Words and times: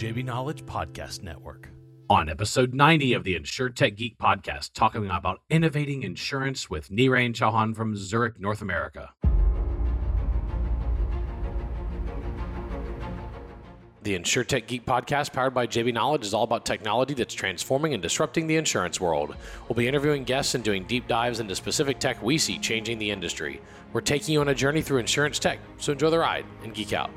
JB 0.00 0.24
Knowledge 0.24 0.64
Podcast 0.64 1.22
Network. 1.22 1.68
On 2.08 2.30
episode 2.30 2.72
90 2.72 3.12
of 3.12 3.22
the 3.22 3.38
InsurTech 3.38 3.96
Geek 3.96 4.16
podcast, 4.16 4.70
talking 4.72 5.10
about 5.10 5.42
innovating 5.50 6.04
insurance 6.04 6.70
with 6.70 6.88
Nirain 6.88 7.34
Chauhan 7.34 7.76
from 7.76 7.94
Zurich, 7.94 8.40
North 8.40 8.62
America. 8.62 9.12
The 14.02 14.18
InsurTech 14.18 14.68
Geek 14.68 14.86
podcast, 14.86 15.34
powered 15.34 15.52
by 15.52 15.66
JB 15.66 15.92
Knowledge, 15.92 16.24
is 16.24 16.32
all 16.32 16.44
about 16.44 16.64
technology 16.64 17.12
that's 17.12 17.34
transforming 17.34 17.92
and 17.92 18.02
disrupting 18.02 18.46
the 18.46 18.56
insurance 18.56 19.02
world. 19.02 19.36
We'll 19.68 19.76
be 19.76 19.86
interviewing 19.86 20.24
guests 20.24 20.54
and 20.54 20.64
doing 20.64 20.84
deep 20.84 21.08
dives 21.08 21.40
into 21.40 21.54
specific 21.54 21.98
tech 21.98 22.22
we 22.22 22.38
see 22.38 22.58
changing 22.58 22.98
the 22.98 23.10
industry. 23.10 23.60
We're 23.92 24.00
taking 24.00 24.32
you 24.32 24.40
on 24.40 24.48
a 24.48 24.54
journey 24.54 24.80
through 24.80 25.00
insurance 25.00 25.38
tech, 25.38 25.58
so 25.76 25.92
enjoy 25.92 26.08
the 26.08 26.20
ride 26.20 26.46
and 26.64 26.72
geek 26.72 26.94
out. 26.94 27.10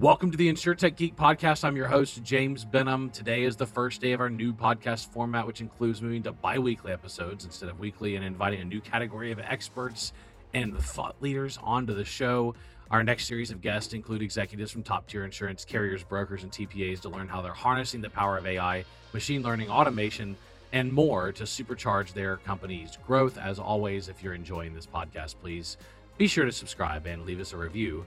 Welcome 0.00 0.30
to 0.30 0.36
the 0.36 0.52
InsurTech 0.52 0.96
Geek 0.96 1.16
podcast. 1.16 1.64
I'm 1.64 1.74
your 1.74 1.88
host, 1.88 2.22
James 2.22 2.66
Benham. 2.66 3.08
Today 3.08 3.44
is 3.44 3.56
the 3.56 3.64
first 3.64 4.02
day 4.02 4.12
of 4.12 4.20
our 4.20 4.28
new 4.28 4.52
podcast 4.52 5.08
format, 5.08 5.46
which 5.46 5.62
includes 5.62 6.02
moving 6.02 6.22
to 6.24 6.32
bi 6.32 6.58
weekly 6.58 6.92
episodes 6.92 7.46
instead 7.46 7.70
of 7.70 7.80
weekly 7.80 8.14
and 8.14 8.22
inviting 8.22 8.60
a 8.60 8.64
new 8.66 8.82
category 8.82 9.32
of 9.32 9.38
experts 9.38 10.12
and 10.52 10.78
thought 10.78 11.16
leaders 11.22 11.58
onto 11.62 11.94
the 11.94 12.04
show. 12.04 12.54
Our 12.90 13.02
next 13.02 13.26
series 13.26 13.50
of 13.50 13.62
guests 13.62 13.94
include 13.94 14.20
executives 14.20 14.70
from 14.70 14.82
top 14.82 15.06
tier 15.06 15.24
insurance 15.24 15.64
carriers, 15.64 16.04
brokers, 16.04 16.42
and 16.42 16.52
TPAs 16.52 17.00
to 17.00 17.08
learn 17.08 17.26
how 17.26 17.40
they're 17.40 17.54
harnessing 17.54 18.02
the 18.02 18.10
power 18.10 18.36
of 18.36 18.46
AI, 18.46 18.84
machine 19.14 19.42
learning, 19.42 19.70
automation, 19.70 20.36
and 20.74 20.92
more 20.92 21.32
to 21.32 21.44
supercharge 21.44 22.12
their 22.12 22.36
company's 22.36 22.98
growth. 23.06 23.38
As 23.38 23.58
always, 23.58 24.10
if 24.10 24.22
you're 24.22 24.34
enjoying 24.34 24.74
this 24.74 24.86
podcast, 24.86 25.36
please 25.40 25.78
be 26.18 26.26
sure 26.26 26.44
to 26.44 26.52
subscribe 26.52 27.06
and 27.06 27.24
leave 27.24 27.40
us 27.40 27.54
a 27.54 27.56
review. 27.56 28.04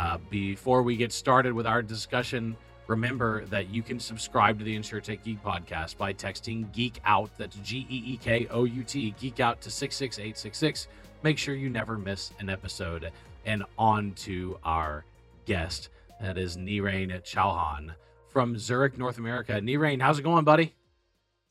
Uh, 0.00 0.16
before 0.30 0.82
we 0.82 0.96
get 0.96 1.12
started 1.12 1.52
with 1.52 1.66
our 1.66 1.82
discussion, 1.82 2.56
remember 2.86 3.44
that 3.46 3.68
you 3.68 3.82
can 3.82 4.00
subscribe 4.00 4.58
to 4.58 4.64
the 4.64 4.74
InsurTech 4.74 5.22
Geek 5.22 5.44
podcast 5.44 5.98
by 5.98 6.10
texting 6.10 6.72
Geek 6.72 7.02
Out, 7.04 7.30
that's 7.36 7.56
G 7.56 7.86
E 7.90 8.02
E 8.06 8.16
K 8.16 8.46
O 8.50 8.64
U 8.64 8.82
T, 8.82 9.14
Geek 9.20 9.40
Out 9.40 9.60
to 9.60 9.70
66866. 9.70 10.88
Make 11.22 11.36
sure 11.36 11.54
you 11.54 11.68
never 11.68 11.98
miss 11.98 12.32
an 12.38 12.48
episode. 12.48 13.12
And 13.44 13.62
on 13.78 14.12
to 14.24 14.58
our 14.64 15.04
guest, 15.44 15.90
that 16.18 16.38
is 16.38 16.56
Nirain 16.56 17.10
Chauhan 17.22 17.90
from 18.28 18.56
Zurich, 18.56 18.96
North 18.96 19.18
America. 19.18 19.52
Nirain, 19.52 20.00
how's 20.00 20.18
it 20.18 20.22
going, 20.22 20.44
buddy? 20.44 20.74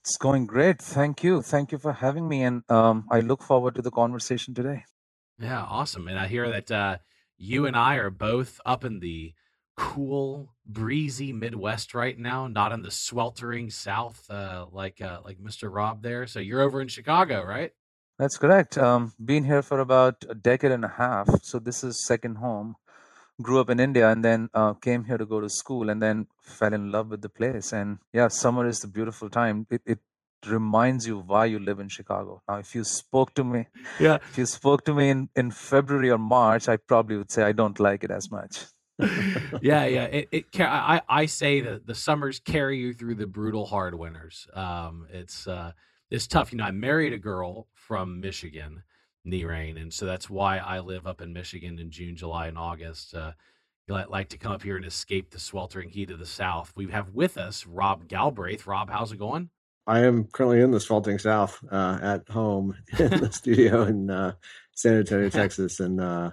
It's 0.01 0.17
going 0.17 0.47
great. 0.47 0.79
Thank 0.81 1.23
you. 1.23 1.43
Thank 1.43 1.71
you 1.71 1.77
for 1.77 1.93
having 1.93 2.27
me. 2.27 2.41
And 2.41 2.63
um, 2.71 3.05
I 3.11 3.19
look 3.19 3.43
forward 3.43 3.75
to 3.75 3.83
the 3.83 3.91
conversation 3.91 4.55
today. 4.55 4.85
Yeah, 5.39 5.61
awesome. 5.61 6.07
And 6.07 6.17
I 6.17 6.25
hear 6.25 6.49
that 6.49 6.71
uh, 6.71 6.97
you 7.39 7.65
and 7.65 7.75
I 7.75 7.95
are 7.95 8.09
both 8.09 8.59
up 8.65 8.83
in 8.83 8.99
the 8.99 9.33
cool, 9.77 10.53
breezy 10.65 11.31
Midwest 11.31 11.95
right 11.95 12.19
now, 12.19 12.47
not 12.47 12.73
in 12.73 12.81
the 12.81 12.91
sweltering 12.91 13.69
South 13.69 14.29
uh, 14.29 14.65
like 14.71 15.01
uh, 15.01 15.21
like 15.23 15.39
Mr. 15.39 15.73
Rob 15.73 16.03
there. 16.03 16.27
So 16.27 16.39
you're 16.39 16.61
over 16.61 16.81
in 16.81 16.89
Chicago, 16.89 17.43
right? 17.43 17.71
That's 18.19 18.37
correct. 18.37 18.77
Um, 18.77 19.13
been 19.23 19.45
here 19.45 19.61
for 19.61 19.79
about 19.79 20.25
a 20.29 20.35
decade 20.35 20.71
and 20.71 20.83
a 20.83 20.89
half. 20.89 21.29
So 21.41 21.57
this 21.57 21.83
is 21.85 22.05
second 22.05 22.35
home. 22.35 22.75
Grew 23.41 23.61
up 23.61 23.69
in 23.69 23.79
India 23.79 24.09
and 24.09 24.23
then 24.23 24.49
uh, 24.53 24.73
came 24.73 25.05
here 25.05 25.17
to 25.17 25.25
go 25.25 25.39
to 25.39 25.49
school 25.49 25.89
and 25.89 26.03
then 26.03 26.27
fell 26.41 26.73
in 26.73 26.91
love 26.91 27.07
with 27.07 27.21
the 27.21 27.29
place. 27.29 27.71
And 27.71 27.99
yeah, 28.11 28.27
summer 28.27 28.67
is 28.67 28.79
the 28.79 28.89
beautiful 28.89 29.29
time. 29.29 29.65
It, 29.71 29.81
it 29.85 29.99
reminds 30.47 31.05
you 31.07 31.19
why 31.19 31.45
you 31.45 31.59
live 31.59 31.79
in 31.79 31.89
Chicago. 31.89 32.41
Now, 32.47 32.57
if 32.57 32.73
you 32.75 32.83
spoke 32.83 33.33
to 33.35 33.43
me, 33.43 33.67
Yeah. 33.99 34.15
if 34.29 34.37
you 34.37 34.45
spoke 34.45 34.85
to 34.85 34.93
me 34.93 35.09
in, 35.09 35.29
in 35.35 35.51
February 35.51 36.09
or 36.09 36.17
March, 36.17 36.67
I 36.69 36.77
probably 36.77 37.17
would 37.17 37.31
say 37.31 37.43
I 37.43 37.51
don't 37.51 37.79
like 37.79 38.03
it 38.03 38.11
as 38.11 38.31
much. 38.31 38.65
yeah, 39.61 39.85
yeah. 39.85 40.05
It, 40.05 40.27
it 40.31 40.45
I 40.59 41.01
I 41.07 41.25
say 41.25 41.61
that 41.61 41.87
the 41.87 41.95
summers 41.95 42.39
carry 42.39 42.77
you 42.79 42.93
through 42.93 43.15
the 43.15 43.27
brutal 43.27 43.65
hard 43.65 43.95
winters. 43.95 44.45
Um, 44.53 45.07
it's 45.09 45.47
uh, 45.47 45.71
it's 46.11 46.27
tough. 46.27 46.51
You 46.51 46.57
know, 46.57 46.65
I 46.65 46.71
married 46.71 47.13
a 47.13 47.17
girl 47.17 47.67
from 47.73 48.19
Michigan, 48.19 48.83
Nirain, 49.25 49.81
and 49.81 49.93
so 49.93 50.05
that's 50.05 50.29
why 50.29 50.57
I 50.57 50.79
live 50.79 51.07
up 51.07 51.21
in 51.21 51.31
Michigan 51.31 51.79
in 51.79 51.91
June, 51.91 52.17
July, 52.17 52.47
and 52.47 52.57
August. 52.57 53.13
Uh, 53.15 53.31
I 53.89 54.03
like 54.03 54.29
to 54.29 54.37
come 54.37 54.51
up 54.51 54.63
here 54.63 54.75
and 54.75 54.85
escape 54.85 55.31
the 55.31 55.39
sweltering 55.39 55.89
heat 55.89 56.11
of 56.11 56.19
the 56.19 56.25
South. 56.25 56.71
We 56.75 56.91
have 56.91 57.13
with 57.13 57.37
us 57.37 57.65
Rob 57.65 58.07
Galbraith. 58.07 58.67
Rob, 58.67 58.89
how's 58.89 59.11
it 59.11 59.17
going? 59.17 59.49
I 59.89 60.01
am 60.01 60.25
currently 60.25 60.61
in 60.61 60.69
the 60.69 60.79
sweltering 60.79 61.17
south 61.17 61.59
uh, 61.71 61.97
at 61.99 62.29
home 62.29 62.75
in 62.99 63.09
the 63.09 63.31
studio 63.31 63.81
in 63.83 64.11
uh, 64.11 64.33
San 64.75 64.97
Antonio, 64.97 65.29
Texas, 65.31 65.79
and 65.79 65.99
uh, 65.99 66.29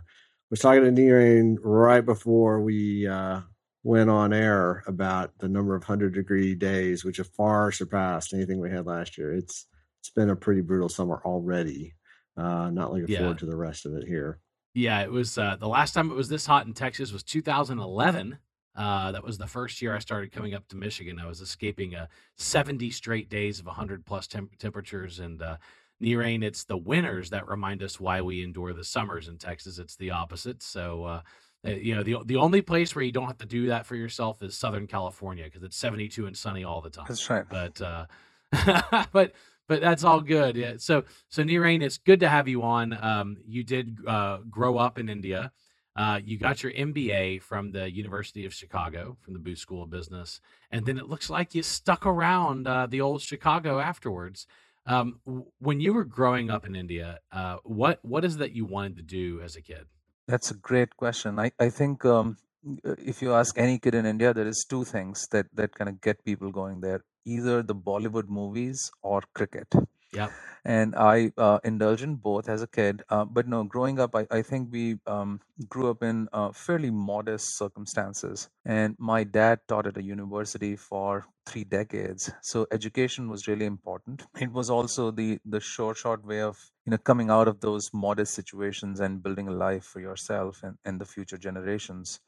was 0.50 0.60
talking 0.60 0.82
to 0.84 0.90
Nirain 0.92 1.56
right 1.62 2.04
before 2.04 2.60
we 2.60 3.06
uh, 3.08 3.40
went 3.82 4.10
on 4.10 4.34
air 4.34 4.84
about 4.86 5.38
the 5.38 5.48
number 5.48 5.74
of 5.74 5.84
hundred 5.84 6.12
degree 6.12 6.54
days, 6.54 7.02
which 7.02 7.16
have 7.16 7.28
far 7.28 7.72
surpassed 7.72 8.34
anything 8.34 8.60
we 8.60 8.70
had 8.70 8.84
last 8.84 9.16
year. 9.16 9.32
It's 9.32 9.66
it's 10.00 10.10
been 10.10 10.28
a 10.28 10.36
pretty 10.36 10.60
brutal 10.60 10.90
summer 10.90 11.22
already. 11.24 11.94
Uh, 12.36 12.68
not 12.68 12.92
looking 12.92 13.08
Yeah. 13.08 13.20
forward 13.20 13.38
to 13.38 13.46
the 13.46 13.56
rest 13.56 13.86
of 13.86 13.94
it 13.94 14.06
here. 14.06 14.38
Yeah, 14.74 15.00
it 15.00 15.10
was 15.10 15.38
uh, 15.38 15.56
the 15.58 15.66
last 15.66 15.94
time 15.94 16.10
it 16.10 16.14
was 16.14 16.28
this 16.28 16.44
hot 16.44 16.66
in 16.66 16.74
Texas 16.74 17.10
was 17.10 17.22
2011. 17.22 18.36
Uh, 18.76 19.12
that 19.12 19.24
was 19.24 19.38
the 19.38 19.46
first 19.46 19.80
year 19.80 19.94
I 19.94 19.98
started 19.98 20.32
coming 20.32 20.54
up 20.54 20.68
to 20.68 20.76
Michigan. 20.76 21.18
I 21.18 21.26
was 21.26 21.40
escaping 21.40 21.94
uh, 21.94 22.06
70 22.36 22.90
straight 22.90 23.28
days 23.28 23.58
of 23.58 23.66
100 23.66 24.04
plus 24.04 24.26
temp- 24.26 24.56
temperatures. 24.58 25.18
And 25.18 25.40
uh, 25.40 25.56
rain. 26.00 26.42
it's 26.42 26.64
the 26.64 26.76
winters 26.76 27.30
that 27.30 27.48
remind 27.48 27.82
us 27.82 27.98
why 27.98 28.20
we 28.20 28.42
endure 28.42 28.72
the 28.72 28.84
summers 28.84 29.28
in 29.28 29.38
Texas. 29.38 29.78
It's 29.78 29.96
the 29.96 30.10
opposite. 30.10 30.62
So, 30.62 31.04
uh, 31.04 31.20
uh, 31.66 31.70
you 31.70 31.94
know, 31.94 32.02
the 32.02 32.18
the 32.24 32.36
only 32.36 32.62
place 32.62 32.94
where 32.94 33.04
you 33.04 33.12
don't 33.12 33.26
have 33.26 33.38
to 33.38 33.46
do 33.46 33.66
that 33.68 33.86
for 33.86 33.96
yourself 33.96 34.42
is 34.42 34.56
Southern 34.56 34.86
California 34.86 35.44
because 35.44 35.62
it's 35.62 35.76
72 35.76 36.26
and 36.26 36.36
sunny 36.36 36.64
all 36.64 36.80
the 36.80 36.90
time 36.90 37.06
That's 37.08 37.28
right. 37.28 37.44
but 37.48 37.80
uh 37.80 38.06
but 39.12 39.32
but 39.68 39.80
that's 39.80 40.04
all 40.04 40.20
good 40.20 40.56
yeah 40.56 40.74
so 40.78 41.04
so 41.28 41.42
Nirain, 41.42 41.82
it's 41.82 41.98
good 41.98 42.20
to 42.20 42.28
have 42.28 42.46
you 42.46 42.62
on 42.62 42.96
um 43.00 43.38
you 43.46 43.64
did 43.64 43.98
uh 44.06 44.38
grow 44.48 44.78
up 44.78 44.98
in 44.98 45.08
india 45.08 45.50
uh 45.96 46.20
you 46.24 46.38
got 46.38 46.62
your 46.62 46.72
mba 46.72 47.40
from 47.42 47.72
the 47.72 47.90
university 47.90 48.44
of 48.46 48.52
chicago 48.54 49.16
from 49.20 49.32
the 49.32 49.40
booth 49.40 49.58
school 49.58 49.82
of 49.82 49.90
business 49.90 50.40
and 50.70 50.86
then 50.86 50.98
it 50.98 51.08
looks 51.08 51.28
like 51.30 51.54
you 51.54 51.62
stuck 51.62 52.06
around 52.06 52.66
uh 52.66 52.86
the 52.86 53.00
old 53.00 53.20
chicago 53.22 53.80
afterwards 53.80 54.46
um 54.86 55.20
when 55.58 55.80
you 55.80 55.92
were 55.92 56.04
growing 56.04 56.50
up 56.50 56.66
in 56.66 56.76
india 56.76 57.18
uh 57.32 57.56
what 57.64 57.98
what 58.02 58.24
is 58.24 58.36
that 58.36 58.52
you 58.52 58.64
wanted 58.64 58.96
to 58.96 59.02
do 59.02 59.40
as 59.40 59.56
a 59.56 59.62
kid 59.62 59.86
That's 60.28 60.50
a 60.50 60.54
great 60.54 60.96
question. 60.96 61.38
I, 61.38 61.52
I 61.64 61.70
think 61.70 62.04
um, 62.04 62.36
uh, 62.84 62.94
if 62.98 63.22
you 63.22 63.32
ask 63.40 63.56
any 63.56 63.78
kid 63.78 63.94
in 63.94 64.06
India, 64.06 64.34
there 64.34 64.48
is 64.48 64.64
two 64.68 64.82
things 64.84 65.28
that, 65.30 65.46
that 65.54 65.74
kind 65.74 65.88
of 65.88 66.00
get 66.00 66.24
people 66.24 66.50
going 66.50 66.80
there 66.80 67.02
either 67.24 67.62
the 67.62 67.74
Bollywood 67.74 68.28
movies 68.28 68.90
or 69.02 69.22
cricket. 69.34 69.72
Yep. 70.16 70.32
And 70.64 70.96
I 70.96 71.30
uh, 71.38 71.58
indulged 71.62 72.02
in 72.02 72.16
both 72.16 72.48
as 72.48 72.62
a 72.62 72.66
kid. 72.66 73.02
Uh, 73.08 73.24
but 73.24 73.46
no, 73.46 73.62
growing 73.62 74.00
up, 74.00 74.16
I, 74.16 74.26
I 74.30 74.42
think 74.42 74.72
we 74.72 74.98
um, 75.06 75.40
grew 75.68 75.90
up 75.90 76.02
in 76.02 76.28
uh, 76.32 76.50
fairly 76.52 76.90
modest 76.90 77.56
circumstances. 77.56 78.48
And 78.64 78.96
my 78.98 79.22
dad 79.22 79.60
taught 79.68 79.86
at 79.86 79.96
a 79.96 80.02
university 80.02 80.74
for 80.74 81.26
three 81.46 81.64
decades. 81.64 82.32
So 82.42 82.66
education 82.72 83.28
was 83.28 83.46
really 83.46 83.66
important. 83.66 84.24
It 84.40 84.52
was 84.52 84.70
also 84.70 85.10
the, 85.10 85.38
the 85.44 85.60
sure 85.60 85.94
short 85.94 86.24
way 86.24 86.40
of 86.40 86.58
you 86.84 86.90
know 86.90 86.98
coming 86.98 87.30
out 87.30 87.48
of 87.48 87.60
those 87.60 87.90
modest 87.92 88.34
situations 88.34 89.00
and 89.00 89.22
building 89.22 89.48
a 89.48 89.52
life 89.52 89.84
for 89.84 90.00
yourself 90.00 90.62
and, 90.64 90.76
and 90.84 91.00
the 91.00 91.04
future 91.04 91.38
generations. 91.38 92.20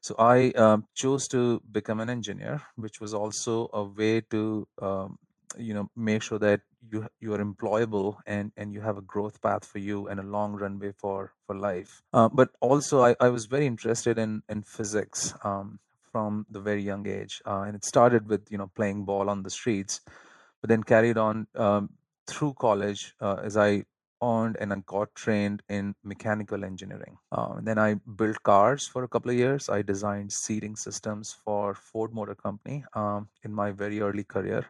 So 0.00 0.14
I 0.18 0.50
um, 0.52 0.86
chose 0.94 1.28
to 1.28 1.60
become 1.72 2.00
an 2.00 2.10
engineer, 2.10 2.62
which 2.76 3.00
was 3.00 3.14
also 3.14 3.68
a 3.72 3.84
way 3.84 4.20
to 4.30 4.66
um, 4.80 5.18
you 5.58 5.74
know 5.74 5.90
make 5.96 6.22
sure 6.22 6.38
that 6.38 6.60
you 6.90 7.06
you 7.20 7.34
are 7.34 7.44
employable 7.44 8.16
and 8.26 8.52
and 8.56 8.72
you 8.72 8.80
have 8.80 8.98
a 8.98 9.02
growth 9.02 9.40
path 9.40 9.64
for 9.64 9.78
you 9.78 10.08
and 10.08 10.20
a 10.20 10.22
long 10.22 10.54
runway 10.54 10.92
for 10.92 11.32
for 11.46 11.56
life. 11.56 12.02
Uh, 12.12 12.28
but 12.28 12.50
also 12.60 13.02
I, 13.02 13.14
I 13.20 13.28
was 13.28 13.46
very 13.46 13.66
interested 13.66 14.18
in 14.18 14.42
in 14.48 14.62
physics 14.62 15.34
um, 15.44 15.78
from 16.12 16.46
the 16.50 16.60
very 16.60 16.82
young 16.82 17.06
age, 17.06 17.42
uh, 17.46 17.62
and 17.66 17.74
it 17.74 17.84
started 17.84 18.28
with 18.28 18.50
you 18.50 18.58
know 18.58 18.70
playing 18.74 19.04
ball 19.04 19.28
on 19.28 19.42
the 19.42 19.50
streets, 19.50 20.00
but 20.60 20.68
then 20.68 20.82
carried 20.82 21.18
on 21.18 21.46
um, 21.54 21.90
through 22.26 22.54
college 22.54 23.14
uh, 23.20 23.36
as 23.42 23.56
I 23.56 23.84
earned 24.22 24.56
and 24.58 24.72
I 24.72 24.76
got 24.86 25.14
trained 25.14 25.62
in 25.68 25.94
mechanical 26.02 26.64
engineering. 26.64 27.18
Uh, 27.30 27.60
then 27.60 27.78
I 27.78 27.94
built 28.16 28.42
cars 28.42 28.86
for 28.86 29.04
a 29.04 29.08
couple 29.08 29.30
of 29.30 29.36
years. 29.36 29.68
I 29.68 29.82
designed 29.82 30.32
seating 30.32 30.76
systems 30.76 31.36
for 31.44 31.74
Ford 31.74 32.14
Motor 32.14 32.34
Company 32.34 32.84
um, 32.94 33.28
in 33.42 33.52
my 33.52 33.72
very 33.72 34.00
early 34.00 34.24
career. 34.24 34.66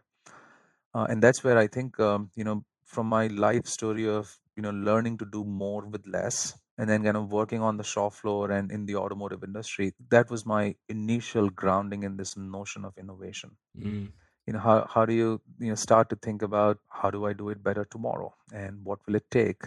Uh, 0.95 1.07
and 1.09 1.23
that's 1.23 1.43
where 1.43 1.59
I 1.59 1.67
think, 1.67 1.99
um, 2.01 2.31
you 2.37 2.45
know, 2.45 2.65
from 2.85 3.07
my 3.07 3.27
life 3.27 3.67
story 3.67 4.09
of, 4.09 4.39
you 4.57 4.63
know, 4.63 4.71
learning 4.71 5.19
to 5.19 5.25
do 5.25 5.45
more 5.45 5.85
with 5.87 6.07
less 6.07 6.57
and 6.79 6.89
then 6.89 7.03
kind 7.05 7.17
of 7.17 7.31
working 7.33 7.61
on 7.61 7.77
the 7.77 7.85
shop 7.85 8.13
floor 8.15 8.51
and 8.51 8.71
in 8.71 8.87
the 8.87 8.97
automotive 8.97 9.43
industry, 9.45 9.93
that 10.11 10.31
was 10.31 10.45
my 10.47 10.75
initial 10.89 11.49
grounding 11.51 12.03
in 12.03 12.17
this 12.17 12.37
notion 12.37 12.85
of 12.85 12.97
innovation. 12.99 13.57
Mm. 13.79 14.13
you 14.47 14.53
know 14.53 14.59
how, 14.61 14.87
how 14.93 15.05
do 15.07 15.15
you 15.15 15.41
you 15.59 15.69
know 15.69 15.75
start 15.75 16.09
to 16.11 16.17
think 16.17 16.43
about 16.43 16.79
how 16.89 17.11
do 17.11 17.25
i 17.27 17.33
do 17.33 17.49
it 17.49 17.63
better 17.63 17.85
tomorrow 17.91 18.33
and 18.53 18.85
what 18.85 18.99
will 19.07 19.15
it 19.15 19.31
take 19.31 19.63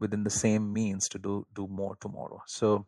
within 0.00 0.24
the 0.24 0.30
same 0.30 0.72
means 0.72 1.08
to 1.08 1.18
do 1.18 1.46
do 1.54 1.66
more 1.68 1.96
tomorrow? 2.00 2.40
So 2.46 2.86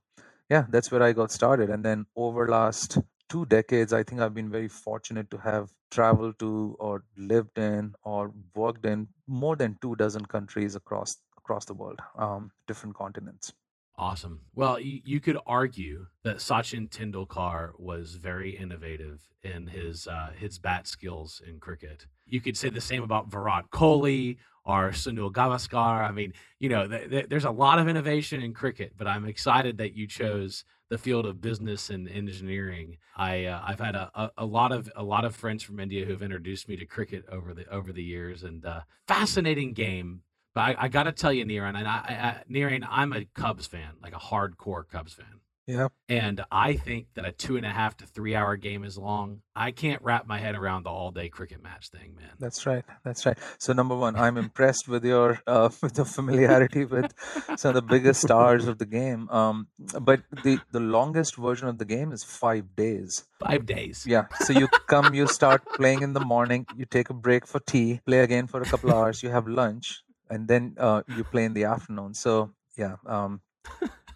yeah 0.50 0.64
that's 0.70 0.90
where 0.90 1.02
i 1.02 1.12
got 1.12 1.30
started. 1.30 1.70
And 1.70 1.84
then 1.84 2.06
over 2.16 2.48
last 2.48 2.98
two 3.28 3.46
decades, 3.46 3.92
I 3.92 4.02
think 4.02 4.20
I've 4.20 4.34
been 4.34 4.50
very 4.50 4.68
fortunate 4.68 5.30
to 5.30 5.38
have 5.38 5.70
traveled 5.90 6.38
to 6.38 6.76
or 6.78 7.04
lived 7.16 7.58
in 7.58 7.94
or 8.02 8.32
worked 8.54 8.86
in 8.86 9.08
more 9.26 9.56
than 9.56 9.78
two 9.80 9.96
dozen 9.96 10.26
countries 10.26 10.74
across 10.74 11.16
across 11.38 11.64
the 11.64 11.74
world, 11.74 12.00
um, 12.18 12.50
different 12.66 12.96
continents. 12.96 13.52
Awesome. 13.98 14.40
Well, 14.54 14.78
you, 14.78 15.00
you, 15.04 15.20
could 15.20 15.38
argue 15.46 16.06
that 16.22 16.36
Sachin 16.36 16.90
Tendulkar 16.90 17.70
was 17.78 18.16
very 18.16 18.50
innovative 18.54 19.22
in 19.42 19.68
his 19.68 20.06
uh, 20.06 20.32
his 20.38 20.58
bat 20.58 20.86
skills 20.86 21.40
in 21.46 21.60
cricket. 21.60 22.06
You 22.26 22.40
could 22.40 22.58
say 22.58 22.68
the 22.68 22.80
same 22.80 23.02
about 23.02 23.30
Virat 23.30 23.70
Kohli 23.70 24.36
or 24.66 24.90
Sunil 24.90 25.32
Gavaskar. 25.32 26.06
I 26.06 26.10
mean, 26.10 26.34
you 26.58 26.68
know, 26.68 26.86
th- 26.86 27.08
th- 27.08 27.28
there's 27.30 27.46
a 27.46 27.50
lot 27.50 27.78
of 27.78 27.88
innovation 27.88 28.42
in 28.42 28.52
cricket, 28.52 28.92
but 28.98 29.06
I'm 29.06 29.24
excited 29.24 29.78
that 29.78 29.94
you 29.94 30.06
chose 30.06 30.64
the 30.88 30.98
field 30.98 31.26
of 31.26 31.40
business 31.40 31.90
and 31.90 32.08
engineering. 32.08 32.98
I 33.16 33.46
uh, 33.46 33.62
I've 33.66 33.80
had 33.80 33.94
a, 33.94 34.10
a, 34.14 34.30
a, 34.38 34.46
lot 34.46 34.72
of 34.72 34.90
a 34.94 35.02
lot 35.02 35.24
of 35.24 35.34
friends 35.34 35.62
from 35.62 35.80
India 35.80 36.04
who've 36.04 36.22
introduced 36.22 36.68
me 36.68 36.76
to 36.76 36.86
cricket 36.86 37.24
over 37.30 37.54
the 37.54 37.66
over 37.72 37.92
the 37.92 38.02
years, 38.02 38.42
and 38.42 38.64
uh, 38.64 38.80
fascinating 39.06 39.72
game 39.72 40.22
but 40.56 40.62
I, 40.62 40.76
I 40.78 40.88
got 40.88 41.02
to 41.02 41.12
tell 41.12 41.34
you, 41.34 41.44
Niran, 41.44 41.76
and 41.76 41.86
I, 41.86 42.42
I, 42.48 42.84
I'm 42.90 43.12
a 43.12 43.26
Cubs 43.34 43.66
fan, 43.66 43.90
like 44.02 44.14
a 44.14 44.18
hardcore 44.18 44.88
Cubs 44.88 45.12
fan. 45.12 45.40
Yeah. 45.66 45.88
And 46.08 46.44
I 46.52 46.74
think 46.74 47.08
that 47.14 47.24
a 47.24 47.32
two 47.32 47.56
and 47.56 47.66
a 47.66 47.70
half 47.70 47.96
to 47.96 48.06
three 48.06 48.36
hour 48.36 48.56
game 48.56 48.84
is 48.84 48.96
long. 48.96 49.40
I 49.56 49.72
can't 49.72 50.00
wrap 50.00 50.26
my 50.26 50.38
head 50.38 50.54
around 50.54 50.84
the 50.84 50.90
all 50.90 51.10
day 51.10 51.28
cricket 51.28 51.60
match 51.60 51.88
thing, 51.88 52.14
man. 52.14 52.30
That's 52.38 52.66
right. 52.66 52.84
That's 53.04 53.26
right. 53.26 53.36
So 53.58 53.72
number 53.72 53.96
one, 53.96 54.14
I'm 54.14 54.36
impressed 54.36 54.86
with 54.86 55.04
your 55.04 55.40
uh, 55.46 55.70
with 55.82 55.96
your 55.96 56.06
familiarity 56.06 56.84
with 56.84 57.12
some 57.56 57.70
of 57.70 57.74
the 57.74 57.82
biggest 57.82 58.20
stars 58.20 58.68
of 58.68 58.78
the 58.78 58.86
game. 58.86 59.28
Um, 59.30 59.66
but 60.00 60.22
the 60.44 60.60
the 60.70 60.80
longest 60.80 61.36
version 61.36 61.66
of 61.66 61.78
the 61.78 61.84
game 61.84 62.12
is 62.12 62.22
five 62.22 62.76
days. 62.76 63.24
Five 63.40 63.66
days. 63.66 64.04
Yeah. 64.06 64.26
So 64.44 64.52
you 64.52 64.68
come, 64.86 65.14
you 65.14 65.26
start 65.26 65.62
playing 65.74 66.02
in 66.02 66.12
the 66.12 66.24
morning, 66.24 66.66
you 66.76 66.84
take 66.84 67.10
a 67.10 67.14
break 67.14 67.44
for 67.44 67.58
tea, 67.58 68.00
play 68.06 68.20
again 68.20 68.46
for 68.46 68.62
a 68.62 68.64
couple 68.64 68.92
hours, 68.92 69.22
you 69.22 69.30
have 69.30 69.48
lunch, 69.48 70.02
and 70.30 70.46
then 70.46 70.76
uh, 70.78 71.02
you 71.08 71.24
play 71.24 71.44
in 71.44 71.54
the 71.54 71.64
afternoon. 71.64 72.14
So 72.14 72.52
yeah, 72.76 72.96
um, 73.04 73.40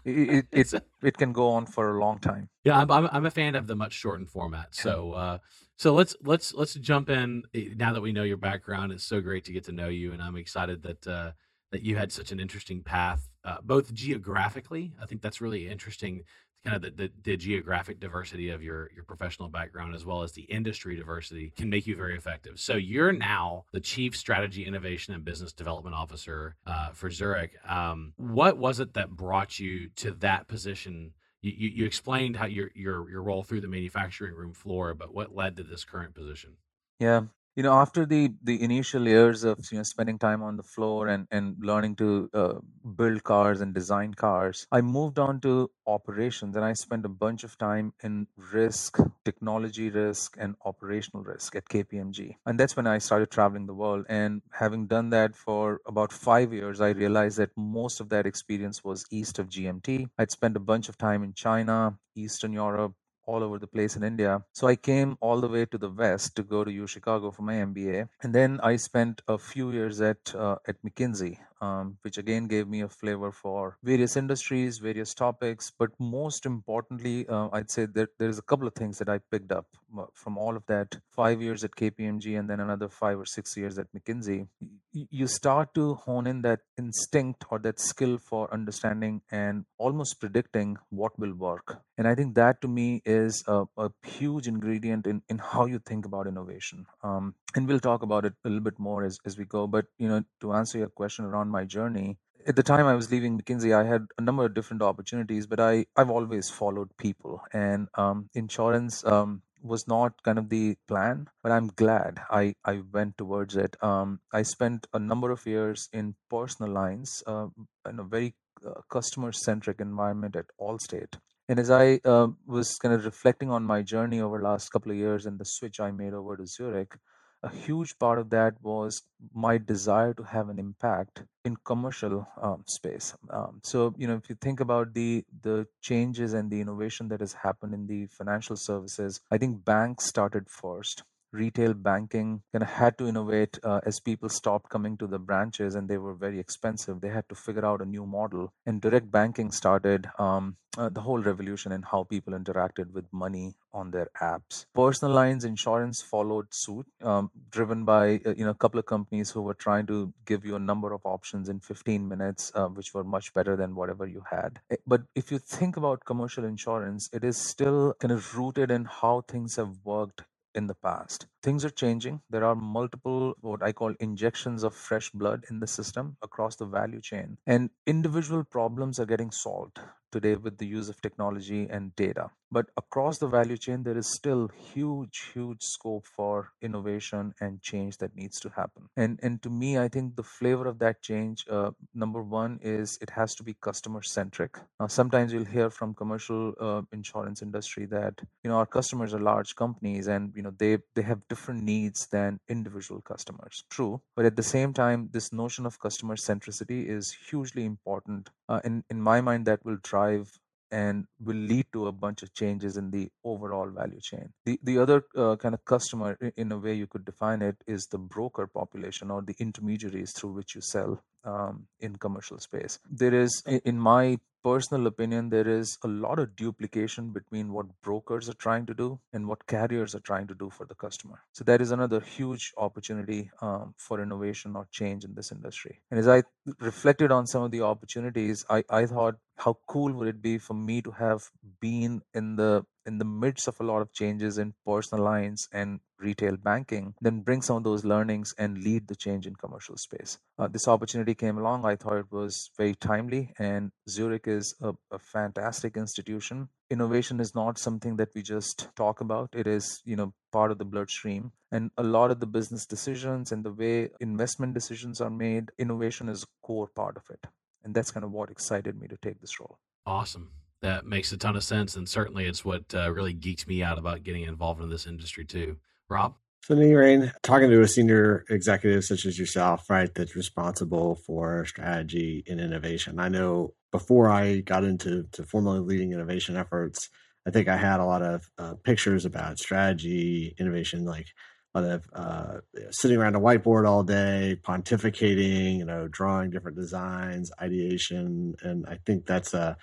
it 0.04 0.46
it, 0.52 0.72
it, 0.72 0.84
it 1.02 1.16
can 1.16 1.32
go 1.32 1.50
on 1.50 1.66
for 1.66 1.96
a 1.96 2.00
long 2.00 2.18
time. 2.18 2.48
Yeah, 2.64 2.78
I'm 2.78 2.90
I'm, 2.90 3.08
I'm 3.12 3.26
a 3.26 3.30
fan 3.30 3.54
of 3.54 3.66
the 3.66 3.76
much 3.76 3.92
shortened 3.92 4.30
format. 4.30 4.74
So 4.74 5.12
uh, 5.12 5.38
so 5.76 5.94
let's 5.94 6.14
let's 6.22 6.52
let's 6.54 6.74
jump 6.74 7.08
in 7.10 7.42
now 7.54 7.92
that 7.92 8.00
we 8.00 8.12
know 8.12 8.22
your 8.22 8.36
background. 8.36 8.92
It's 8.92 9.04
so 9.04 9.20
great 9.20 9.44
to 9.46 9.52
get 9.52 9.64
to 9.64 9.72
know 9.72 9.88
you, 9.88 10.12
and 10.12 10.22
I'm 10.22 10.36
excited 10.36 10.82
that 10.82 11.06
uh, 11.06 11.32
that 11.72 11.82
you 11.82 11.96
had 11.96 12.12
such 12.12 12.32
an 12.32 12.40
interesting 12.40 12.82
path, 12.82 13.28
uh, 13.44 13.58
both 13.62 13.94
geographically. 13.94 14.92
I 15.00 15.06
think 15.06 15.22
that's 15.22 15.40
really 15.40 15.68
interesting 15.68 16.24
kind 16.64 16.76
of 16.76 16.82
the, 16.82 16.90
the, 16.90 17.12
the, 17.22 17.36
geographic 17.36 18.00
diversity 18.00 18.50
of 18.50 18.62
your 18.62 18.90
your 18.94 19.04
professional 19.04 19.48
background 19.48 19.94
as 19.94 20.04
well 20.04 20.22
as 20.22 20.32
the 20.32 20.42
industry 20.42 20.96
diversity 20.96 21.52
can 21.56 21.70
make 21.70 21.86
you 21.86 21.96
very 21.96 22.16
effective. 22.16 22.60
So 22.60 22.76
you're 22.76 23.12
now 23.12 23.64
the 23.72 23.80
chief 23.80 24.16
strategy 24.16 24.64
innovation 24.64 25.14
and 25.14 25.24
business 25.24 25.52
development 25.52 25.94
officer 25.94 26.56
uh, 26.66 26.90
for 26.90 27.10
zurich. 27.10 27.52
Um, 27.68 28.12
what 28.16 28.58
was 28.58 28.80
it 28.80 28.94
that 28.94 29.10
brought 29.10 29.58
you 29.58 29.88
to 29.96 30.12
that 30.12 30.48
position? 30.48 31.12
You, 31.40 31.52
you, 31.56 31.68
you 31.76 31.84
explained 31.86 32.36
how 32.36 32.46
your, 32.46 32.70
your 32.74 33.08
your 33.10 33.22
role 33.22 33.42
through 33.42 33.62
the 33.62 33.68
manufacturing 33.68 34.34
room 34.34 34.52
floor 34.52 34.94
but 34.94 35.14
what 35.14 35.34
led 35.34 35.56
to 35.56 35.62
this 35.62 35.84
current 35.84 36.14
position? 36.14 36.56
Yeah 36.98 37.22
you 37.56 37.62
know 37.62 37.72
after 37.74 38.06
the 38.06 38.32
the 38.42 38.62
initial 38.62 39.06
years 39.08 39.44
of 39.44 39.58
you 39.70 39.78
know 39.78 39.82
spending 39.82 40.18
time 40.18 40.42
on 40.42 40.56
the 40.56 40.62
floor 40.62 41.08
and 41.08 41.26
and 41.30 41.56
learning 41.70 41.94
to 41.96 42.30
uh, 42.34 42.54
build 43.00 43.22
cars 43.24 43.60
and 43.60 43.74
design 43.74 44.14
cars 44.14 44.66
i 44.72 44.80
moved 44.80 45.18
on 45.18 45.40
to 45.40 45.70
operations 45.86 46.56
and 46.56 46.64
i 46.64 46.72
spent 46.72 47.04
a 47.04 47.08
bunch 47.24 47.44
of 47.44 47.56
time 47.58 47.92
in 48.02 48.26
risk 48.52 48.98
technology 49.24 49.90
risk 49.90 50.36
and 50.38 50.54
operational 50.64 51.22
risk 51.24 51.56
at 51.56 51.68
kpmg 51.68 52.36
and 52.46 52.58
that's 52.58 52.76
when 52.76 52.86
i 52.86 52.98
started 52.98 53.30
traveling 53.30 53.66
the 53.66 53.74
world. 53.74 54.04
And 54.08 54.42
having 54.52 54.86
done 54.86 55.10
that 55.10 55.34
for 55.36 55.80
about 55.86 56.12
5 56.12 56.52
years 56.52 56.80
i 56.80 56.90
realized 56.90 57.38
that 57.38 57.50
most 57.56 58.00
of 58.00 58.08
that 58.10 58.26
experience 58.26 58.82
was 58.84 59.04
east 59.10 59.38
of 59.38 59.48
gmt 59.48 60.08
i'd 60.18 60.30
spent 60.30 60.56
a 60.56 60.60
bunch 60.60 60.88
of 60.88 60.96
time 60.98 61.22
in 61.22 61.32
china 61.34 61.98
eastern 62.14 62.52
europe 62.52 62.94
all 63.30 63.42
over 63.46 63.58
the 63.58 63.72
place 63.76 63.96
in 63.96 64.02
India. 64.12 64.32
So 64.52 64.66
I 64.66 64.76
came 64.76 65.16
all 65.20 65.40
the 65.40 65.52
way 65.56 65.64
to 65.66 65.78
the 65.78 65.90
west 66.02 66.36
to 66.36 66.42
go 66.42 66.64
to 66.64 66.72
U 66.72 66.86
Chicago 66.86 67.30
for 67.30 67.42
my 67.42 67.56
MBA, 67.70 68.08
and 68.22 68.34
then 68.34 68.58
I 68.62 68.76
spent 68.76 69.22
a 69.28 69.38
few 69.38 69.70
years 69.78 70.00
at 70.12 70.34
uh, 70.34 70.56
at 70.70 70.82
McKinsey, 70.86 71.38
um, 71.60 71.96
which 72.02 72.18
again 72.18 72.46
gave 72.46 72.68
me 72.68 72.80
a 72.80 72.88
flavor 72.88 73.32
for 73.32 73.76
various 73.82 74.16
industries, 74.16 74.78
various 74.78 75.14
topics. 75.14 75.70
But 75.78 75.90
most 75.98 76.46
importantly, 76.46 77.26
uh, 77.28 77.48
I'd 77.52 77.70
say 77.70 77.86
that 77.86 78.10
there's 78.18 78.38
a 78.38 78.42
couple 78.42 78.66
of 78.66 78.74
things 78.74 78.98
that 78.98 79.08
I 79.08 79.18
picked 79.30 79.52
up 79.52 79.66
uh, 79.98 80.06
from 80.14 80.38
all 80.38 80.56
of 80.56 80.64
that 80.66 80.96
five 81.10 81.42
years 81.42 81.64
at 81.64 81.72
KPMG 81.72 82.38
and 82.38 82.48
then 82.48 82.60
another 82.60 82.88
five 82.88 83.18
or 83.18 83.26
six 83.26 83.56
years 83.56 83.78
at 83.78 83.86
McKinsey. 83.92 84.48
You 84.92 85.26
start 85.26 85.74
to 85.74 85.94
hone 85.94 86.26
in 86.26 86.42
that 86.42 86.60
instinct 86.78 87.44
or 87.50 87.58
that 87.60 87.78
skill 87.78 88.18
for 88.18 88.52
understanding 88.52 89.22
and 89.30 89.64
almost 89.78 90.20
predicting 90.20 90.78
what 90.90 91.18
will 91.18 91.34
work. 91.34 91.80
And 91.96 92.08
I 92.08 92.14
think 92.14 92.34
that 92.36 92.60
to 92.62 92.68
me 92.68 93.02
is 93.04 93.44
a, 93.46 93.64
a 93.76 93.90
huge 94.04 94.48
ingredient 94.48 95.06
in, 95.06 95.22
in 95.28 95.38
how 95.38 95.66
you 95.66 95.78
think 95.78 96.06
about 96.06 96.26
innovation. 96.26 96.86
Um, 97.02 97.34
and 97.54 97.68
we'll 97.68 97.80
talk 97.80 98.02
about 98.02 98.24
it 98.24 98.32
a 98.44 98.48
little 98.48 98.64
bit 98.64 98.78
more 98.78 99.04
as, 99.04 99.18
as 99.26 99.36
we 99.36 99.44
go. 99.44 99.66
But 99.66 99.86
you 99.98 100.08
know, 100.08 100.24
to 100.40 100.52
answer 100.52 100.78
your 100.78 100.88
question 100.88 101.24
around 101.24 101.49
my 101.50 101.64
journey, 101.64 102.18
at 102.46 102.56
the 102.56 102.62
time 102.62 102.86
I 102.86 102.94
was 102.94 103.10
leaving 103.10 103.38
McKinsey, 103.38 103.74
I 103.74 103.84
had 103.84 104.06
a 104.18 104.22
number 104.22 104.44
of 104.44 104.54
different 104.54 104.82
opportunities, 104.82 105.46
but 105.46 105.60
I 105.60 105.86
I've 105.96 106.10
always 106.10 106.50
followed 106.50 106.96
people, 106.96 107.42
and 107.52 107.88
um, 107.94 108.28
insurance 108.34 109.04
um, 109.04 109.42
was 109.62 109.86
not 109.86 110.22
kind 110.22 110.38
of 110.38 110.48
the 110.48 110.76
plan. 110.88 111.28
But 111.42 111.52
I'm 111.52 111.68
glad 111.68 112.20
I 112.30 112.54
I 112.64 112.82
went 112.92 113.18
towards 113.18 113.56
it. 113.56 113.76
Um, 113.82 114.20
I 114.32 114.42
spent 114.42 114.86
a 114.94 114.98
number 114.98 115.30
of 115.30 115.46
years 115.46 115.88
in 115.92 116.14
personal 116.30 116.72
lines 116.72 117.22
uh, 117.26 117.48
in 117.88 117.98
a 117.98 118.04
very 118.04 118.34
uh, 118.66 118.80
customer 118.90 119.32
centric 119.32 119.80
environment 119.80 120.36
at 120.36 120.46
Allstate. 120.60 121.18
And 121.48 121.58
as 121.58 121.70
I 121.70 122.00
uh, 122.04 122.28
was 122.46 122.76
kind 122.80 122.94
of 122.94 123.04
reflecting 123.04 123.50
on 123.50 123.64
my 123.64 123.82
journey 123.82 124.20
over 124.20 124.38
the 124.38 124.44
last 124.44 124.68
couple 124.70 124.92
of 124.92 124.98
years 124.98 125.26
and 125.26 125.38
the 125.38 125.44
switch 125.44 125.80
I 125.80 125.90
made 125.90 126.14
over 126.14 126.36
to 126.36 126.46
Zurich, 126.46 126.96
a 127.42 127.48
huge 127.48 127.98
part 127.98 128.18
of 128.18 128.30
that 128.30 128.54
was 128.62 129.02
my 129.34 129.56
desire 129.58 130.12
to 130.14 130.22
have 130.22 130.48
an 130.48 130.58
impact 130.58 131.22
in 131.44 131.56
commercial 131.64 132.26
um, 132.40 132.64
space. 132.66 133.14
Um, 133.30 133.60
so, 133.62 133.94
you 133.96 134.06
know, 134.06 134.16
if 134.16 134.28
you 134.28 134.36
think 134.36 134.60
about 134.60 134.92
the 134.94 135.24
the 135.42 135.66
changes 135.80 136.34
and 136.34 136.50
the 136.50 136.60
innovation 136.60 137.08
that 137.08 137.20
has 137.20 137.32
happened 137.32 137.74
in 137.74 137.86
the 137.86 138.06
financial 138.06 138.56
services, 138.56 139.20
I 139.30 139.38
think 139.38 139.64
banks 139.64 140.04
started 140.04 140.50
first 140.50 141.02
retail 141.32 141.74
banking 141.74 142.42
kind 142.52 142.62
of 142.62 142.68
had 142.68 142.98
to 142.98 143.06
innovate 143.06 143.58
uh, 143.62 143.80
as 143.84 144.00
people 144.00 144.28
stopped 144.28 144.70
coming 144.70 144.96
to 144.98 145.06
the 145.06 145.18
branches 145.18 145.74
and 145.74 145.88
they 145.88 145.98
were 145.98 146.14
very 146.14 146.38
expensive. 146.38 147.00
They 147.00 147.08
had 147.08 147.28
to 147.28 147.34
figure 147.34 147.64
out 147.64 147.80
a 147.80 147.84
new 147.84 148.06
model. 148.06 148.52
And 148.66 148.80
direct 148.80 149.10
banking 149.10 149.50
started 149.50 150.08
um, 150.18 150.56
uh, 150.78 150.88
the 150.88 151.00
whole 151.00 151.20
revolution 151.20 151.72
in 151.72 151.82
how 151.82 152.04
people 152.04 152.32
interacted 152.32 152.92
with 152.92 153.04
money 153.12 153.54
on 153.72 153.90
their 153.90 154.08
apps. 154.20 154.66
Personal 154.74 155.14
lines 155.14 155.44
insurance 155.44 156.00
followed 156.00 156.46
suit, 156.50 156.86
um, 157.02 157.30
driven 157.50 157.84
by 157.84 158.20
uh, 158.24 158.34
you 158.36 158.44
know 158.44 158.50
a 158.50 158.54
couple 158.54 158.78
of 158.78 158.86
companies 158.86 159.30
who 159.30 159.42
were 159.42 159.54
trying 159.54 159.86
to 159.86 160.12
give 160.26 160.44
you 160.44 160.56
a 160.56 160.60
number 160.60 160.92
of 160.92 161.00
options 161.04 161.48
in 161.48 161.60
15 161.60 162.06
minutes, 162.08 162.52
uh, 162.54 162.68
which 162.68 162.94
were 162.94 163.04
much 163.04 163.32
better 163.34 163.56
than 163.56 163.74
whatever 163.74 164.06
you 164.06 164.22
had. 164.30 164.60
Eh, 164.70 164.76
but 164.86 165.02
if 165.14 165.30
you 165.32 165.38
think 165.38 165.76
about 165.76 166.04
commercial 166.04 166.44
insurance, 166.44 167.10
it 167.12 167.24
is 167.24 167.36
still 167.36 167.94
kind 167.98 168.12
of 168.12 168.36
rooted 168.36 168.70
in 168.70 168.84
how 168.84 169.22
things 169.22 169.56
have 169.56 169.74
worked 169.84 170.22
in 170.54 170.66
the 170.66 170.74
past. 170.74 171.26
Things 171.42 171.64
are 171.64 171.70
changing. 171.70 172.20
There 172.30 172.44
are 172.44 172.54
multiple, 172.54 173.34
what 173.40 173.62
I 173.62 173.72
call 173.72 173.94
injections 174.00 174.62
of 174.62 174.74
fresh 174.74 175.10
blood 175.10 175.44
in 175.50 175.60
the 175.60 175.66
system 175.66 176.16
across 176.22 176.56
the 176.56 176.66
value 176.66 177.00
chain, 177.00 177.38
and 177.46 177.70
individual 177.86 178.44
problems 178.44 178.98
are 179.00 179.06
getting 179.06 179.30
solved 179.30 179.80
today 180.10 180.34
with 180.36 180.58
the 180.58 180.66
use 180.66 180.88
of 180.88 181.00
technology 181.00 181.66
and 181.68 181.94
data. 181.96 182.30
But 182.52 182.66
across 182.76 183.18
the 183.18 183.28
value 183.28 183.56
chain, 183.56 183.84
there 183.84 183.96
is 183.96 184.12
still 184.12 184.48
huge, 184.48 185.30
huge 185.32 185.62
scope 185.62 186.04
for 186.06 186.52
innovation 186.60 187.32
and 187.40 187.62
change 187.62 187.98
that 187.98 188.16
needs 188.16 188.40
to 188.40 188.48
happen. 188.50 188.88
And 188.96 189.20
and 189.22 189.40
to 189.42 189.50
me, 189.50 189.78
I 189.78 189.88
think 189.88 190.16
the 190.16 190.24
flavor 190.24 190.66
of 190.66 190.78
that 190.80 191.00
change, 191.00 191.44
uh, 191.48 191.70
number 191.94 192.22
one, 192.22 192.58
is 192.60 192.98
it 193.00 193.10
has 193.10 193.34
to 193.36 193.44
be 193.44 193.54
customer 193.54 194.02
centric. 194.02 194.58
Now, 194.80 194.88
sometimes 194.88 195.32
you'll 195.32 195.44
hear 195.44 195.70
from 195.70 195.94
commercial 195.94 196.54
uh, 196.60 196.82
insurance 196.92 197.40
industry 197.42 197.86
that 197.86 198.20
you 198.42 198.50
know 198.50 198.56
our 198.56 198.66
customers 198.66 199.14
are 199.14 199.20
large 199.20 199.54
companies 199.54 200.06
and 200.08 200.32
you 200.36 200.42
know 200.42 200.52
they 200.58 200.78
they 200.94 201.02
have 201.02 201.26
different 201.28 201.62
needs 201.62 202.06
than 202.08 202.40
individual 202.48 203.00
customers. 203.00 203.64
True, 203.70 204.02
but 204.16 204.24
at 204.24 204.36
the 204.36 204.42
same 204.42 204.72
time, 204.72 205.08
this 205.12 205.32
notion 205.32 205.66
of 205.66 205.78
customer 205.78 206.16
centricity 206.16 206.86
is 206.86 207.12
hugely 207.12 207.64
important. 207.64 208.30
Uh, 208.50 208.60
in 208.64 208.84
in 208.90 209.00
my 209.00 209.20
mind, 209.22 209.46
that 209.46 209.64
will 209.64 209.78
drive 209.90 210.38
and 210.72 211.06
will 211.20 211.36
lead 211.52 211.66
to 211.72 211.86
a 211.88 211.92
bunch 211.92 212.22
of 212.22 212.32
changes 212.34 212.76
in 212.76 212.90
the 212.90 213.10
overall 213.24 213.70
value 213.70 214.00
chain. 214.00 214.32
The 214.46 214.58
the 214.62 214.78
other 214.78 214.98
uh, 215.16 215.36
kind 215.36 215.54
of 215.54 215.64
customer, 215.64 216.16
in 216.36 216.52
a 216.52 216.58
way 216.58 216.74
you 216.74 216.86
could 216.86 217.04
define 217.06 217.42
it, 217.42 217.64
is 217.66 217.86
the 217.88 217.98
broker 217.98 218.46
population 218.46 219.10
or 219.10 219.22
the 219.22 219.36
intermediaries 219.38 220.12
through 220.12 220.32
which 220.32 220.54
you 220.56 220.60
sell 220.60 221.02
um, 221.24 221.66
in 221.80 221.96
commercial 221.96 222.38
space. 222.38 222.78
There 222.90 223.14
is, 223.14 223.42
in 223.46 223.78
my 223.78 224.18
personal 224.42 224.86
opinion, 224.86 225.28
there 225.28 225.48
is 225.48 225.78
a 225.84 225.88
lot 225.88 226.18
of 226.18 226.34
duplication 226.34 227.10
between 227.10 227.52
what 227.52 227.66
brokers 227.82 228.28
are 228.28 228.34
trying 228.34 228.66
to 228.66 228.74
do 228.74 228.98
and 229.12 229.28
what 229.28 229.46
carriers 229.46 229.94
are 229.94 230.00
trying 230.00 230.26
to 230.28 230.34
do 230.34 230.50
for 230.50 230.64
the 230.66 230.74
customer. 230.74 231.22
So 231.32 231.44
that 231.44 231.60
is 231.60 231.70
another 231.70 232.00
huge 232.00 232.52
opportunity 232.56 233.30
um, 233.42 233.74
for 233.76 234.00
innovation 234.00 234.56
or 234.56 234.66
change 234.70 235.04
in 235.04 235.14
this 235.14 235.30
industry. 235.32 235.80
And 235.90 236.00
as 236.00 236.08
I 236.08 236.22
reflected 236.58 237.12
on 237.12 237.26
some 237.26 237.42
of 237.42 237.50
the 237.50 237.62
opportunities, 237.62 238.44
I, 238.48 238.64
I 238.70 238.86
thought, 238.86 239.16
how 239.36 239.58
cool 239.66 239.92
would 239.92 240.08
it 240.08 240.22
be 240.22 240.38
for 240.38 240.54
me 240.54 240.82
to 240.82 240.90
have 240.92 241.30
been 241.60 242.02
in 242.14 242.36
the 242.36 242.64
in 242.86 242.98
the 242.98 243.04
midst 243.04 243.48
of 243.48 243.60
a 243.60 243.64
lot 243.64 243.82
of 243.82 243.92
changes 243.92 244.38
in 244.38 244.54
personal 244.66 245.04
lines 245.04 245.48
and 245.52 245.80
retail 245.98 246.36
banking, 246.36 246.94
then 247.00 247.20
bring 247.20 247.42
some 247.42 247.56
of 247.56 247.64
those 247.64 247.84
learnings 247.84 248.34
and 248.38 248.58
lead 248.58 248.88
the 248.88 248.96
change 248.96 249.26
in 249.26 249.36
commercial 249.36 249.76
space. 249.76 250.18
Uh, 250.38 250.48
this 250.48 250.66
opportunity 250.66 251.14
came 251.14 251.38
along. 251.38 251.64
I 251.64 251.76
thought 251.76 251.98
it 251.98 252.10
was 252.10 252.50
very 252.56 252.74
timely, 252.74 253.32
and 253.38 253.70
Zurich 253.88 254.26
is 254.26 254.54
a, 254.60 254.72
a, 254.90 254.98
fantastic 254.98 255.76
institution. 255.76 256.48
Innovation 256.70 257.20
is 257.20 257.34
not 257.34 257.58
something 257.58 257.96
that 257.96 258.14
we 258.14 258.22
just 258.22 258.68
talk 258.76 259.00
about. 259.00 259.28
It 259.34 259.46
is, 259.46 259.82
you 259.84 259.96
know, 259.96 260.14
part 260.32 260.50
of 260.50 260.58
the 260.58 260.64
bloodstream. 260.64 261.32
And 261.52 261.70
a 261.76 261.82
lot 261.82 262.10
of 262.10 262.20
the 262.20 262.26
business 262.26 262.64
decisions 262.64 263.32
and 263.32 263.44
the 263.44 263.52
way 263.52 263.90
investment 264.00 264.54
decisions 264.54 265.00
are 265.00 265.10
made, 265.10 265.50
innovation 265.58 266.08
is 266.08 266.22
a 266.22 266.46
core 266.46 266.68
part 266.68 266.96
of 266.96 267.02
it. 267.10 267.26
And 267.64 267.74
that's 267.74 267.90
kind 267.90 268.04
of 268.04 268.12
what 268.12 268.30
excited 268.30 268.80
me 268.80 268.88
to 268.88 268.96
take 268.96 269.20
this 269.20 269.38
role. 269.38 269.58
Awesome 269.84 270.30
that 270.62 270.86
makes 270.86 271.12
a 271.12 271.16
ton 271.16 271.36
of 271.36 271.44
sense, 271.44 271.76
and 271.76 271.88
certainly 271.88 272.26
it's 272.26 272.44
what 272.44 272.74
uh, 272.74 272.90
really 272.92 273.12
geeks 273.12 273.46
me 273.46 273.62
out 273.62 273.78
about 273.78 274.02
getting 274.02 274.22
involved 274.22 274.62
in 274.62 274.70
this 274.70 274.86
industry 274.86 275.24
too. 275.24 275.56
Rob. 275.88 276.14
So, 276.42 276.54
Nirain, 276.54 277.12
talking 277.22 277.50
to 277.50 277.60
a 277.60 277.68
senior 277.68 278.24
executive 278.30 278.84
such 278.84 279.04
as 279.04 279.18
yourself, 279.18 279.68
right, 279.68 279.92
that's 279.94 280.16
responsible 280.16 280.96
for 281.06 281.44
strategy 281.44 282.24
and 282.26 282.40
innovation. 282.40 282.98
I 282.98 283.08
know 283.08 283.52
before 283.70 284.08
I 284.08 284.40
got 284.40 284.64
into 284.64 285.04
to 285.12 285.24
formally 285.24 285.60
leading 285.60 285.92
innovation 285.92 286.36
efforts, 286.36 286.88
I 287.26 287.30
think 287.30 287.48
I 287.48 287.56
had 287.56 287.80
a 287.80 287.84
lot 287.84 288.02
of 288.02 288.30
uh, 288.38 288.54
pictures 288.64 289.04
about 289.04 289.38
strategy, 289.38 290.34
innovation, 290.38 290.86
like 290.86 291.08
a 291.54 291.60
lot 291.60 291.70
of 291.70 291.84
uh, 291.92 292.38
sitting 292.70 292.96
around 292.96 293.16
a 293.16 293.20
whiteboard 293.20 293.68
all 293.68 293.82
day, 293.82 294.38
pontificating, 294.42 295.58
you 295.58 295.64
know, 295.64 295.88
drawing 295.88 296.30
different 296.30 296.56
designs, 296.56 297.30
ideation, 297.40 298.34
and 298.42 298.64
I 298.66 298.78
think 298.86 299.04
that's 299.04 299.34
a 299.34 299.56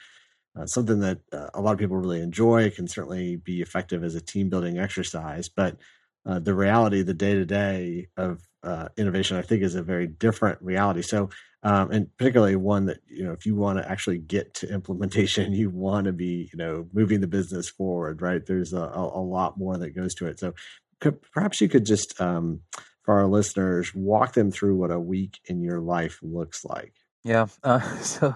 uh, 0.58 0.66
something 0.66 1.00
that 1.00 1.20
uh, 1.32 1.50
a 1.54 1.62
lot 1.62 1.74
of 1.74 1.80
people 1.80 1.98
really 1.98 2.22
enjoy 2.22 2.70
can 2.70 2.88
certainly 2.88 3.36
be 3.36 3.62
effective 3.62 4.04
as 4.04 4.16
a 4.16 4.22
team 4.22 4.50
building 4.50 4.78
exercise 4.78 5.50
but 5.50 5.78
uh, 6.26 6.40
the 6.40 6.54
reality 6.54 7.02
the 7.02 7.14
day 7.14 7.34
to 7.34 7.46
day 7.46 8.08
of 8.18 8.48
uh, 8.64 8.88
innovation 8.98 9.38
i 9.38 9.42
think 9.42 9.64
is 9.64 9.76
a 9.76 9.84
very 9.84 10.08
different 10.08 10.62
reality. 10.62 11.02
So 11.02 11.30
um, 11.64 11.92
and 11.92 12.18
particularly 12.18 12.56
one 12.56 12.86
that 12.86 13.00
you 13.08 13.24
know 13.24 13.34
if 13.34 13.46
you 13.46 13.56
want 13.56 13.80
to 13.80 13.90
actually 13.90 14.20
get 14.20 14.54
to 14.56 14.72
implementation 14.72 15.52
you 15.54 15.70
want 15.70 16.06
to 16.06 16.14
be 16.14 16.50
you 16.52 16.58
know 16.58 16.88
moving 16.94 17.22
the 17.22 17.28
business 17.28 17.70
forward 17.70 18.22
right? 18.22 18.46
There's 18.46 18.74
a, 18.74 18.80
a, 18.80 19.22
lot 19.22 19.58
more 19.58 19.78
that 19.78 19.96
goes 19.96 20.14
to 20.16 20.28
it. 20.28 20.40
So 20.40 20.54
could, 21.02 21.22
perhaps 21.32 21.62
you 21.62 21.70
could 21.70 21.86
just 21.86 22.20
um, 22.22 22.62
for 23.04 23.20
our 23.20 23.28
listeners 23.28 23.94
walk 23.94 24.34
them 24.34 24.52
through 24.52 24.78
what 24.78 24.92
a 24.92 25.00
week 25.00 25.40
in 25.46 25.62
your 25.62 25.80
life 25.80 26.20
looks 26.22 26.64
like. 26.64 26.94
Yeah 27.24 27.48
uh, 27.64 27.80
so 28.02 28.36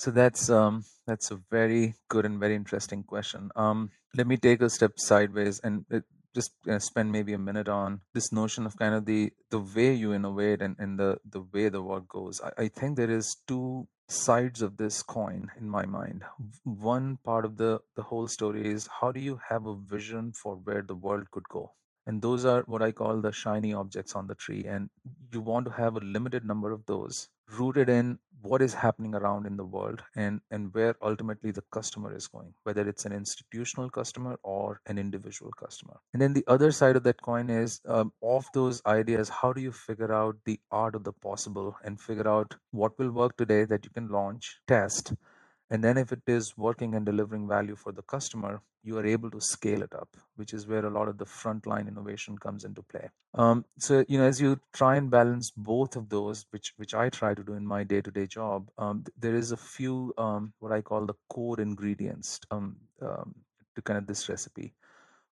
so 0.00 0.10
that's 0.10 0.48
um, 0.48 0.84
that's 1.06 1.30
a 1.30 1.38
very 1.50 1.94
good 2.08 2.24
and 2.24 2.40
very 2.40 2.54
interesting 2.54 3.02
question. 3.02 3.50
Um, 3.54 3.90
let 4.14 4.26
me 4.26 4.38
take 4.38 4.62
a 4.62 4.70
step 4.70 4.92
sideways 4.96 5.60
and 5.62 5.84
uh, 5.92 6.00
just 6.34 6.52
uh, 6.66 6.78
spend 6.78 7.12
maybe 7.12 7.34
a 7.34 7.38
minute 7.38 7.68
on 7.68 8.00
this 8.14 8.32
notion 8.32 8.64
of 8.64 8.78
kind 8.78 8.94
of 8.94 9.04
the 9.04 9.30
the 9.50 9.58
way 9.58 9.92
you 9.92 10.14
innovate 10.14 10.62
and, 10.62 10.76
and 10.78 10.98
the 10.98 11.18
the 11.28 11.42
way 11.52 11.68
the 11.68 11.82
work 11.82 12.08
goes. 12.08 12.40
I, 12.40 12.62
I 12.64 12.68
think 12.68 12.96
there 12.96 13.10
is 13.10 13.36
two 13.46 13.88
sides 14.08 14.62
of 14.62 14.78
this 14.78 15.02
coin 15.02 15.50
in 15.60 15.68
my 15.68 15.84
mind. 15.84 16.22
One 16.64 17.18
part 17.22 17.44
of 17.44 17.58
the 17.58 17.80
the 17.94 18.04
whole 18.04 18.26
story 18.26 18.66
is 18.66 18.88
how 19.00 19.12
do 19.12 19.20
you 19.20 19.38
have 19.50 19.66
a 19.66 19.76
vision 19.76 20.32
for 20.32 20.56
where 20.56 20.80
the 20.80 20.94
world 20.94 21.30
could 21.30 21.48
go? 21.50 21.72
And 22.06 22.22
those 22.22 22.44
are 22.44 22.62
what 22.66 22.82
i 22.82 22.90
call 22.90 23.20
the 23.20 23.32
shiny 23.32 23.72
objects 23.72 24.14
on 24.14 24.26
the 24.26 24.34
tree 24.34 24.64
and 24.64 24.90
you 25.32 25.40
want 25.40 25.66
to 25.66 25.72
have 25.72 25.96
a 25.96 26.00
limited 26.00 26.44
number 26.44 26.72
of 26.72 26.84
those 26.86 27.28
rooted 27.58 27.88
in 27.88 28.18
what 28.42 28.62
is 28.62 28.72
happening 28.72 29.14
around 29.14 29.46
in 29.46 29.56
the 29.56 29.64
world 29.64 30.02
and 30.16 30.40
and 30.50 30.72
where 30.72 30.94
ultimately 31.02 31.50
the 31.50 31.64
customer 31.70 32.14
is 32.14 32.26
going 32.26 32.52
whether 32.64 32.88
it's 32.88 33.04
an 33.04 33.12
institutional 33.12 33.90
customer 33.90 34.38
or 34.42 34.80
an 34.86 34.98
individual 34.98 35.52
customer. 35.52 35.98
And 36.12 36.22
then 36.22 36.32
the 36.32 36.44
other 36.46 36.72
side 36.72 36.96
of 36.96 37.02
that 37.04 37.20
coin 37.20 37.50
is 37.50 37.80
um, 37.86 38.12
of 38.22 38.46
those 38.54 38.80
ideas 38.86 39.28
how 39.28 39.52
do 39.52 39.60
you 39.60 39.72
figure 39.72 40.12
out 40.12 40.36
the 40.44 40.58
art 40.70 40.94
of 40.94 41.04
the 41.04 41.12
possible 41.12 41.76
and 41.84 42.00
figure 42.00 42.28
out 42.28 42.54
what 42.70 42.98
will 42.98 43.10
work 43.10 43.36
today 43.36 43.64
that 43.64 43.84
you 43.84 43.90
can 43.90 44.08
launch 44.08 44.58
test 44.66 45.12
and 45.70 45.84
then 45.84 45.96
if 45.96 46.12
it 46.12 46.22
is 46.26 46.52
working 46.56 46.94
and 46.94 47.06
delivering 47.06 47.46
value 47.48 47.76
for 47.76 47.92
the 47.92 48.02
customer 48.02 48.60
you 48.82 48.96
are 48.98 49.04
able 49.04 49.30
to 49.30 49.40
scale 49.40 49.82
it 49.82 49.94
up 49.94 50.16
which 50.36 50.54
is 50.54 50.66
where 50.66 50.84
a 50.86 50.90
lot 50.90 51.08
of 51.08 51.18
the 51.18 51.24
frontline 51.24 51.86
innovation 51.86 52.36
comes 52.38 52.64
into 52.64 52.82
play. 52.82 53.08
Um, 53.34 53.64
so 53.78 54.04
you 54.08 54.18
know 54.18 54.24
as 54.24 54.40
you 54.40 54.58
try 54.72 54.96
and 54.96 55.10
balance 55.10 55.50
both 55.56 55.96
of 55.96 56.08
those 56.08 56.46
which 56.50 56.72
which 56.76 56.94
i 56.94 57.08
try 57.08 57.34
to 57.34 57.42
do 57.42 57.54
in 57.54 57.66
my 57.66 57.84
day-to-day 57.84 58.26
job 58.26 58.70
um, 58.78 59.04
there 59.18 59.34
is 59.34 59.52
a 59.52 59.56
few 59.56 60.12
um, 60.18 60.52
what 60.58 60.72
i 60.72 60.80
call 60.80 61.06
the 61.06 61.14
core 61.28 61.60
ingredients 61.60 62.40
um, 62.50 62.76
um, 63.02 63.34
to 63.74 63.82
kind 63.82 63.98
of 63.98 64.06
this 64.06 64.28
recipe. 64.28 64.74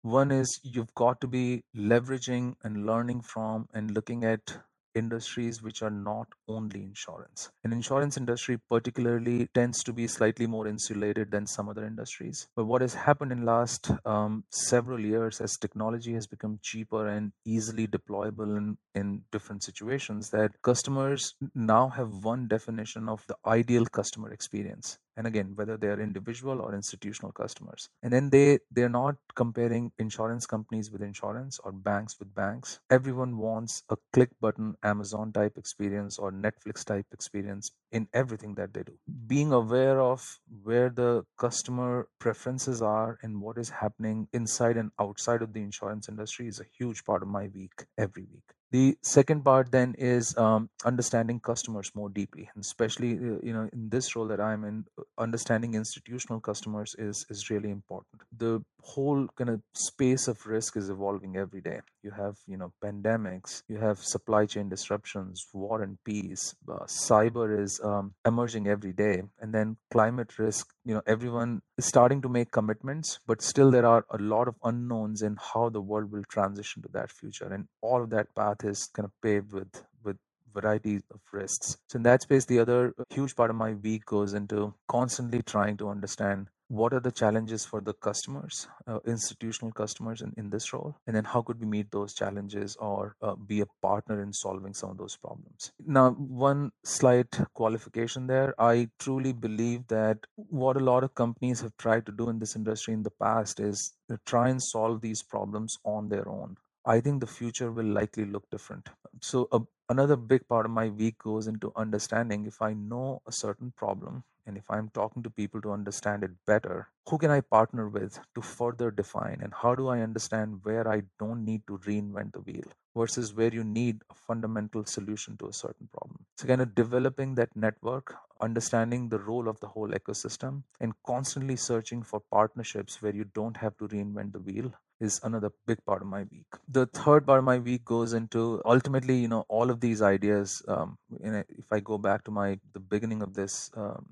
One 0.01 0.31
is 0.31 0.59
you've 0.63 0.93
got 0.93 1.19
to 1.21 1.27
be 1.27 1.63
leveraging 1.75 2.55
and 2.63 2.85
learning 2.85 3.21
from 3.21 3.67
and 3.73 3.91
looking 3.91 4.23
at 4.23 4.57
industries 4.97 5.61
which 5.61 5.81
are 5.81 5.89
not 5.89 6.27
only 6.47 6.83
insurance. 6.83 7.49
An 7.63 7.71
insurance 7.71 8.17
industry 8.17 8.59
particularly 8.69 9.47
tends 9.53 9.83
to 9.83 9.93
be 9.93 10.07
slightly 10.07 10.47
more 10.47 10.67
insulated 10.67 11.31
than 11.31 11.47
some 11.47 11.69
other 11.69 11.85
industries. 11.85 12.47
But 12.55 12.65
what 12.65 12.81
has 12.81 12.93
happened 12.93 13.31
in 13.31 13.45
last 13.45 13.91
um, 14.05 14.43
several 14.51 14.99
years 14.99 15.39
as 15.41 15.57
technology 15.57 16.13
has 16.13 16.27
become 16.27 16.59
cheaper 16.61 17.07
and 17.07 17.31
easily 17.45 17.87
deployable 17.87 18.57
in, 18.57 18.77
in 18.95 19.21
different 19.31 19.63
situations 19.63 20.29
that 20.31 20.61
customers 20.61 21.35
now 21.53 21.89
have 21.89 22.23
one 22.23 22.47
definition 22.47 23.07
of 23.07 23.25
the 23.27 23.35
ideal 23.45 23.85
customer 23.85 24.31
experience 24.31 24.97
and 25.17 25.27
again 25.27 25.51
whether 25.55 25.75
they 25.77 25.87
are 25.87 25.99
individual 25.99 26.61
or 26.61 26.73
institutional 26.73 27.31
customers. 27.31 27.89
And 28.03 28.13
then 28.13 28.29
they 28.29 28.59
they're 28.71 28.89
not 28.89 29.15
comparing 29.35 29.91
insurance 29.97 30.45
companies 30.45 30.91
with 30.91 31.01
insurance 31.01 31.59
or 31.63 31.71
banks 31.71 32.17
with 32.19 32.33
banks. 32.33 32.79
Everyone 32.89 33.37
wants 33.37 33.83
a 33.89 33.97
click 34.13 34.29
button 34.39 34.75
amazon 34.83 35.33
type 35.33 35.57
experience 35.57 36.17
or 36.19 36.31
netflix 36.31 36.85
type 36.85 37.07
experience 37.11 37.71
in 37.91 38.07
everything 38.13 38.55
that 38.55 38.73
they 38.73 38.83
do. 38.83 38.93
Being 39.27 39.51
aware 39.51 39.99
of 39.99 40.39
where 40.63 40.89
the 40.89 41.25
customer 41.37 42.07
preferences 42.19 42.81
are 42.81 43.17
and 43.23 43.41
what 43.41 43.57
is 43.57 43.69
happening 43.69 44.27
inside 44.33 44.77
and 44.77 44.91
outside 44.99 45.41
of 45.41 45.53
the 45.53 45.61
insurance 45.61 46.07
industry 46.09 46.47
is 46.47 46.59
a 46.59 46.71
huge 46.77 47.03
part 47.03 47.23
of 47.23 47.27
my 47.27 47.47
week 47.53 47.85
every 47.97 48.23
week 48.23 48.56
the 48.71 48.97
second 49.01 49.43
part 49.43 49.71
then 49.71 49.95
is 49.97 50.37
um, 50.37 50.69
understanding 50.85 51.39
customers 51.39 51.91
more 51.95 52.09
deeply 52.09 52.49
and 52.53 52.63
especially 52.63 53.13
uh, 53.13 53.39
you 53.43 53.53
know 53.53 53.69
in 53.73 53.89
this 53.89 54.15
role 54.15 54.27
that 54.27 54.41
i'm 54.41 54.63
in 54.65 54.85
understanding 55.17 55.73
institutional 55.73 56.39
customers 56.39 56.95
is 56.99 57.25
is 57.29 57.49
really 57.49 57.69
important. 57.71 58.21
The 58.37 58.63
whole 58.93 59.27
kind 59.37 59.49
of 59.49 59.61
space 59.73 60.27
of 60.27 60.45
risk 60.45 60.77
is 60.77 60.89
evolving 60.89 61.37
every 61.37 61.61
day. 61.61 61.79
You 62.03 62.11
have 62.11 62.37
you 62.47 62.57
know 62.57 62.71
pandemics 62.83 63.63
you 63.67 63.77
have 63.77 63.99
supply 63.99 64.45
chain 64.45 64.69
disruptions 64.69 65.45
war 65.53 65.81
and 65.81 65.97
peace 66.03 66.55
uh, 66.69 66.85
cyber 66.85 67.47
is 67.63 67.79
um, 67.83 68.13
emerging 68.25 68.67
every 68.67 68.93
day 68.93 69.23
and 69.41 69.53
then 69.53 69.77
climate 69.91 70.37
risk 70.39 70.73
you 70.85 70.93
know 70.93 71.01
everyone 71.05 71.61
is 71.77 71.85
starting 71.85 72.21
to 72.21 72.29
make 72.29 72.51
commitments 72.51 73.19
but 73.27 73.41
still 73.41 73.71
there 73.71 73.85
are 73.85 74.05
a 74.11 74.17
lot 74.17 74.47
of 74.47 74.55
unknowns 74.63 75.21
in 75.21 75.37
how 75.53 75.69
the 75.69 75.81
world 75.81 76.11
will 76.11 76.23
transition 76.29 76.81
to 76.81 76.89
that 76.93 77.11
future 77.11 77.51
and 77.53 77.67
all 77.81 78.03
of 78.03 78.09
that 78.09 78.33
path 78.35 78.63
is 78.63 78.89
kind 78.93 79.05
of 79.05 79.11
paved 79.21 79.51
with 79.51 79.83
with 80.03 80.17
variety 80.53 80.95
of 81.11 81.19
risks. 81.31 81.77
So 81.87 81.97
in 81.97 82.03
that 82.03 82.21
space 82.21 82.45
the 82.45 82.59
other 82.59 82.93
huge 83.09 83.35
part 83.35 83.49
of 83.49 83.55
my 83.55 83.73
week 83.73 84.05
goes 84.05 84.33
into 84.33 84.73
constantly 84.87 85.41
trying 85.41 85.77
to 85.77 85.89
understand 85.89 86.47
what 86.69 86.93
are 86.93 86.99
the 86.99 87.11
challenges 87.11 87.65
for 87.65 87.79
the 87.79 87.93
customers 87.93 88.67
uh, 88.87 88.99
institutional 89.05 89.71
customers 89.71 90.21
in, 90.21 90.33
in 90.37 90.49
this 90.49 90.73
role? 90.73 90.95
And 91.07 91.15
then 91.15 91.23
how 91.23 91.41
could 91.41 91.59
we 91.59 91.65
meet 91.65 91.91
those 91.91 92.13
challenges 92.13 92.75
or 92.77 93.15
uh, 93.21 93.35
be 93.35 93.61
a 93.61 93.65
partner 93.81 94.21
in 94.21 94.33
solving 94.33 94.73
some 94.73 94.89
of 94.89 94.97
those 94.97 95.15
problems? 95.15 95.71
Now 95.85 96.11
one 96.11 96.71
slight 96.83 97.39
qualification 97.53 98.27
there. 98.27 98.53
I 98.59 98.89
truly 98.99 99.33
believe 99.33 99.87
that 99.87 100.19
what 100.35 100.77
a 100.77 100.81
lot 100.81 101.03
of 101.03 101.15
companies 101.15 101.61
have 101.61 101.75
tried 101.77 102.05
to 102.07 102.11
do 102.11 102.29
in 102.29 102.39
this 102.39 102.55
industry 102.55 102.93
in 102.93 103.03
the 103.03 103.11
past 103.11 103.59
is 103.59 103.93
try 104.25 104.49
and 104.49 104.61
solve 104.61 105.01
these 105.01 105.23
problems 105.23 105.77
on 105.85 106.09
their 106.09 106.27
own. 106.27 106.57
I 106.85 107.01
think 107.01 107.19
the 107.19 107.27
future 107.27 107.71
will 107.71 107.85
likely 107.85 108.23
look 108.23 108.49
different. 108.49 108.89
So, 109.21 109.49
uh, 109.51 109.59
another 109.89 110.15
big 110.15 110.47
part 110.47 110.65
of 110.65 110.71
my 110.71 110.87
week 110.87 111.17
goes 111.17 111.47
into 111.47 111.73
understanding 111.75 112.45
if 112.45 112.61
I 112.61 112.73
know 112.73 113.21
a 113.27 113.31
certain 113.31 113.73
problem 113.75 114.23
and 114.47 114.57
if 114.57 114.71
I'm 114.71 114.89
talking 114.93 115.21
to 115.23 115.29
people 115.29 115.61
to 115.61 115.71
understand 115.71 116.23
it 116.23 116.31
better, 116.45 116.87
who 117.09 117.17
can 117.17 117.29
I 117.29 117.41
partner 117.41 117.89
with 117.89 118.19
to 118.35 118.41
further 118.41 118.91
define? 118.91 119.39
And 119.43 119.53
how 119.53 119.75
do 119.75 119.89
I 119.89 119.99
understand 119.99 120.61
where 120.63 120.87
I 120.87 121.03
don't 121.19 121.43
need 121.43 121.67
to 121.67 121.77
reinvent 121.79 122.33
the 122.33 122.39
wheel 122.39 122.71
versus 122.95 123.33
where 123.33 123.53
you 123.53 123.63
need 123.63 124.01
a 124.09 124.15
fundamental 124.15 124.85
solution 124.85 125.37
to 125.37 125.47
a 125.47 125.53
certain 125.53 125.89
problem? 125.91 126.25
So, 126.37 126.47
kind 126.47 126.61
of 126.61 126.73
developing 126.75 127.35
that 127.35 127.55
network, 127.55 128.15
understanding 128.41 129.09
the 129.09 129.19
role 129.19 129.49
of 129.49 129.59
the 129.59 129.67
whole 129.67 129.89
ecosystem, 129.89 130.63
and 130.79 130.93
constantly 131.05 131.57
searching 131.57 132.01
for 132.01 132.21
partnerships 132.31 133.01
where 133.01 133.15
you 133.15 133.25
don't 133.33 133.57
have 133.57 133.77
to 133.77 133.87
reinvent 133.87 134.31
the 134.31 134.39
wheel 134.39 134.71
is 134.99 135.19
another 135.23 135.51
big 135.65 135.83
part 135.85 136.01
of 136.01 136.07
my 136.07 136.25
week. 136.31 136.47
The 136.67 136.87
third 136.87 137.25
part 137.25 137.39
of 137.39 137.45
my 137.45 137.59
week 137.59 137.85
goes 137.85 138.13
into 138.13 138.61
ultimately, 138.65 139.17
you 139.17 139.27
know, 139.27 139.45
all 139.47 139.69
of 139.69 139.79
these 139.79 140.01
ideas. 140.01 140.63
Um, 140.67 140.97
if 141.21 141.71
I 141.71 141.79
go 141.79 141.97
back 141.97 142.23
to 142.25 142.31
my 142.31 142.59
the 142.73 142.79
beginning 142.79 143.21
of 143.21 143.33
this 143.33 143.69
um, 143.75 144.07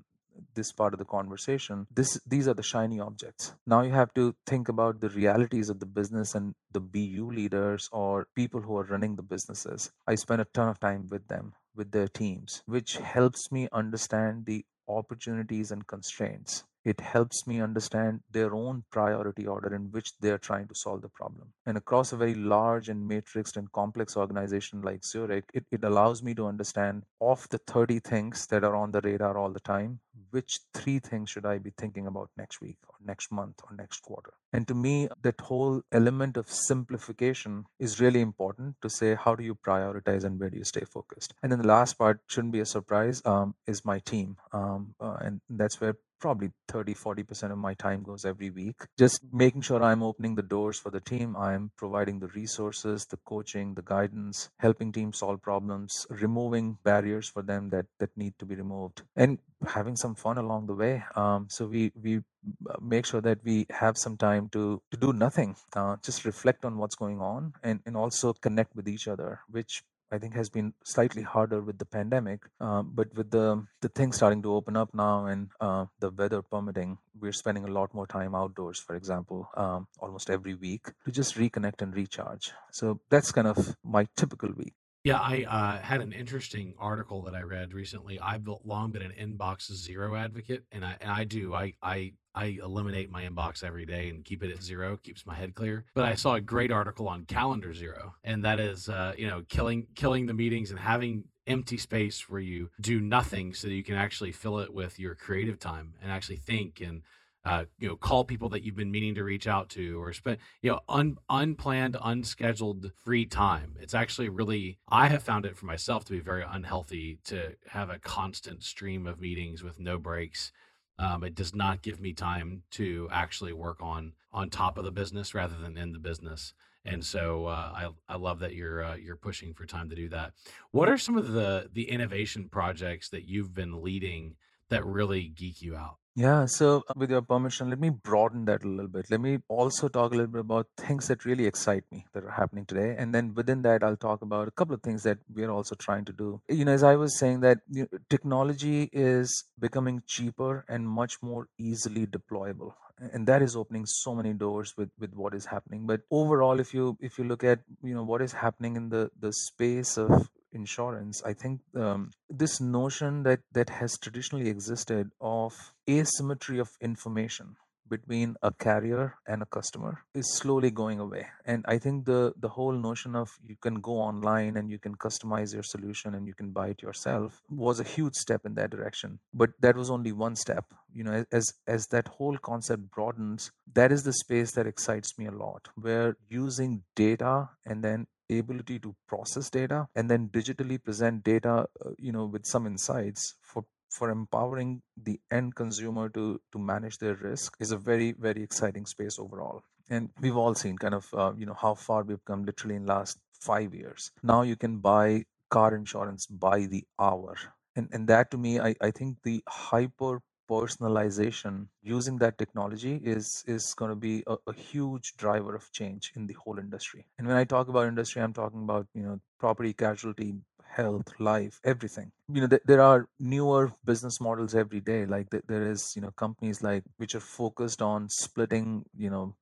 this 0.54 0.72
part 0.72 0.92
of 0.92 0.98
the 0.98 1.04
conversation 1.04 1.86
this 1.94 2.18
these 2.26 2.48
are 2.48 2.54
the 2.54 2.62
shiny 2.62 3.00
objects. 3.00 3.54
Now 3.66 3.82
you 3.82 3.92
have 3.92 4.12
to 4.14 4.34
think 4.46 4.68
about 4.68 5.00
the 5.00 5.08
realities 5.10 5.68
of 5.68 5.80
the 5.80 5.86
business 5.86 6.34
and 6.34 6.54
the 6.72 6.80
bu 6.80 7.30
leaders 7.30 7.88
or 7.92 8.26
people 8.34 8.60
who 8.60 8.76
are 8.76 8.84
running 8.84 9.16
the 9.16 9.22
businesses. 9.22 9.90
I 10.06 10.14
spend 10.14 10.40
a 10.40 10.46
ton 10.52 10.68
of 10.68 10.80
time 10.80 11.08
with 11.10 11.28
them 11.28 11.54
with 11.74 11.90
their 11.92 12.08
teams 12.08 12.62
which 12.66 12.96
helps 12.96 13.52
me 13.52 13.68
understand 13.72 14.46
the 14.46 14.64
opportunities 14.88 15.70
and 15.70 15.86
constraints. 15.86 16.64
It 16.84 17.00
helps 17.00 17.48
me 17.48 17.60
understand 17.60 18.20
their 18.30 18.54
own 18.54 18.84
priority 18.92 19.44
order 19.44 19.74
in 19.74 19.90
which 19.90 20.16
they're 20.20 20.38
trying 20.38 20.68
to 20.68 20.74
solve 20.76 21.02
the 21.02 21.08
problem. 21.08 21.52
And 21.66 21.76
across 21.76 22.12
a 22.12 22.16
very 22.16 22.36
large 22.36 22.88
and 22.88 23.10
matrixed 23.10 23.56
and 23.56 23.70
complex 23.72 24.16
organization 24.16 24.82
like 24.82 25.04
Zurich, 25.04 25.50
it, 25.52 25.66
it 25.72 25.82
allows 25.82 26.22
me 26.22 26.32
to 26.36 26.46
understand 26.46 27.02
of 27.20 27.48
the 27.48 27.58
30 27.58 27.98
things 27.98 28.46
that 28.46 28.62
are 28.62 28.76
on 28.76 28.92
the 28.92 29.00
radar 29.00 29.36
all 29.36 29.50
the 29.50 29.58
time, 29.58 29.98
which 30.30 30.58
three 30.74 30.98
things 30.98 31.30
should 31.30 31.46
I 31.46 31.58
be 31.58 31.72
thinking 31.76 32.06
about 32.06 32.30
next 32.36 32.60
week 32.60 32.78
or 32.88 32.94
next 33.04 33.30
month 33.32 33.60
or 33.64 33.76
next 33.76 34.00
quarter? 34.00 34.34
And 34.52 34.66
to 34.68 34.74
me, 34.74 35.08
that 35.22 35.40
whole 35.40 35.82
element 35.92 36.36
of 36.36 36.50
simplification 36.50 37.64
is 37.78 38.00
really 38.00 38.20
important 38.20 38.76
to 38.82 38.90
say, 38.90 39.14
how 39.14 39.34
do 39.34 39.44
you 39.44 39.54
prioritize 39.54 40.24
and 40.24 40.38
where 40.38 40.50
do 40.50 40.58
you 40.58 40.64
stay 40.64 40.84
focused? 40.84 41.34
And 41.42 41.52
then 41.52 41.60
the 41.60 41.68
last 41.68 41.94
part 41.94 42.20
shouldn't 42.26 42.52
be 42.52 42.60
a 42.60 42.66
surprise 42.66 43.22
um, 43.24 43.54
is 43.66 43.84
my 43.84 43.98
team. 43.98 44.36
Um, 44.52 44.94
uh, 45.00 45.16
and 45.20 45.40
that's 45.50 45.80
where 45.80 45.96
probably 46.18 46.50
30 46.68 46.94
40% 46.94 47.52
of 47.52 47.58
my 47.58 47.74
time 47.74 48.02
goes 48.02 48.24
every 48.24 48.50
week 48.50 48.76
just 48.98 49.20
making 49.32 49.60
sure 49.60 49.82
i'm 49.82 50.02
opening 50.02 50.34
the 50.34 50.42
doors 50.42 50.78
for 50.78 50.90
the 50.90 51.00
team 51.00 51.36
i'm 51.36 51.70
providing 51.76 52.18
the 52.18 52.28
resources 52.28 53.06
the 53.06 53.18
coaching 53.24 53.74
the 53.74 53.82
guidance 53.82 54.48
helping 54.58 54.92
teams 54.92 55.18
solve 55.18 55.42
problems 55.42 56.06
removing 56.08 56.78
barriers 56.84 57.28
for 57.28 57.42
them 57.42 57.68
that 57.70 57.86
that 57.98 58.16
need 58.16 58.34
to 58.38 58.46
be 58.46 58.54
removed 58.54 59.02
and 59.14 59.38
having 59.66 59.96
some 59.96 60.14
fun 60.14 60.38
along 60.38 60.66
the 60.66 60.74
way 60.74 61.02
um, 61.14 61.46
so 61.48 61.66
we 61.66 61.90
we 62.02 62.18
uh, 62.18 62.76
make 62.80 63.06
sure 63.06 63.20
that 63.20 63.38
we 63.44 63.66
have 63.70 63.96
some 63.96 64.16
time 64.16 64.48
to 64.50 64.80
to 64.90 64.96
do 64.96 65.12
nothing 65.12 65.56
uh, 65.74 65.96
just 66.02 66.24
reflect 66.24 66.64
on 66.64 66.76
what's 66.76 66.94
going 66.94 67.20
on 67.20 67.52
and 67.62 67.80
and 67.86 67.96
also 67.96 68.32
connect 68.32 68.74
with 68.76 68.88
each 68.88 69.08
other 69.08 69.40
which 69.48 69.82
I 70.10 70.18
think 70.18 70.34
has 70.34 70.48
been 70.48 70.72
slightly 70.84 71.22
harder 71.22 71.60
with 71.60 71.78
the 71.78 71.84
pandemic. 71.84 72.42
Uh, 72.60 72.82
but 72.82 73.12
with 73.14 73.30
the 73.30 73.66
the 73.80 73.88
things 73.88 74.16
starting 74.16 74.42
to 74.42 74.54
open 74.54 74.76
up 74.76 74.94
now 74.94 75.26
and 75.26 75.50
uh, 75.60 75.86
the 75.98 76.10
weather 76.10 76.42
permitting, 76.42 76.98
we're 77.18 77.32
spending 77.32 77.64
a 77.64 77.72
lot 77.72 77.92
more 77.92 78.06
time 78.06 78.34
outdoors, 78.34 78.78
for 78.78 78.94
example, 78.94 79.48
um, 79.56 79.88
almost 79.98 80.30
every 80.30 80.54
week 80.54 80.92
to 81.04 81.10
just 81.10 81.34
reconnect 81.36 81.82
and 81.82 81.94
recharge. 81.94 82.52
So 82.70 83.00
that's 83.10 83.32
kind 83.32 83.48
of 83.48 83.76
my 83.82 84.06
typical 84.16 84.52
week. 84.52 84.74
Yeah, 85.06 85.20
I 85.20 85.44
uh, 85.48 85.78
had 85.82 86.00
an 86.00 86.12
interesting 86.12 86.74
article 86.80 87.22
that 87.22 87.34
I 87.36 87.42
read 87.42 87.72
recently. 87.72 88.18
I've 88.18 88.44
long 88.64 88.90
been 88.90 89.02
an 89.02 89.12
inbox 89.12 89.72
zero 89.72 90.16
advocate, 90.16 90.64
and 90.72 90.84
I 90.84 90.96
and 91.00 91.12
I 91.12 91.22
do. 91.22 91.54
I 91.54 91.74
I 91.80 92.14
I 92.34 92.58
eliminate 92.60 93.08
my 93.08 93.22
inbox 93.22 93.62
every 93.62 93.86
day 93.86 94.08
and 94.08 94.24
keep 94.24 94.42
it 94.42 94.50
at 94.50 94.60
zero, 94.60 94.96
keeps 94.96 95.24
my 95.24 95.36
head 95.36 95.54
clear. 95.54 95.84
But 95.94 96.06
I 96.06 96.16
saw 96.16 96.34
a 96.34 96.40
great 96.40 96.72
article 96.72 97.06
on 97.06 97.24
Calendar 97.24 97.72
Zero, 97.72 98.16
and 98.24 98.44
that 98.44 98.58
is, 98.58 98.88
uh, 98.88 99.12
you 99.16 99.28
know, 99.28 99.44
killing 99.48 99.86
killing 99.94 100.26
the 100.26 100.34
meetings 100.34 100.72
and 100.72 100.80
having 100.80 101.26
empty 101.46 101.76
space 101.76 102.28
where 102.28 102.40
you 102.40 102.70
do 102.80 102.98
nothing, 102.98 103.54
so 103.54 103.68
that 103.68 103.74
you 103.74 103.84
can 103.84 103.94
actually 103.94 104.32
fill 104.32 104.58
it 104.58 104.74
with 104.74 104.98
your 104.98 105.14
creative 105.14 105.60
time 105.60 105.94
and 106.02 106.10
actually 106.10 106.38
think 106.38 106.80
and 106.80 107.02
uh, 107.46 107.64
you 107.78 107.86
know, 107.86 107.94
call 107.94 108.24
people 108.24 108.48
that 108.48 108.64
you've 108.64 108.74
been 108.74 108.90
meaning 108.90 109.14
to 109.14 109.22
reach 109.22 109.46
out 109.46 109.68
to, 109.68 110.02
or 110.02 110.12
spend, 110.12 110.38
you 110.62 110.70
know, 110.72 110.80
un, 110.88 111.16
unplanned, 111.30 111.96
unscheduled 112.02 112.90
free 113.04 113.24
time. 113.24 113.76
It's 113.80 113.94
actually 113.94 114.28
really, 114.28 114.78
I 114.88 115.06
have 115.06 115.22
found 115.22 115.46
it 115.46 115.56
for 115.56 115.66
myself 115.66 116.04
to 116.06 116.12
be 116.12 116.18
very 116.18 116.44
unhealthy 116.46 117.18
to 117.26 117.54
have 117.68 117.88
a 117.88 118.00
constant 118.00 118.64
stream 118.64 119.06
of 119.06 119.20
meetings 119.20 119.62
with 119.62 119.78
no 119.78 119.96
breaks. 119.96 120.50
Um, 120.98 121.22
it 121.22 121.36
does 121.36 121.54
not 121.54 121.82
give 121.82 122.00
me 122.00 122.12
time 122.12 122.64
to 122.72 123.08
actually 123.12 123.52
work 123.52 123.78
on 123.80 124.14
on 124.32 124.50
top 124.50 124.76
of 124.76 124.84
the 124.84 124.90
business 124.90 125.34
rather 125.34 125.56
than 125.56 125.78
in 125.78 125.92
the 125.92 125.98
business. 126.00 126.52
And 126.84 127.04
so 127.04 127.46
uh, 127.46 127.72
I 127.74 127.88
I 128.08 128.16
love 128.16 128.40
that 128.40 128.54
you're 128.54 128.82
uh, 128.82 128.96
you're 128.96 129.16
pushing 129.16 129.54
for 129.54 129.66
time 129.66 129.88
to 129.90 129.96
do 129.96 130.08
that. 130.08 130.32
What 130.72 130.88
are 130.88 130.98
some 130.98 131.16
of 131.16 131.32
the 131.32 131.68
the 131.72 131.90
innovation 131.90 132.48
projects 132.48 133.08
that 133.10 133.24
you've 133.24 133.54
been 133.54 133.82
leading 133.82 134.34
that 134.68 134.84
really 134.84 135.28
geek 135.28 135.62
you 135.62 135.76
out? 135.76 135.98
Yeah, 136.18 136.46
so 136.46 136.82
uh, 136.88 136.94
with 136.96 137.10
your 137.10 137.20
permission, 137.20 137.68
let 137.68 137.78
me 137.78 137.90
broaden 137.90 138.46
that 138.46 138.64
a 138.64 138.66
little 138.68 138.88
bit. 138.88 139.10
Let 139.10 139.20
me 139.20 139.38
also 139.48 139.88
talk 139.88 140.12
a 140.12 140.16
little 140.16 140.32
bit 140.32 140.40
about 140.40 140.66
things 140.78 141.08
that 141.08 141.26
really 141.26 141.44
excite 141.44 141.84
me 141.92 142.06
that 142.14 142.24
are 142.24 142.30
happening 142.30 142.64
today. 142.64 142.96
And 142.98 143.14
then 143.14 143.34
within 143.34 143.60
that, 143.62 143.84
I'll 143.84 143.98
talk 143.98 144.22
about 144.22 144.48
a 144.48 144.50
couple 144.50 144.74
of 144.74 144.82
things 144.82 145.02
that 145.02 145.18
we're 145.28 145.50
also 145.50 145.74
trying 145.74 146.06
to 146.06 146.14
do. 146.14 146.40
You 146.48 146.64
know, 146.64 146.72
as 146.72 146.82
I 146.82 146.96
was 146.96 147.18
saying, 147.18 147.40
that 147.40 147.58
you 147.70 147.86
know, 147.92 147.98
technology 148.08 148.88
is 148.94 149.44
becoming 149.58 150.02
cheaper 150.06 150.64
and 150.70 150.88
much 150.88 151.22
more 151.22 151.48
easily 151.58 152.06
deployable 152.06 152.72
and 153.12 153.26
that 153.26 153.42
is 153.42 153.54
opening 153.54 153.84
so 153.84 154.14
many 154.14 154.32
doors 154.32 154.72
with 154.78 154.88
with 154.98 155.12
what 155.12 155.34
is 155.34 155.44
happening 155.44 155.86
but 155.86 156.00
overall 156.10 156.58
if 156.58 156.72
you 156.72 156.96
if 156.98 157.18
you 157.18 157.24
look 157.24 157.44
at 157.44 157.58
you 157.82 157.94
know 157.94 158.02
what 158.02 158.22
is 158.22 158.32
happening 158.32 158.74
in 158.74 158.88
the 158.88 159.10
the 159.20 159.30
space 159.34 159.98
of 159.98 160.30
insurance 160.60 161.22
i 161.30 161.32
think 161.42 161.60
um, 161.84 162.10
this 162.42 162.60
notion 162.60 163.22
that 163.28 163.40
that 163.52 163.70
has 163.78 163.98
traditionally 164.06 164.48
existed 164.48 165.10
of 165.20 165.52
asymmetry 165.98 166.58
of 166.58 166.70
information 166.90 167.56
between 167.88 168.36
a 168.42 168.52
carrier 168.52 169.14
and 169.26 169.42
a 169.42 169.46
customer 169.46 170.04
is 170.14 170.36
slowly 170.36 170.70
going 170.70 171.00
away. 171.00 171.26
And 171.44 171.64
i 171.68 171.78
think 171.78 172.04
the 172.04 172.32
the 172.38 172.48
whole 172.48 172.72
notion 172.72 173.16
of 173.16 173.30
you 173.42 173.56
can 173.60 173.76
go 173.80 173.92
online 173.92 174.56
and 174.56 174.70
you 174.70 174.78
can 174.78 174.96
customize 174.96 175.54
your 175.54 175.62
solution 175.62 176.14
and 176.14 176.26
you 176.26 176.34
can 176.34 176.50
buy 176.50 176.68
it 176.68 176.82
yourself 176.82 177.42
was 177.50 177.80
a 177.80 177.84
huge 177.84 178.14
step 178.14 178.44
in 178.44 178.54
that 178.54 178.70
direction. 178.70 179.18
But 179.32 179.50
that 179.60 179.76
was 179.76 179.90
only 179.90 180.12
one 180.12 180.36
step. 180.36 180.64
You 180.92 181.04
know 181.04 181.24
as 181.32 181.52
as 181.66 181.86
that 181.88 182.08
whole 182.08 182.38
concept 182.38 182.90
broadens 182.90 183.50
that 183.74 183.92
is 183.92 184.02
the 184.04 184.12
space 184.12 184.52
that 184.52 184.66
excites 184.66 185.18
me 185.18 185.26
a 185.26 185.38
lot 185.44 185.68
where 185.74 186.16
using 186.28 186.82
data 186.94 187.50
and 187.64 187.84
then 187.84 188.06
ability 188.30 188.78
to 188.78 188.94
process 189.06 189.50
data 189.50 189.88
and 189.94 190.10
then 190.10 190.28
digitally 190.28 190.82
present 190.82 191.22
data 191.22 191.66
uh, 191.84 191.90
you 191.98 192.12
know 192.12 192.26
with 192.26 192.44
some 192.46 192.66
insights 192.66 193.34
for 193.42 193.64
for 193.90 194.10
empowering 194.10 194.82
the 194.96 195.20
end 195.30 195.54
consumer 195.54 196.08
to 196.08 196.40
to 196.52 196.58
manage 196.58 196.98
their 196.98 197.14
risk 197.14 197.56
is 197.60 197.70
a 197.70 197.78
very 197.78 198.12
very 198.12 198.42
exciting 198.42 198.86
space 198.86 199.18
overall. 199.18 199.62
And 199.88 200.10
we've 200.20 200.36
all 200.36 200.54
seen 200.54 200.76
kind 200.76 200.94
of 200.94 201.08
uh, 201.14 201.32
you 201.36 201.46
know 201.46 201.54
how 201.54 201.74
far 201.74 202.02
we've 202.02 202.24
come 202.24 202.44
literally 202.44 202.74
in 202.76 202.86
last 202.86 203.18
5 203.40 203.74
years. 203.74 204.10
Now 204.22 204.42
you 204.42 204.56
can 204.56 204.78
buy 204.78 205.24
car 205.50 205.74
insurance 205.74 206.26
by 206.26 206.66
the 206.66 206.84
hour. 206.98 207.36
And 207.76 207.88
and 207.92 208.08
that 208.08 208.30
to 208.32 208.38
me 208.38 208.58
i 208.58 208.74
i 208.80 208.90
think 208.90 209.22
the 209.22 209.42
hyper 209.48 210.22
personalization 210.48 211.66
using 211.82 212.18
that 212.18 212.38
technology 212.38 213.00
is 213.04 213.44
is 213.46 213.74
going 213.74 213.90
to 213.90 213.96
be 213.96 214.22
a, 214.26 214.36
a, 214.46 214.52
huge 214.52 215.16
driver 215.16 215.54
of 215.54 215.70
change 215.72 216.12
in 216.16 216.26
the 216.26 216.34
whole 216.34 216.58
industry. 216.58 217.06
And 217.18 217.26
when 217.26 217.36
i 217.36 217.44
talk 217.44 217.68
about 217.68 217.88
industry 217.88 218.22
i'm 218.22 218.32
talking 218.32 218.62
about 218.62 218.86
you 218.94 219.02
know 219.02 219.20
property 219.38 219.72
casualty 219.72 220.34
health 220.64 221.12
life 221.18 221.60
everything. 221.64 222.12
You 222.32 222.42
know 222.42 222.48
th- 222.48 222.62
there 222.66 222.80
are 222.80 223.08
newer 223.18 223.72
business 223.84 224.20
models 224.20 224.54
every 224.54 224.80
day. 224.80 225.06
Like 225.06 225.30
th- 225.30 225.44
there 225.46 225.70
is 225.70 225.94
you 225.96 226.02
know 226.02 226.10
companies 226.12 226.62
like 226.62 226.84
which 226.98 227.14
are 227.14 227.20
focused 227.20 227.82
on 227.82 228.08
splitting 228.08 228.84
you 228.96 229.10
know 229.10 229.34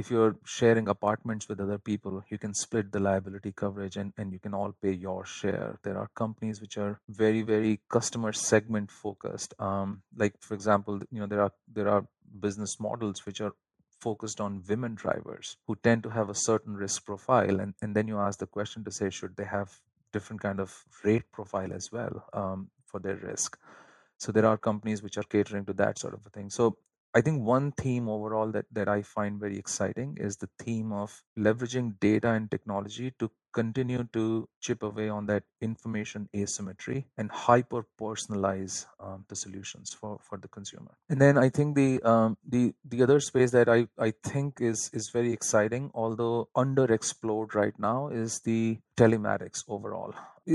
if 0.00 0.10
you're 0.10 0.36
sharing 0.44 0.88
apartments 0.88 1.48
with 1.48 1.60
other 1.60 1.78
people 1.78 2.22
you 2.28 2.38
can 2.44 2.54
split 2.54 2.92
the 2.92 3.00
liability 3.00 3.52
coverage 3.52 3.96
and, 3.96 4.12
and 4.16 4.32
you 4.32 4.38
can 4.38 4.54
all 4.54 4.74
pay 4.82 4.92
your 4.92 5.24
share. 5.24 5.78
There 5.82 5.98
are 5.98 6.10
companies 6.14 6.60
which 6.60 6.78
are 6.78 7.00
very 7.08 7.42
very 7.42 7.80
customer 7.88 8.32
segment 8.32 8.90
focused. 8.90 9.54
Um, 9.58 10.02
like 10.16 10.34
for 10.40 10.54
example 10.54 11.00
you 11.10 11.20
know 11.20 11.26
there 11.26 11.42
are 11.42 11.52
there 11.80 11.88
are 11.88 12.06
business 12.46 12.78
models 12.80 13.26
which 13.26 13.40
are 13.40 13.54
focused 14.00 14.40
on 14.40 14.62
women 14.68 14.94
drivers 14.94 15.56
who 15.66 15.76
tend 15.76 16.02
to 16.02 16.10
have 16.10 16.30
a 16.30 16.34
certain 16.34 16.74
risk 16.74 17.04
profile. 17.04 17.60
And, 17.60 17.74
and 17.82 17.94
then 17.94 18.08
you 18.08 18.18
ask 18.18 18.38
the 18.38 18.46
question 18.46 18.84
to 18.84 18.90
say 18.90 19.10
should 19.10 19.36
they 19.36 19.44
have 19.44 19.70
different 20.12 20.40
kind 20.42 20.60
of 20.60 20.84
rate 21.04 21.30
profile 21.32 21.72
as 21.72 21.90
well 21.92 22.24
um, 22.32 22.70
for 22.86 22.98
their 23.00 23.16
risk? 23.16 23.58
So 24.16 24.32
there 24.32 24.46
are 24.46 24.58
companies 24.58 25.02
which 25.02 25.16
are 25.16 25.22
catering 25.22 25.64
to 25.66 25.72
that 25.74 25.98
sort 25.98 26.14
of 26.14 26.20
a 26.26 26.30
thing. 26.30 26.50
So 26.50 26.76
I 27.12 27.20
think 27.20 27.42
one 27.42 27.72
theme 27.72 28.08
overall 28.08 28.52
that, 28.52 28.66
that 28.72 28.88
I 28.88 29.02
find 29.02 29.40
very 29.40 29.58
exciting 29.58 30.16
is 30.20 30.36
the 30.36 30.48
theme 30.60 30.92
of 30.92 31.22
leveraging 31.36 31.98
data 31.98 32.30
and 32.30 32.48
technology 32.48 33.12
to 33.18 33.30
continue 33.52 34.04
to 34.12 34.48
chip 34.60 34.82
away 34.82 35.08
on 35.08 35.26
that 35.26 35.42
information 35.60 36.28
asymmetry 36.36 37.06
and 37.18 37.30
hyper 37.32 37.84
personalize 38.00 38.86
um, 39.00 39.24
the 39.28 39.34
solutions 39.34 39.92
for, 39.92 40.20
for 40.22 40.38
the 40.38 40.46
consumer. 40.46 40.96
And 41.08 41.20
then 41.20 41.36
I 41.36 41.48
think 41.48 41.74
the 41.74 42.00
um, 42.02 42.36
the 42.48 42.74
the 42.84 43.02
other 43.02 43.18
space 43.18 43.50
that 43.50 43.68
I, 43.68 43.88
I 43.98 44.12
think 44.22 44.60
is 44.60 44.90
is 44.92 45.10
very 45.12 45.32
exciting, 45.32 45.90
although 45.94 46.48
underexplored 46.56 47.54
right 47.54 47.76
now, 47.78 48.08
is 48.08 48.40
the 48.44 48.78
telematics 48.96 49.64
overall. 49.66 50.14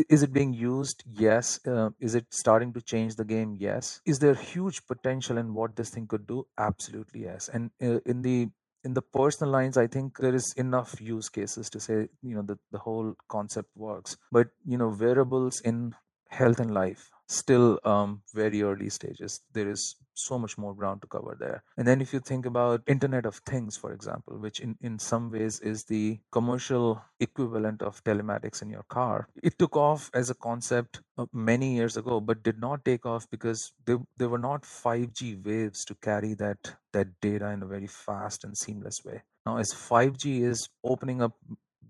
Is 0.10 0.24
it 0.24 0.34
being 0.34 0.54
used? 0.54 1.04
Yes. 1.10 1.60
Uh, 1.66 1.90
is 2.00 2.16
it 2.16 2.26
starting 2.32 2.74
to 2.74 2.82
change 2.82 3.16
the 3.16 3.26
game? 3.26 3.56
Yes. 3.58 4.02
Is 4.06 4.20
there 4.20 4.34
huge 4.34 4.86
potential 4.88 5.38
in 5.38 5.54
what 5.54 5.76
this 5.76 5.90
thing 5.90 6.08
could 6.08 6.28
do? 6.28 6.48
Absolutely 6.58 7.24
yes. 7.24 7.50
And 7.50 7.72
uh, 7.82 8.00
in 8.06 8.22
the 8.22 8.50
in 8.84 8.94
the 8.94 9.02
personal 9.02 9.52
lines 9.52 9.78
i 9.78 9.88
think 9.88 10.20
there 10.20 10.36
is 10.36 10.54
enough 10.58 11.02
use 11.02 11.28
cases 11.28 11.72
to 11.72 11.80
say 11.80 12.08
you 12.22 12.36
know 12.36 12.44
the, 12.44 12.56
the 12.72 12.78
whole 12.78 13.16
concept 13.30 13.68
works 13.76 14.16
but 14.32 14.50
you 14.64 14.78
know 14.78 14.90
wearables 14.90 15.60
in 15.62 15.96
health 16.30 16.60
and 16.60 16.72
life 16.72 17.10
still 17.28 17.80
um, 17.84 18.22
very 18.34 18.62
early 18.62 18.90
stages. 18.90 19.42
There 19.54 19.70
is 19.70 19.96
so 20.16 20.40
much 20.40 20.58
more 20.58 20.74
ground 20.74 21.02
to 21.02 21.08
cover 21.08 21.36
there. 21.40 21.64
And 21.78 21.88
then 21.88 22.02
if 22.02 22.14
you 22.14 22.20
think 22.20 22.46
about 22.46 22.82
internet 22.88 23.26
of 23.26 23.36
things 23.38 23.76
for 23.78 23.92
example 23.92 24.38
which 24.38 24.60
in, 24.60 24.78
in 24.82 24.98
some 24.98 25.32
ways 25.32 25.60
is 25.60 25.84
the 25.84 26.20
commercial 26.32 27.02
equivalent 27.20 27.82
of 27.82 28.04
telematics 28.04 28.62
in 28.62 28.70
your 28.70 28.86
car 28.90 29.28
it 29.44 29.58
took 29.60 29.76
off 29.76 30.10
as 30.14 30.30
a 30.30 30.36
concept 30.36 31.02
uh, 31.18 31.26
many 31.34 31.76
years 31.76 31.98
ago 31.98 32.20
but 32.20 32.44
did 32.44 32.60
not 32.60 32.84
take 32.86 33.06
off 33.06 33.30
because 33.30 33.74
there, 33.86 34.00
there 34.18 34.30
were 34.30 34.40
not 34.40 34.64
5g 34.64 35.46
waves 35.46 35.86
to 35.86 35.96
carry 35.96 36.34
that 36.36 36.76
that 36.94 37.08
data 37.22 37.50
in 37.50 37.62
a 37.62 37.68
very 37.68 37.88
fast 37.88 38.46
and 38.46 38.58
seamless 38.58 39.04
way. 39.04 39.22
Now 39.46 39.58
as 39.58 39.74
5g 39.74 40.44
is 40.44 40.70
opening 40.84 41.22
up 41.22 41.34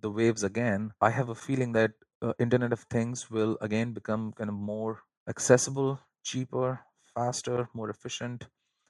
the 0.01 0.11
waves 0.11 0.43
again 0.43 0.91
i 1.01 1.09
have 1.09 1.29
a 1.29 1.35
feeling 1.35 1.71
that 1.71 1.91
uh, 2.21 2.33
internet 2.37 2.73
of 2.73 2.81
things 2.91 3.31
will 3.31 3.57
again 3.61 3.93
become 3.93 4.33
kind 4.33 4.49
of 4.49 4.55
more 4.55 4.99
accessible, 5.27 5.99
cheaper, 6.23 6.81
faster, 7.13 7.69
more 7.73 7.89
efficient, 7.89 8.47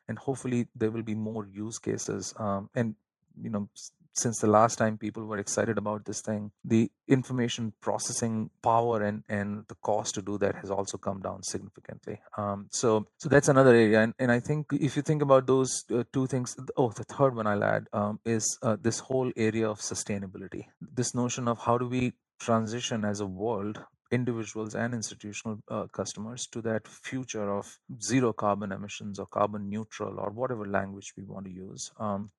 and 0.07 0.17
hopefully 0.17 0.67
there 0.75 0.91
will 0.91 1.03
be 1.03 1.15
more 1.15 1.47
use 1.47 1.79
cases. 1.79 2.33
Um, 2.37 2.69
and 2.75 2.95
you 3.41 3.49
know, 3.49 3.69
since 4.13 4.39
the 4.39 4.47
last 4.47 4.77
time 4.77 4.97
people 4.97 5.25
were 5.25 5.37
excited 5.37 5.77
about 5.77 6.05
this 6.05 6.21
thing, 6.21 6.51
the 6.63 6.89
information 7.07 7.73
processing 7.81 8.49
power 8.63 9.03
and 9.03 9.23
and 9.29 9.65
the 9.67 9.75
cost 9.75 10.15
to 10.15 10.21
do 10.21 10.37
that 10.37 10.55
has 10.55 10.71
also 10.71 10.97
come 10.97 11.21
down 11.21 11.43
significantly. 11.43 12.21
Um, 12.37 12.67
so 12.71 13.07
so 13.17 13.29
that's 13.29 13.49
another 13.49 13.75
area. 13.75 14.01
And 14.01 14.13
and 14.17 14.31
I 14.31 14.39
think 14.39 14.67
if 14.71 14.95
you 14.95 15.01
think 15.01 15.21
about 15.21 15.47
those 15.47 15.83
uh, 15.93 16.03
two 16.13 16.27
things, 16.27 16.55
oh, 16.77 16.91
the 16.91 17.03
third 17.03 17.35
one 17.35 17.47
I'll 17.47 17.63
add 17.63 17.87
um, 17.93 18.19
is 18.25 18.57
uh, 18.61 18.77
this 18.81 18.99
whole 18.99 19.31
area 19.35 19.69
of 19.69 19.79
sustainability. 19.79 20.65
This 20.81 21.13
notion 21.13 21.47
of 21.47 21.59
how 21.59 21.77
do 21.77 21.87
we 21.87 22.13
transition 22.39 23.05
as 23.05 23.19
a 23.19 23.25
world 23.25 23.79
individuals 24.11 24.75
and 24.75 24.93
institutional 24.93 25.59
uh, 25.69 25.87
customers 25.87 26.47
to 26.47 26.61
that 26.61 26.87
future 26.87 27.51
of 27.51 27.77
zero 28.01 28.33
carbon 28.33 28.71
emissions 28.71 29.19
or 29.19 29.25
carbon 29.25 29.69
neutral 29.69 30.19
or 30.19 30.29
whatever 30.29 30.65
language 30.65 31.13
we 31.17 31.23
want 31.23 31.45
to 31.45 31.51
use. 31.51 31.91
Um, 31.99 32.31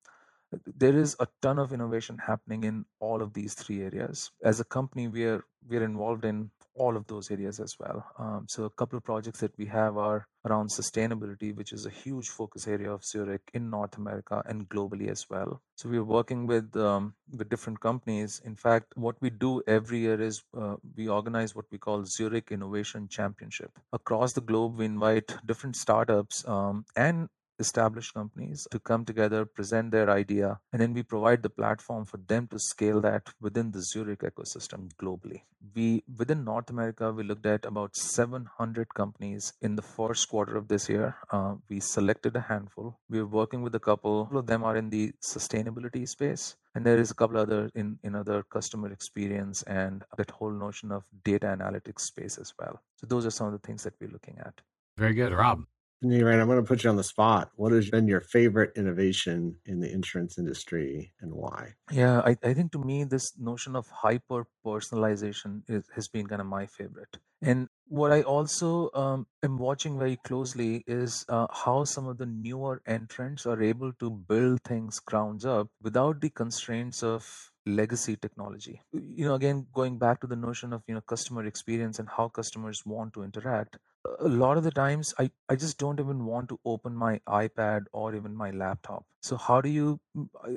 there 0.65 0.97
is 0.97 1.15
a 1.19 1.27
ton 1.41 1.59
of 1.59 1.73
innovation 1.73 2.17
happening 2.17 2.63
in 2.63 2.85
all 2.99 3.21
of 3.21 3.33
these 3.33 3.53
three 3.53 3.81
areas. 3.81 4.31
As 4.43 4.59
a 4.59 4.63
company, 4.63 5.07
we 5.07 5.25
are 5.25 5.43
we 5.67 5.77
are 5.77 5.83
involved 5.83 6.23
in 6.23 6.49
all 6.77 6.95
of 6.95 7.07
those 7.07 7.31
areas 7.31 7.59
as 7.59 7.75
well. 7.79 8.05
Um, 8.17 8.45
so 8.47 8.65
a 8.65 8.69
couple 8.69 8.97
of 8.97 9.03
projects 9.03 9.39
that 9.39 9.57
we 9.57 9.65
have 9.65 9.97
are 9.97 10.27
around 10.45 10.69
sustainability, 10.69 11.55
which 11.55 11.73
is 11.73 11.85
a 11.85 11.89
huge 11.89 12.29
focus 12.29 12.67
area 12.67 12.91
of 12.91 13.03
Zurich 13.03 13.41
in 13.53 13.69
North 13.69 13.97
America 13.97 14.41
and 14.45 14.69
globally 14.69 15.09
as 15.09 15.25
well. 15.29 15.61
So 15.75 15.89
we're 15.89 16.03
working 16.03 16.47
with 16.47 16.75
um, 16.75 17.13
with 17.37 17.49
different 17.49 17.79
companies. 17.79 18.41
In 18.45 18.55
fact, 18.55 18.93
what 18.95 19.15
we 19.21 19.29
do 19.29 19.61
every 19.67 19.99
year 19.99 20.19
is 20.21 20.43
uh, 20.57 20.75
we 20.95 21.07
organize 21.07 21.55
what 21.55 21.65
we 21.71 21.77
call 21.77 22.03
Zurich 22.05 22.51
Innovation 22.51 23.07
Championship. 23.07 23.71
Across 23.93 24.33
the 24.33 24.41
globe, 24.41 24.77
we 24.77 24.85
invite 24.85 25.35
different 25.45 25.75
startups 25.75 26.47
um, 26.47 26.85
and 26.95 27.29
established 27.59 28.13
companies 28.13 28.67
to 28.71 28.79
come 28.79 29.05
together, 29.05 29.45
present 29.45 29.91
their 29.91 30.09
idea, 30.09 30.59
and 30.71 30.81
then 30.81 30.93
we 30.93 31.03
provide 31.03 31.43
the 31.43 31.49
platform 31.49 32.05
for 32.05 32.17
them 32.17 32.47
to 32.47 32.59
scale 32.59 33.01
that 33.01 33.29
within 33.41 33.71
the 33.71 33.81
Zurich 33.81 34.21
ecosystem 34.21 34.89
globally. 35.01 35.41
We 35.75 36.03
within 36.17 36.43
North 36.43 36.69
America, 36.69 37.11
we 37.11 37.23
looked 37.23 37.45
at 37.45 37.65
about 37.65 37.95
700 37.95 38.93
companies 38.93 39.53
in 39.61 39.75
the 39.75 39.81
first 39.81 40.29
quarter 40.29 40.55
of 40.55 40.67
this 40.67 40.87
year. 40.89 41.15
Uh, 41.31 41.55
we 41.69 41.79
selected 41.79 42.35
a 42.35 42.41
handful. 42.41 42.97
We're 43.09 43.25
working 43.25 43.61
with 43.61 43.75
a 43.75 43.79
couple. 43.79 44.29
All 44.31 44.37
of 44.37 44.47
them 44.47 44.63
are 44.63 44.77
in 44.77 44.89
the 44.89 45.13
sustainability 45.25 46.07
space 46.07 46.55
and 46.77 46.85
there 46.85 46.99
is 46.99 47.09
a 47.09 47.15
couple 47.15 47.37
other 47.37 47.71
in 47.73 47.97
in 48.03 48.13
other 48.15 48.43
customer 48.55 48.91
experience 48.91 49.63
and 49.63 50.03
that 50.17 50.29
whole 50.31 50.51
notion 50.51 50.91
of 50.91 51.03
data 51.23 51.47
analytics 51.47 52.01
space 52.11 52.37
as 52.37 52.53
well 52.59 52.79
so 52.97 53.07
those 53.07 53.25
are 53.25 53.35
some 53.37 53.47
of 53.47 53.53
the 53.53 53.65
things 53.67 53.83
that 53.83 53.95
we're 53.99 54.13
looking 54.17 54.37
at 54.39 54.61
very 54.97 55.15
good 55.21 55.33
rob 55.33 55.63
Niran, 56.03 56.39
I'm 56.39 56.47
going 56.47 56.63
to 56.63 56.67
put 56.67 56.83
you 56.83 56.89
on 56.91 56.95
the 56.95 57.03
spot. 57.03 57.51
What 57.55 57.71
has 57.71 57.89
been 57.89 58.07
your 58.07 58.21
favorite 58.21 58.73
innovation 58.75 59.57
in 59.65 59.79
the 59.79 59.91
insurance 59.91 60.37
industry 60.37 61.11
and 61.21 61.33
why? 61.33 61.73
Yeah, 61.91 62.19
I, 62.19 62.37
I 62.43 62.53
think 62.53 62.71
to 62.73 62.79
me, 62.79 63.03
this 63.03 63.33
notion 63.39 63.75
of 63.75 63.87
hyper 63.89 64.45
personalization 64.63 65.63
has 65.95 66.07
been 66.07 66.27
kind 66.27 66.41
of 66.41 66.47
my 66.47 66.67
favorite. 66.67 67.17
And 67.41 67.67
what 67.87 68.11
I 68.11 68.21
also 68.21 68.91
um, 68.93 69.27
am 69.41 69.57
watching 69.57 69.97
very 69.97 70.17
closely 70.17 70.83
is 70.87 71.25
uh, 71.29 71.47
how 71.51 71.83
some 71.83 72.07
of 72.07 72.17
the 72.17 72.25
newer 72.25 72.81
entrants 72.85 73.45
are 73.45 73.61
able 73.61 73.93
to 73.93 74.09
build 74.11 74.61
things 74.63 74.99
grounds 74.99 75.45
up 75.45 75.69
without 75.81 76.21
the 76.21 76.29
constraints 76.29 77.01
of 77.01 77.51
legacy 77.65 78.15
technology 78.15 78.81
you 78.93 79.25
know 79.25 79.33
again 79.33 79.67
going 79.73 79.97
back 79.97 80.21
to 80.21 80.27
the 80.27 80.37
notion 80.37 80.71
of 80.71 80.81
you 80.87 80.95
know 80.95 81.01
customer 81.01 81.45
experience 81.45 81.99
and 81.99 82.07
how 82.07 82.29
customers 82.29 82.85
want 82.85 83.13
to 83.13 83.23
interact 83.23 83.77
a 84.19 84.27
lot 84.27 84.57
of 84.57 84.63
the 84.63 84.71
times 84.71 85.13
I, 85.19 85.31
I 85.49 85.55
just 85.55 85.77
don't 85.77 85.99
even 85.99 86.25
want 86.25 86.49
to 86.49 86.59
open 86.65 86.95
my 86.95 87.19
ipad 87.27 87.85
or 87.91 88.15
even 88.15 88.35
my 88.35 88.51
laptop 88.51 89.05
so 89.21 89.37
how 89.37 89.61
do 89.61 89.69
you 89.69 89.99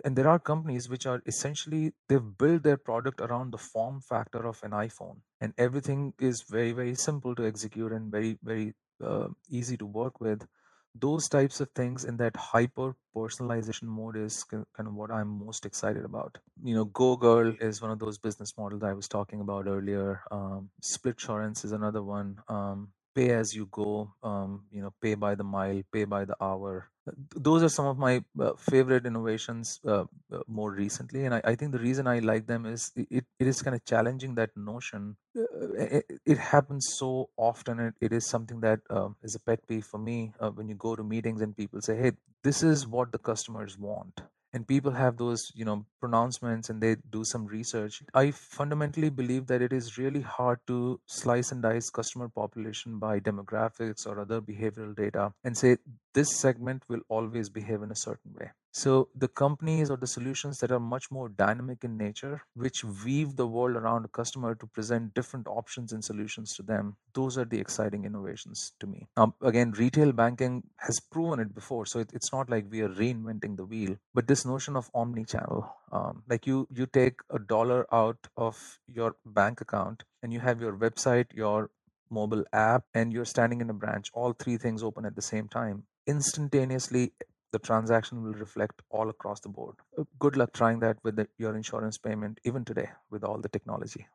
and 0.05 0.17
there 0.17 0.29
are 0.29 0.39
companies 0.39 0.89
which 0.89 1.07
are 1.07 1.23
essentially 1.27 1.93
they've 2.09 2.39
built 2.39 2.63
their 2.63 2.77
product 2.77 3.21
around 3.21 3.53
the 3.53 3.59
form 3.59 4.01
factor 4.01 4.47
of 4.47 4.63
an 4.63 4.73
iphone 4.73 5.17
and 5.41 5.53
everything 5.59 6.13
is 6.21 6.45
very 6.49 6.73
very 6.73 6.95
simple 6.95 7.35
to 7.35 7.47
execute 7.47 7.93
and 7.93 8.11
very 8.11 8.39
very 8.43 8.75
uh, 9.05 9.29
easy 9.49 9.77
to 9.77 9.87
work 9.87 10.21
with 10.21 10.47
those 10.95 11.29
types 11.29 11.61
of 11.61 11.71
things 11.71 12.05
in 12.05 12.17
that 12.17 12.37
hyper 12.37 12.97
personalization 13.17 13.85
mode 13.85 14.17
is 14.17 14.45
kind 14.45 14.65
of 14.79 14.95
what 14.95 15.11
I'm 15.11 15.29
most 15.45 15.65
excited 15.65 16.05
about. 16.05 16.39
You 16.63 16.75
know, 16.75 16.85
Go 16.87 17.17
Girl 17.17 17.55
is 17.61 17.81
one 17.81 17.93
of 17.93 18.01
those 18.01 18.19
business 18.19 18.55
models 18.59 18.83
I 18.83 18.93
was 18.93 19.07
talking 19.07 19.41
about 19.41 19.69
earlier. 19.69 20.21
Um, 20.33 20.71
Splitsurance 20.83 21.65
is 21.65 21.73
another 21.73 22.03
one. 22.03 22.39
Um, 22.49 22.89
pay 23.21 23.31
as 23.31 23.55
you 23.55 23.67
go, 23.67 24.15
um, 24.23 24.65
you 24.73 24.83
know, 24.83 24.93
pay 25.03 25.15
by 25.15 25.35
the 25.35 25.45
mile, 25.45 25.83
pay 25.93 26.05
by 26.05 26.25
the 26.25 26.37
hour. 26.41 26.91
Uh, 27.09 27.13
Those 27.49 27.63
are 27.63 27.69
some 27.69 27.87
of 27.87 27.99
my 27.99 28.25
uh, 28.41 28.53
favorite 28.71 29.07
innovations 29.07 29.81
uh, 29.87 30.05
uh, 30.33 30.41
more 30.47 30.71
recently, 30.71 31.25
and 31.25 31.35
I, 31.35 31.41
I 31.53 31.55
think 31.55 31.73
the 31.73 31.79
reason 31.79 32.07
I 32.07 32.19
like 32.21 32.47
them 32.47 32.67
is 32.67 32.91
it, 32.97 33.07
it 33.11 33.25
it 33.39 33.47
is 33.53 33.63
kind 33.63 33.77
of 33.77 33.85
challenging 33.85 34.35
that 34.41 34.57
notion. 34.57 35.17
Uh, 35.37 35.73
it, 35.99 36.21
it 36.35 36.39
happens 36.39 36.91
so 36.99 37.31
often, 37.37 37.81
and 37.81 37.95
it 38.01 38.13
is 38.13 38.27
something 38.35 38.61
that 38.61 38.81
um, 38.91 39.17
is 39.23 39.35
a 39.35 39.41
pet 39.41 39.67
peeve 39.69 39.85
for 39.85 39.99
me 39.99 40.33
when 40.55 40.69
you 40.69 40.75
go 40.75 40.97
to 40.97 41.05
meetings 41.15 41.41
and 41.43 41.57
people 41.63 41.81
say, 41.81 41.97
"Hey, 41.97 42.13
this 42.43 42.63
is 42.63 42.87
what 42.99 43.13
the 43.13 43.25
customers 43.33 43.79
want." 43.79 44.23
And 44.53 44.67
people 44.67 44.93
have 44.93 45.17
those 45.17 45.43
you 45.55 45.65
know 45.65 45.85
pronouncements 46.01 46.71
and 46.71 46.81
they 46.83 46.97
do 47.11 47.25
some 47.25 47.47
research 47.47 48.03
i 48.15 48.31
fundamentally 48.31 49.11
believe 49.11 49.47
that 49.47 49.63
it 49.63 49.73
is 49.73 49.99
really 49.99 50.21
hard 50.21 50.59
to 50.67 51.01
slice 51.07 51.53
and 51.53 51.63
dice 51.63 51.91
customer 51.91 52.29
population 52.29 52.99
by 52.99 53.19
demographics 53.21 54.07
or 54.07 54.19
other 54.21 54.41
behavioral 54.41 54.95
data 54.97 55.33
and 55.45 55.57
say 55.57 55.77
this 56.15 56.37
segment 56.39 56.83
will 56.89 57.03
always 57.09 57.49
behave 57.49 57.83
in 57.83 57.91
a 57.91 57.97
certain 57.97 58.35
way 58.41 58.51
so 58.73 59.09
the 59.15 59.29
companies 59.29 59.91
or 59.91 59.97
the 59.97 60.07
solutions 60.07 60.59
that 60.61 60.71
are 60.71 60.81
much 60.81 61.11
more 61.11 61.29
dynamic 61.29 61.83
in 61.83 61.97
nature, 61.97 62.43
which 62.55 62.85
weave 62.85 63.37
the 63.37 63.47
world 63.47 63.77
around 63.77 64.05
a 64.05 64.09
customer 64.09 64.55
to 64.55 64.67
present 64.67 65.13
different 65.15 65.49
options 65.49 65.93
and 65.93 66.05
solutions 66.05 66.55
to 66.57 66.63
them, 66.63 66.97
those 67.15 67.37
are 67.37 67.45
the 67.45 67.59
exciting 67.59 68.05
innovations 68.05 68.73
to 68.79 68.87
me. 68.87 69.09
Um, 69.17 69.35
again, 69.43 69.73
retail 69.73 70.13
banking 70.13 70.63
has 70.77 71.01
proven 71.01 71.41
it 71.41 71.55
before, 71.55 71.85
so 71.87 71.99
it, 71.99 72.11
it's 72.13 72.33
not 72.33 72.49
like 72.49 72.67
we 72.71 72.81
are 72.83 72.89
reinventing 72.89 73.57
the 73.57 73.65
wheel. 73.65 73.97
But 74.15 74.29
this 74.29 74.45
notion 74.45 74.77
of 74.77 74.91
omni-channel, 74.95 75.69
um, 75.93 76.23
like 76.29 76.47
you 76.47 76.69
you 76.73 76.87
take 76.87 77.21
a 77.31 77.39
dollar 77.39 77.93
out 77.93 78.29
of 78.37 78.79
your 78.87 79.17
bank 79.27 79.61
account 79.61 80.05
and 80.23 80.33
you 80.33 80.41
have 80.41 80.61
your 80.61 80.77
website, 80.77 81.27
your 81.33 81.71
mobile 82.11 82.45
app, 82.53 82.85
and 82.95 83.13
you're 83.13 83.25
standing 83.25 83.61
in 83.61 83.71
a 83.71 83.75
branch, 83.75 84.11
all 84.15 84.33
three 84.33 84.57
things 84.57 84.83
open 84.83 85.05
at 85.05 85.17
the 85.17 85.23
same 85.23 85.49
time 85.49 85.85
instantaneously 86.07 87.13
the 87.53 87.59
transaction 87.59 88.23
will 88.23 88.35
reflect 88.35 88.83
all 88.91 89.09
across 89.09 89.41
the 89.41 89.49
board. 89.49 89.77
Uh, 89.99 90.05
Good 90.19 90.37
luck 90.37 90.53
trying 90.53 90.81
that 90.81 90.99
with 91.03 91.17
the, 91.17 91.29
your 91.39 91.57
insurance 91.57 91.99
payment, 91.99 92.41
even 92.45 92.65
today 92.65 92.91
with 93.11 93.25
all 93.25 93.39
the 93.39 93.49
technology. 93.49 94.07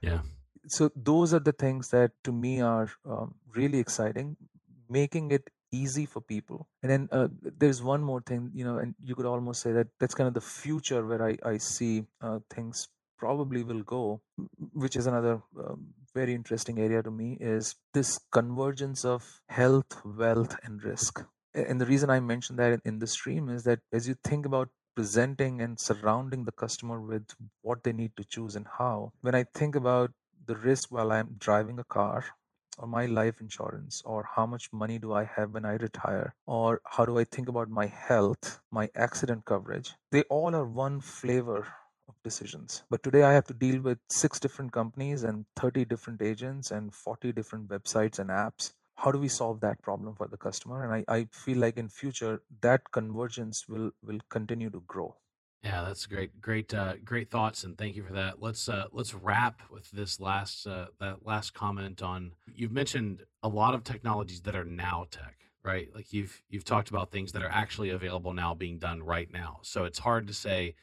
Yeah. 0.00 0.20
So 0.66 0.90
those 0.94 1.32
are 1.34 1.40
the 1.40 1.52
things 1.52 1.88
that 1.90 2.12
to 2.24 2.32
me 2.32 2.60
are 2.60 2.90
um, 3.08 3.34
really 3.54 3.78
exciting, 3.78 4.36
making 4.88 5.30
it 5.30 5.50
easy 5.70 6.06
for 6.06 6.20
people. 6.20 6.66
And 6.82 6.90
then 6.90 7.08
uh, 7.12 7.28
there's 7.42 7.82
one 7.82 8.02
more 8.02 8.20
thing, 8.20 8.50
you 8.54 8.64
know, 8.64 8.78
and 8.78 8.94
you 9.02 9.14
could 9.14 9.26
almost 9.26 9.62
say 9.62 9.72
that 9.72 9.88
that's 10.00 10.14
kind 10.14 10.28
of 10.28 10.34
the 10.34 10.40
future 10.40 11.04
where 11.06 11.22
I, 11.22 11.36
I 11.42 11.58
see 11.58 12.04
uh, 12.20 12.38
things 12.50 12.88
probably 13.18 13.64
will 13.64 13.82
go, 13.82 14.20
which 14.72 14.96
is 14.96 15.06
another 15.06 15.42
um, 15.58 15.88
very 16.14 16.34
interesting 16.34 16.78
area 16.78 17.02
to 17.02 17.10
me, 17.10 17.36
is 17.40 17.74
this 17.92 18.18
convergence 18.30 19.04
of 19.04 19.40
health, 19.48 20.00
wealth, 20.04 20.56
and 20.64 20.82
risk. 20.84 21.24
And 21.54 21.80
the 21.80 21.86
reason 21.86 22.10
I 22.10 22.20
mentioned 22.20 22.58
that 22.58 22.80
in 22.84 22.98
the 22.98 23.06
stream 23.06 23.48
is 23.48 23.64
that 23.64 23.80
as 23.92 24.06
you 24.08 24.14
think 24.22 24.46
about 24.46 24.68
presenting 24.94 25.60
and 25.60 25.78
surrounding 25.78 26.44
the 26.44 26.52
customer 26.52 27.00
with 27.00 27.34
what 27.62 27.84
they 27.84 27.92
need 27.92 28.16
to 28.16 28.24
choose 28.24 28.56
and 28.56 28.66
how, 28.78 29.12
when 29.20 29.34
I 29.34 29.44
think 29.54 29.74
about 29.74 30.12
the 30.46 30.56
risk 30.56 30.90
while 30.90 31.12
I'm 31.12 31.36
driving 31.38 31.78
a 31.78 31.84
car, 31.84 32.24
or 32.78 32.86
my 32.86 33.06
life 33.06 33.40
insurance 33.40 34.02
or 34.04 34.28
how 34.34 34.46
much 34.46 34.72
money 34.72 34.98
do 34.98 35.12
I 35.12 35.24
have 35.24 35.52
when 35.52 35.64
I 35.64 35.74
retire 35.74 36.34
or 36.46 36.80
how 36.84 37.04
do 37.04 37.18
I 37.18 37.24
think 37.24 37.48
about 37.48 37.68
my 37.68 37.86
health, 37.86 38.60
my 38.70 38.88
accident 38.94 39.44
coverage. 39.44 39.94
They 40.12 40.22
all 40.24 40.54
are 40.54 40.64
one 40.64 41.00
flavor 41.00 41.66
of 42.08 42.22
decisions. 42.22 42.84
But 42.88 43.02
today 43.02 43.22
I 43.22 43.32
have 43.32 43.46
to 43.46 43.54
deal 43.54 43.82
with 43.82 43.98
six 44.08 44.38
different 44.40 44.72
companies 44.72 45.24
and 45.24 45.44
30 45.56 45.84
different 45.84 46.22
agents 46.22 46.70
and 46.70 46.94
40 46.94 47.32
different 47.32 47.68
websites 47.68 48.18
and 48.18 48.30
apps. 48.30 48.72
How 48.98 49.12
do 49.12 49.18
we 49.18 49.28
solve 49.28 49.60
that 49.60 49.80
problem 49.82 50.14
for 50.16 50.26
the 50.26 50.36
customer? 50.36 50.84
And 50.84 50.92
I, 51.08 51.14
I 51.18 51.28
feel 51.30 51.58
like 51.58 51.76
in 51.78 51.88
future 51.88 52.42
that 52.60 52.90
convergence 52.90 53.68
will 53.68 53.92
will 54.02 54.20
continue 54.28 54.70
to 54.70 54.82
grow. 54.86 55.16
Yeah, 55.62 55.84
that's 55.84 56.06
great, 56.06 56.40
great, 56.40 56.72
uh, 56.72 56.94
great 57.04 57.30
thoughts, 57.30 57.64
and 57.64 57.76
thank 57.76 57.96
you 57.96 58.04
for 58.04 58.12
that. 58.12 58.40
Let's 58.40 58.68
uh, 58.68 58.86
let's 58.92 59.12
wrap 59.12 59.62
with 59.70 59.90
this 59.90 60.20
last 60.20 60.66
uh, 60.66 60.86
that 61.00 61.26
last 61.26 61.52
comment 61.52 62.02
on. 62.02 62.32
You've 62.54 62.72
mentioned 62.72 63.24
a 63.42 63.48
lot 63.48 63.74
of 63.74 63.82
technologies 63.82 64.40
that 64.42 64.54
are 64.54 64.64
now 64.64 65.06
tech, 65.10 65.36
right? 65.64 65.88
Like 65.94 66.12
you've 66.12 66.42
you've 66.48 66.64
talked 66.64 66.90
about 66.90 67.10
things 67.10 67.32
that 67.32 67.42
are 67.42 67.50
actually 67.50 67.90
available 67.90 68.32
now, 68.32 68.54
being 68.54 68.78
done 68.78 69.02
right 69.02 69.30
now. 69.32 69.58
So 69.62 69.84
it's 69.84 69.98
hard 69.98 70.28
to 70.28 70.32
say 70.32 70.74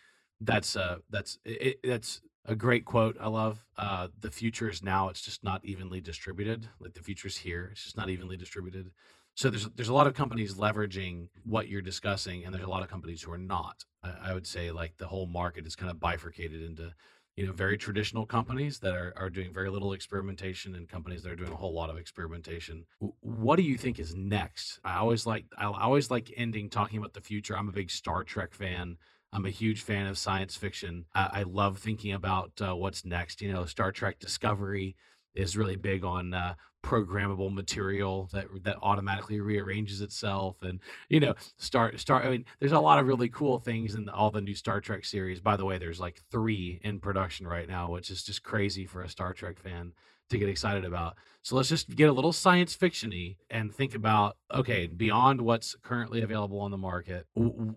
that's 0.41 0.75
uh 0.75 0.97
that's 1.09 1.39
it, 1.45 1.79
that's 1.83 2.21
a 2.45 2.55
great 2.55 2.85
quote. 2.85 3.17
I 3.19 3.27
love 3.27 3.63
uh, 3.77 4.07
the 4.19 4.31
future 4.31 4.69
is 4.69 4.83
now. 4.83 5.09
It's 5.09 5.21
just 5.21 5.43
not 5.43 5.63
evenly 5.65 6.01
distributed. 6.01 6.67
Like 6.79 6.93
the 6.93 7.03
future's 7.03 7.37
here. 7.37 7.69
It's 7.71 7.83
just 7.83 7.97
not 7.97 8.09
evenly 8.09 8.37
distributed. 8.37 8.91
So 9.35 9.49
there's 9.49 9.67
there's 9.75 9.89
a 9.89 9.93
lot 9.93 10.07
of 10.07 10.13
companies 10.13 10.55
leveraging 10.55 11.27
what 11.43 11.67
you're 11.67 11.81
discussing, 11.81 12.45
and 12.45 12.53
there's 12.53 12.65
a 12.65 12.69
lot 12.69 12.83
of 12.83 12.89
companies 12.89 13.21
who 13.21 13.31
are 13.31 13.37
not. 13.37 13.83
I, 14.03 14.29
I 14.29 14.33
would 14.33 14.47
say 14.47 14.71
like 14.71 14.97
the 14.97 15.07
whole 15.07 15.27
market 15.27 15.67
is 15.67 15.75
kind 15.75 15.91
of 15.91 15.99
bifurcated 15.99 16.61
into 16.61 16.93
you 17.35 17.45
know 17.45 17.51
very 17.51 17.77
traditional 17.77 18.25
companies 18.25 18.79
that 18.79 18.95
are, 18.95 19.13
are 19.17 19.29
doing 19.29 19.53
very 19.53 19.69
little 19.69 19.93
experimentation 19.93 20.75
and 20.75 20.87
companies 20.87 21.23
that 21.23 21.31
are 21.31 21.35
doing 21.35 21.51
a 21.51 21.55
whole 21.55 21.73
lot 21.73 21.89
of 21.89 21.97
experimentation 21.97 22.85
what 23.19 23.57
do 23.57 23.63
you 23.63 23.77
think 23.77 23.99
is 23.99 24.15
next 24.15 24.79
i 24.85 24.95
always 24.95 25.25
like 25.25 25.45
i 25.57 25.65
always 25.65 26.09
like 26.09 26.31
ending 26.37 26.69
talking 26.69 26.97
about 26.97 27.13
the 27.13 27.21
future 27.21 27.57
i'm 27.57 27.67
a 27.67 27.73
big 27.73 27.91
star 27.91 28.23
trek 28.23 28.53
fan 28.53 28.97
i'm 29.35 29.45
a 29.45 29.49
huge 29.49 29.81
fan 29.81 30.07
of 30.07 30.17
science 30.17 30.55
fiction. 30.55 31.05
I, 31.13 31.29
I 31.33 31.43
love 31.43 31.77
thinking 31.77 32.13
about 32.13 32.51
uh, 32.61 32.75
what's 32.75 33.05
next 33.05 33.41
you 33.41 33.51
know 33.51 33.65
star 33.65 33.91
trek 33.91 34.17
discovery 34.19 34.95
is 35.35 35.57
really 35.57 35.75
big 35.75 36.05
on 36.05 36.33
uh, 36.33 36.55
programmable 36.81 37.53
material 37.53 38.29
that 38.31 38.45
that 38.63 38.77
automatically 38.81 39.41
rearranges 39.41 40.01
itself 40.01 40.55
and 40.61 40.79
you 41.09 41.19
know 41.19 41.33
start 41.57 41.99
start 41.99 42.25
i 42.25 42.29
mean 42.29 42.45
there's 42.59 42.71
a 42.71 42.79
lot 42.79 42.99
of 42.99 43.07
really 43.07 43.27
cool 43.27 43.59
things 43.59 43.95
in 43.95 44.07
all 44.07 44.31
the 44.31 44.39
new 44.39 44.55
star 44.55 44.79
trek 44.79 45.03
series. 45.03 45.41
By 45.41 45.57
the 45.57 45.65
way 45.65 45.77
there's 45.77 45.99
like 45.99 46.21
three 46.31 46.79
in 46.83 46.99
production 46.99 47.45
right 47.45 47.67
now 47.67 47.91
which 47.91 48.09
is 48.09 48.23
just 48.23 48.41
crazy 48.43 48.85
for 48.85 49.01
a 49.01 49.09
star 49.09 49.33
trek 49.33 49.59
fan 49.59 49.91
to 50.29 50.37
get 50.37 50.49
excited 50.49 50.85
about 50.85 51.15
so 51.41 51.55
let's 51.55 51.69
just 51.69 51.89
get 51.95 52.09
a 52.09 52.13
little 52.13 52.33
science 52.33 52.75
fictiony 52.75 53.37
and 53.49 53.73
think 53.73 53.93
about 53.95 54.37
okay 54.53 54.87
beyond 54.87 55.41
what's 55.41 55.75
currently 55.83 56.21
available 56.21 56.59
on 56.59 56.71
the 56.71 56.77
market 56.77 57.25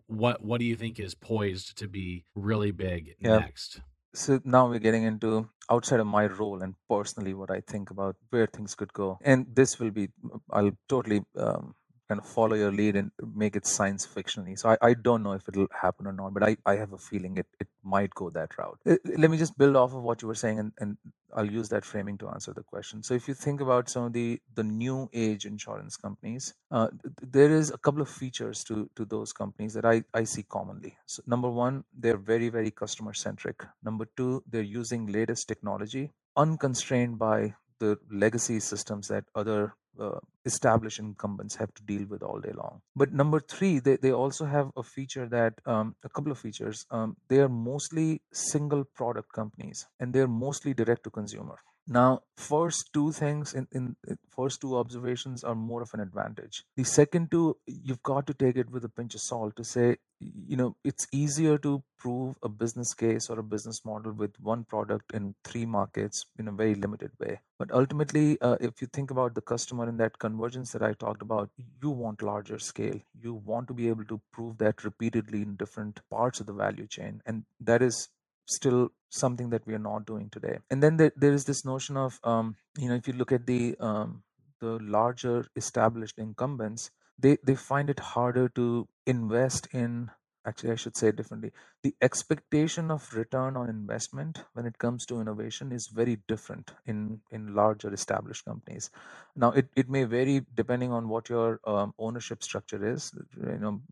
what 0.06 0.42
what 0.42 0.58
do 0.58 0.64
you 0.64 0.76
think 0.76 0.98
is 0.98 1.14
poised 1.14 1.76
to 1.76 1.88
be 1.88 2.24
really 2.34 2.70
big 2.70 3.14
yeah. 3.20 3.38
next 3.38 3.80
so 4.14 4.40
now 4.44 4.68
we're 4.68 4.78
getting 4.78 5.04
into 5.04 5.48
outside 5.70 6.00
of 6.00 6.06
my 6.06 6.26
role 6.26 6.62
and 6.62 6.74
personally 6.88 7.34
what 7.34 7.50
I 7.50 7.60
think 7.60 7.90
about 7.90 8.16
where 8.30 8.46
things 8.46 8.74
could 8.74 8.92
go. 8.92 9.18
And 9.22 9.46
this 9.52 9.78
will 9.78 9.90
be, 9.90 10.08
I'll 10.50 10.72
totally 10.88 11.22
um, 11.36 11.74
kind 12.08 12.20
of 12.20 12.26
follow 12.26 12.56
your 12.56 12.72
lead 12.72 12.96
and 12.96 13.10
make 13.34 13.54
it 13.54 13.66
science 13.66 14.06
fictionally. 14.06 14.58
So 14.58 14.70
I, 14.70 14.76
I 14.80 14.94
don't 14.94 15.22
know 15.22 15.32
if 15.32 15.48
it'll 15.48 15.68
happen 15.72 16.06
or 16.06 16.12
not, 16.12 16.34
but 16.34 16.42
I, 16.42 16.56
I 16.64 16.76
have 16.76 16.92
a 16.92 16.98
feeling 16.98 17.36
it, 17.36 17.46
it 17.60 17.68
might 17.82 18.10
go 18.14 18.30
that 18.30 18.56
route. 18.58 18.78
Uh, 18.86 18.96
let 19.16 19.30
me 19.30 19.36
just 19.36 19.56
build 19.58 19.76
off 19.76 19.94
of 19.94 20.02
what 20.02 20.22
you 20.22 20.28
were 20.28 20.34
saying 20.34 20.58
and, 20.58 20.72
and 20.78 20.96
I'll 21.34 21.50
use 21.50 21.68
that 21.68 21.84
framing 21.84 22.16
to 22.18 22.28
answer 22.30 22.54
the 22.54 22.62
question. 22.62 23.02
So 23.02 23.12
if 23.12 23.28
you 23.28 23.34
think 23.34 23.60
about 23.60 23.90
some 23.90 24.04
of 24.04 24.12
the, 24.14 24.40
the 24.54 24.64
new 24.64 25.10
age 25.12 25.44
insurance 25.44 25.96
companies, 25.96 26.54
uh, 26.70 26.88
there 27.20 27.50
is 27.50 27.70
a 27.70 27.78
couple 27.78 28.00
of 28.00 28.08
features 28.08 28.64
to, 28.64 28.88
to 28.96 29.04
those 29.04 29.32
companies 29.32 29.74
that 29.74 29.84
I, 29.84 30.04
I 30.14 30.24
see 30.24 30.44
commonly. 30.44 30.96
So 31.06 31.22
number 31.26 31.50
one, 31.50 31.84
they're 31.96 32.16
very, 32.16 32.48
very 32.48 32.70
customer 32.70 33.12
centric. 33.12 33.62
Number 33.84 34.06
two, 34.16 34.42
they're 34.48 34.62
using 34.62 35.06
latest 35.06 35.48
technology 35.48 36.12
unconstrained 36.36 37.18
by 37.18 37.54
the 37.80 37.98
legacy 38.10 38.60
systems 38.60 39.08
that 39.08 39.24
other 39.34 39.74
uh, 39.98 40.18
established 40.44 40.98
incumbents 40.98 41.56
have 41.56 41.72
to 41.74 41.82
deal 41.82 42.06
with 42.08 42.22
all 42.22 42.40
day 42.40 42.52
long. 42.52 42.80
But 42.96 43.12
number 43.12 43.40
three, 43.40 43.78
they, 43.78 43.96
they 43.96 44.12
also 44.12 44.44
have 44.44 44.70
a 44.76 44.82
feature 44.82 45.26
that 45.28 45.54
um, 45.66 45.94
a 46.04 46.08
couple 46.08 46.32
of 46.32 46.38
features. 46.38 46.84
Um, 46.90 47.16
they 47.28 47.38
are 47.38 47.48
mostly 47.48 48.22
single 48.32 48.84
product 48.84 49.32
companies 49.32 49.86
and 50.00 50.12
they're 50.12 50.28
mostly 50.28 50.74
direct 50.74 51.04
to 51.04 51.10
consumer. 51.10 51.58
Now, 51.90 52.20
first 52.36 52.90
two 52.92 53.12
things 53.12 53.54
in, 53.54 53.66
in 53.72 53.96
first 54.28 54.60
two 54.60 54.76
observations 54.76 55.42
are 55.42 55.54
more 55.54 55.80
of 55.80 55.88
an 55.94 56.00
advantage. 56.00 56.64
The 56.76 56.84
second 56.84 57.30
two, 57.30 57.56
you've 57.66 58.02
got 58.02 58.26
to 58.26 58.34
take 58.34 58.56
it 58.56 58.70
with 58.70 58.84
a 58.84 58.90
pinch 58.90 59.14
of 59.14 59.22
salt 59.22 59.56
to 59.56 59.64
say, 59.64 59.96
you 60.20 60.56
know, 60.56 60.76
it's 60.84 61.06
easier 61.12 61.56
to 61.58 61.82
prove 61.98 62.36
a 62.42 62.48
business 62.50 62.92
case 62.92 63.30
or 63.30 63.38
a 63.38 63.42
business 63.42 63.80
model 63.86 64.12
with 64.12 64.32
one 64.38 64.64
product 64.64 65.12
in 65.14 65.34
three 65.44 65.64
markets 65.64 66.26
in 66.38 66.46
a 66.48 66.52
very 66.52 66.74
limited 66.74 67.10
way. 67.18 67.40
But 67.58 67.72
ultimately, 67.72 68.38
uh, 68.42 68.56
if 68.60 68.82
you 68.82 68.88
think 68.92 69.10
about 69.10 69.34
the 69.34 69.40
customer 69.40 69.88
in 69.88 69.96
that 69.96 70.18
convergence 70.18 70.72
that 70.72 70.82
I 70.82 70.92
talked 70.92 71.22
about, 71.22 71.48
you 71.82 71.88
want 71.88 72.22
larger 72.22 72.58
scale. 72.58 73.00
You 73.18 73.32
want 73.32 73.66
to 73.68 73.74
be 73.74 73.88
able 73.88 74.04
to 74.06 74.20
prove 74.32 74.58
that 74.58 74.84
repeatedly 74.84 75.40
in 75.40 75.56
different 75.56 76.00
parts 76.10 76.38
of 76.40 76.46
the 76.46 76.52
value 76.52 76.86
chain. 76.86 77.22
And 77.24 77.44
that 77.60 77.80
is 77.80 78.10
still 78.48 78.90
something 79.10 79.50
that 79.50 79.66
we 79.66 79.74
are 79.74 79.78
not 79.78 80.06
doing 80.06 80.28
today. 80.30 80.58
And 80.70 80.82
then 80.82 80.96
there, 80.96 81.12
there 81.16 81.32
is 81.32 81.44
this 81.44 81.64
notion 81.64 81.96
of, 81.96 82.18
um, 82.24 82.56
you 82.78 82.88
know, 82.88 82.94
if 82.94 83.06
you 83.06 83.14
look 83.14 83.32
at 83.32 83.46
the 83.46 83.76
um, 83.80 84.22
the 84.60 84.78
larger 84.82 85.46
established 85.56 86.18
incumbents, 86.18 86.90
they 87.18 87.38
they 87.44 87.54
find 87.54 87.90
it 87.90 88.00
harder 88.00 88.48
to 88.50 88.88
invest 89.06 89.68
in. 89.72 90.10
Actually, 90.46 90.72
I 90.72 90.76
should 90.76 90.96
say 90.96 91.12
differently. 91.12 91.52
The 91.82 91.94
expectation 92.00 92.90
of 92.90 93.14
return 93.14 93.56
on 93.56 93.68
investment 93.68 94.44
when 94.54 94.64
it 94.64 94.78
comes 94.78 95.04
to 95.06 95.20
innovation 95.20 95.72
is 95.72 95.88
very 95.88 96.18
different 96.26 96.70
in 96.86 97.20
in 97.30 97.54
larger 97.54 97.92
established 97.92 98.46
companies. 98.46 98.90
Now, 99.36 99.50
it, 99.50 99.68
it 99.76 99.90
may 99.90 100.04
vary 100.04 100.46
depending 100.54 100.92
on 100.92 101.08
what 101.08 101.28
your 101.28 101.60
um, 101.66 101.92
ownership 101.98 102.42
structure 102.42 102.92
is. 102.94 103.12
You 103.36 103.58
know, 103.58 103.82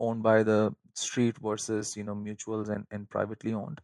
owned 0.00 0.22
by 0.22 0.42
the 0.42 0.72
street 0.94 1.36
versus 1.38 1.96
you 1.96 2.04
know 2.04 2.14
mutuals 2.14 2.68
and, 2.68 2.86
and 2.90 3.08
privately 3.08 3.52
owned. 3.52 3.80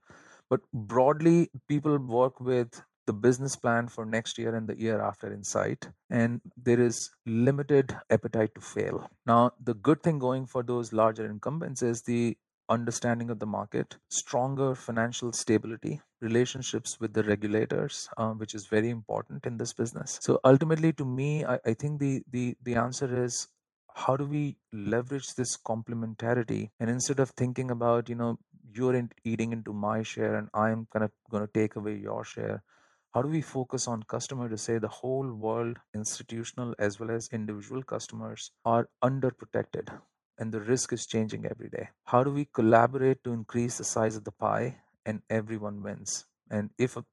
But 0.51 0.61
broadly 0.73 1.51
people 1.69 1.99
work 1.99 2.41
with 2.41 2.83
the 3.07 3.13
business 3.13 3.55
plan 3.57 3.89
for 3.89 4.05
next 4.05 4.39
year 4.39 4.55
and 4.55 4.67
the 4.67 4.79
year 4.79 5.01
after 5.03 5.33
in 5.33 5.45
sight 5.45 5.89
and 6.11 6.41
there 6.57 6.81
is 6.81 7.11
limited 7.27 7.97
appetite 8.11 8.55
to 8.55 8.61
fail. 8.61 9.11
Now 9.27 9.53
the 9.63 9.75
good 9.75 10.03
thing 10.03 10.19
going 10.19 10.47
for 10.47 10.63
those 10.63 10.93
larger 10.93 11.27
incumbents 11.27 11.83
is 11.83 12.03
the 12.03 12.37
understanding 12.71 13.29
of 13.29 13.39
the 13.39 13.47
market 13.47 13.95
stronger 14.09 14.75
financial 14.75 15.31
stability 15.33 16.01
relationships 16.23 16.99
with 16.99 17.13
the 17.13 17.23
regulators 17.25 18.09
uh, 18.17 18.31
which 18.31 18.55
is 18.55 18.67
very 18.67 18.89
important 18.89 19.45
in 19.45 19.59
this 19.59 19.75
business. 19.75 20.19
So 20.23 20.41
ultimately 20.45 20.93
to 20.95 21.05
me 21.05 21.45
I, 21.45 21.59
I 21.67 21.75
think 21.75 22.01
the 22.01 22.23
the 22.31 22.57
the 22.63 22.77
answer 22.77 23.25
is 23.25 23.49
how 23.95 24.17
do 24.17 24.25
we 24.27 24.57
leverage 24.73 25.35
this 25.35 25.57
complementarity? 25.57 26.71
And 26.81 26.91
instead 26.91 27.21
of 27.21 27.31
thinking 27.31 27.71
about 27.71 28.09
you 28.09 28.15
know 28.15 28.39
you're 28.73 28.95
in, 28.95 29.11
eating 29.25 29.53
into 29.53 29.73
my 29.73 30.03
share 30.03 30.35
and 30.37 30.49
i'm 30.55 30.87
kind 30.93 31.05
of 31.05 31.13
going 31.31 31.47
to 31.47 31.53
take 31.53 31.77
away 31.77 31.95
your 31.97 32.25
share 32.25 32.63
how 33.15 33.23
do 33.23 33.29
we 33.29 33.41
focus 33.41 33.87
on 33.87 34.03
customer 34.03 34.49
to 34.49 34.59
say 34.59 34.79
the 34.79 34.89
whole 34.89 35.33
world 35.33 35.79
institutional 35.95 36.75
as 36.79 36.99
well 36.99 37.11
as 37.11 37.29
individual 37.33 37.83
customers 37.83 38.51
are 38.65 38.89
underprotected 39.03 39.89
and 40.39 40.53
the 40.53 40.61
risk 40.61 40.93
is 40.93 41.07
changing 41.07 41.47
every 41.47 41.69
day? 41.69 41.89
How 42.07 42.25
do 42.25 42.31
we 42.33 42.47
collaborate 42.53 43.23
to 43.25 43.33
increase 43.33 43.79
the 43.79 43.85
size 43.85 44.17
of 44.17 44.25
the 44.25 44.33
pie 44.33 44.79
and 45.07 45.23
everyone 45.31 45.83
wins? 45.83 46.27
And 46.51 46.71
if 46.77 46.97
a 46.97 47.05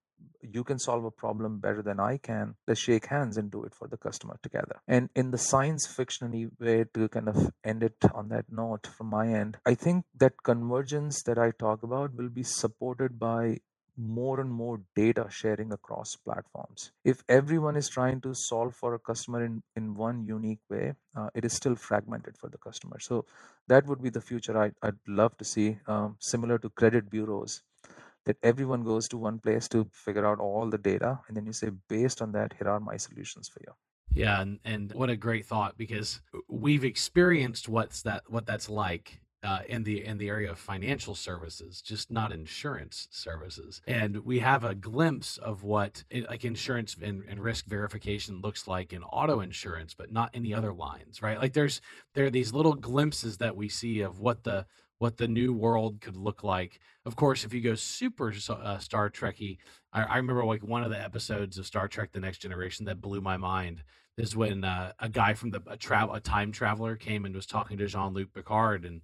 you 0.42 0.64
can 0.64 0.80
solve 0.80 1.06
a 1.06 1.12
problem 1.12 1.60
better 1.60 1.82
than 1.82 2.00
I 2.00 2.18
can. 2.18 2.56
Let's 2.68 2.80
shake 2.80 3.08
hands 3.08 3.38
and 3.38 3.52
do 3.52 3.64
it 3.64 3.74
for 3.74 3.88
the 3.88 3.98
customer 3.98 4.40
together. 4.42 4.82
And 4.88 5.10
in 5.16 5.32
the 5.32 5.38
science 5.38 5.88
fiction 5.88 6.52
way 6.60 6.86
to 6.94 7.10
kind 7.10 7.30
of 7.30 7.52
end 7.64 7.84
it 7.84 7.96
on 8.14 8.30
that 8.30 8.46
note 8.52 8.88
from 8.88 9.08
my 9.08 9.28
end, 9.28 9.58
I 9.66 9.76
think 9.76 10.06
that 10.18 10.44
convergence 10.44 11.24
that 11.24 11.38
I 11.38 11.52
talk 11.52 11.84
about 11.84 12.16
will 12.16 12.30
be 12.30 12.44
supported 12.44 13.20
by 13.20 13.60
more 13.98 14.40
and 14.40 14.52
more 14.52 14.82
data 14.96 15.28
sharing 15.30 15.72
across 15.72 16.16
platforms. 16.16 16.92
If 17.04 17.24
everyone 17.28 17.76
is 17.76 17.90
trying 17.90 18.22
to 18.22 18.34
solve 18.34 18.76
for 18.76 18.94
a 18.94 19.00
customer 19.00 19.44
in, 19.44 19.62
in 19.76 19.96
one 19.96 20.26
unique 20.26 20.62
way, 20.70 20.94
uh, 21.16 21.30
it 21.36 21.46
is 21.46 21.54
still 21.54 21.76
fragmented 21.76 22.38
for 22.38 22.50
the 22.50 22.58
customer. 22.58 23.00
So 23.00 23.26
that 23.68 23.86
would 23.88 24.02
be 24.02 24.10
the 24.10 24.22
future 24.22 24.58
I'd, 24.58 24.76
I'd 24.82 24.98
love 25.08 25.38
to 25.38 25.46
see, 25.46 25.78
um, 25.88 26.16
similar 26.20 26.58
to 26.60 26.70
credit 26.70 27.10
bureaus 27.10 27.62
that 28.26 28.38
everyone 28.44 28.84
goes 28.84 29.08
to 29.08 29.18
one 29.18 29.40
place 29.40 29.68
to 29.68 29.88
figure 29.92 30.26
out 30.26 30.40
all 30.40 30.70
the 30.70 30.78
data 30.78 31.20
and 31.28 31.36
then 31.36 31.46
you 31.46 31.54
say 31.54 31.70
based 31.90 32.22
on 32.22 32.32
that 32.32 32.54
here 32.58 32.70
are 32.70 32.80
my 32.80 32.98
solutions 32.98 33.50
for 33.50 33.62
you 33.66 33.74
yeah 34.14 34.42
and, 34.42 34.60
and 34.66 34.94
what 34.94 35.10
a 35.10 35.16
great 35.16 35.46
thought 35.46 35.78
because 35.78 36.22
we've 36.48 36.84
experienced 36.84 37.70
what's 37.70 38.02
that 38.02 38.24
what 38.28 38.46
that's 38.46 38.70
like 38.70 39.22
uh, 39.44 39.60
in 39.68 39.84
the 39.84 40.06
in 40.06 40.18
the 40.18 40.30
area 40.30 40.52
of 40.52 40.60
financial 40.60 41.16
services, 41.16 41.82
just 41.82 42.12
not 42.12 42.32
insurance 42.32 43.08
services. 43.10 43.82
And 43.88 44.24
we 44.24 44.40
have 44.40 44.64
a 44.64 44.76
glimpse 44.76 45.38
of 45.38 45.64
what 45.64 46.04
it, 46.12 46.30
like 46.30 46.46
insurance 46.46 46.96
and, 47.02 47.24
and, 47.28 47.40
risk 47.40 47.66
verification 47.66 48.42
looks 48.42 48.68
like 48.68 48.94
in 48.94 49.02
auto 49.04 49.40
insurance, 49.40 49.96
but 49.96 50.12
not 50.12 50.30
any 50.36 50.54
other 50.54 50.74
lines, 50.74 51.24
right? 51.24 51.40
Like 51.40 51.54
there's 51.54 51.82
there 52.14 52.26
are 52.26 52.30
these 52.30 52.54
little 52.54 52.76
glimpses 52.76 53.38
that 53.38 53.56
we 53.56 53.68
see 53.68 54.02
of 54.02 54.20
what 54.20 54.44
the 54.44 54.68
what 55.02 55.18
the 55.18 55.28
new 55.28 55.52
world 55.52 56.00
could 56.00 56.16
look 56.16 56.44
like. 56.44 56.80
Of 57.08 57.16
course, 57.16 57.44
if 57.44 57.56
you 57.56 57.60
go 57.60 57.74
super 57.74 58.32
uh, 58.50 58.78
Star 58.78 59.10
Trekky, 59.10 59.58
I, 59.92 60.04
I, 60.04 60.18
remember 60.18 60.46
like 60.46 60.64
one 60.64 60.84
of 60.84 60.92
the 60.92 61.02
episodes 61.02 61.58
of 61.58 61.66
Star 61.66 61.88
Trek: 61.88 62.12
The 62.12 62.20
Next 62.20 62.38
Generation 62.38 62.86
that 62.86 63.02
blew 63.02 63.20
my 63.20 63.36
mind 63.36 63.82
is 64.16 64.36
when 64.36 64.64
uh, 64.64 64.92
a 65.00 65.10
guy 65.10 65.34
from 65.34 65.50
the 65.50 65.62
a 65.66 65.76
travel 65.76 66.14
a 66.14 66.20
time 66.20 66.52
traveler 66.52 66.96
came 66.96 67.26
and 67.26 67.34
was 67.34 67.48
talking 67.48 67.80
to 67.80 67.88
Jean 67.88 68.14
Luc 68.14 68.32
Picard 68.32 68.86
and 68.86 69.02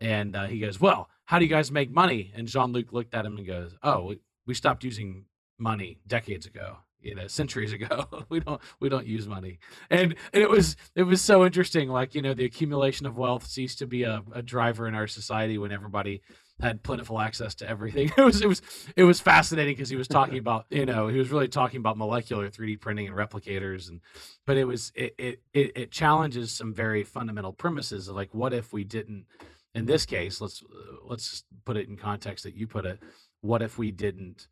and 0.00 0.36
uh, 0.36 0.44
he 0.44 0.58
goes, 0.58 0.78
"Well, 0.78 1.08
how 1.24 1.38
do 1.38 1.46
you 1.46 1.50
guys 1.50 1.72
make 1.72 1.90
money?" 1.90 2.30
And 2.36 2.46
Jean 2.46 2.72
Luc 2.72 2.92
looked 2.92 3.14
at 3.14 3.24
him 3.24 3.38
and 3.38 3.46
goes, 3.46 3.74
"Oh, 3.82 4.04
we, 4.04 4.18
we 4.46 4.52
stopped 4.52 4.84
using 4.84 5.24
money 5.58 5.98
decades 6.06 6.44
ago." 6.44 6.76
You 7.00 7.14
know 7.14 7.26
centuries 7.26 7.72
ago 7.72 8.06
we 8.28 8.40
don't 8.40 8.60
we 8.80 8.88
don't 8.88 9.06
use 9.06 9.26
money 9.26 9.58
and, 9.90 10.14
and 10.32 10.42
it 10.42 10.50
was 10.50 10.76
it 10.94 11.04
was 11.04 11.20
so 11.20 11.44
interesting 11.44 11.88
like 11.88 12.14
you 12.14 12.22
know 12.22 12.34
the 12.34 12.44
accumulation 12.44 13.06
of 13.06 13.16
wealth 13.16 13.46
ceased 13.46 13.78
to 13.78 13.86
be 13.86 14.02
a, 14.02 14.22
a 14.32 14.42
driver 14.42 14.86
in 14.86 14.94
our 14.94 15.06
society 15.06 15.58
when 15.58 15.72
everybody 15.72 16.20
had 16.60 16.82
plentiful 16.82 17.20
access 17.20 17.54
to 17.54 17.68
everything 17.68 18.10
it 18.18 18.22
was 18.22 18.40
it 18.40 18.48
was 18.48 18.62
it 18.96 19.04
was 19.04 19.20
fascinating 19.20 19.74
because 19.74 19.88
he 19.88 19.96
was 19.96 20.08
talking 20.08 20.38
about 20.44 20.66
you 20.70 20.86
know 20.86 21.08
he 21.08 21.18
was 21.18 21.30
really 21.30 21.48
talking 21.48 21.78
about 21.78 21.96
molecular 21.96 22.48
3d 22.50 22.80
printing 22.80 23.06
and 23.06 23.16
replicators 23.16 23.88
and 23.88 24.00
but 24.46 24.56
it 24.56 24.64
was 24.64 24.92
it 24.94 25.14
it 25.18 25.42
it, 25.52 25.76
it 25.76 25.90
challenges 25.90 26.52
some 26.52 26.74
very 26.74 27.04
fundamental 27.04 27.52
premises 27.52 28.08
of 28.08 28.16
like 28.16 28.34
what 28.34 28.52
if 28.52 28.72
we 28.72 28.84
didn't 28.84 29.26
in 29.74 29.86
this 29.86 30.06
case, 30.06 30.40
let's 30.40 30.62
let's 31.04 31.44
put 31.64 31.76
it 31.76 31.88
in 31.88 31.96
context 31.96 32.44
that 32.44 32.54
you 32.54 32.66
put 32.66 32.84
it. 32.84 33.00
What 33.40 33.62
if 33.62 33.78
we 33.78 33.90
didn't 33.90 34.48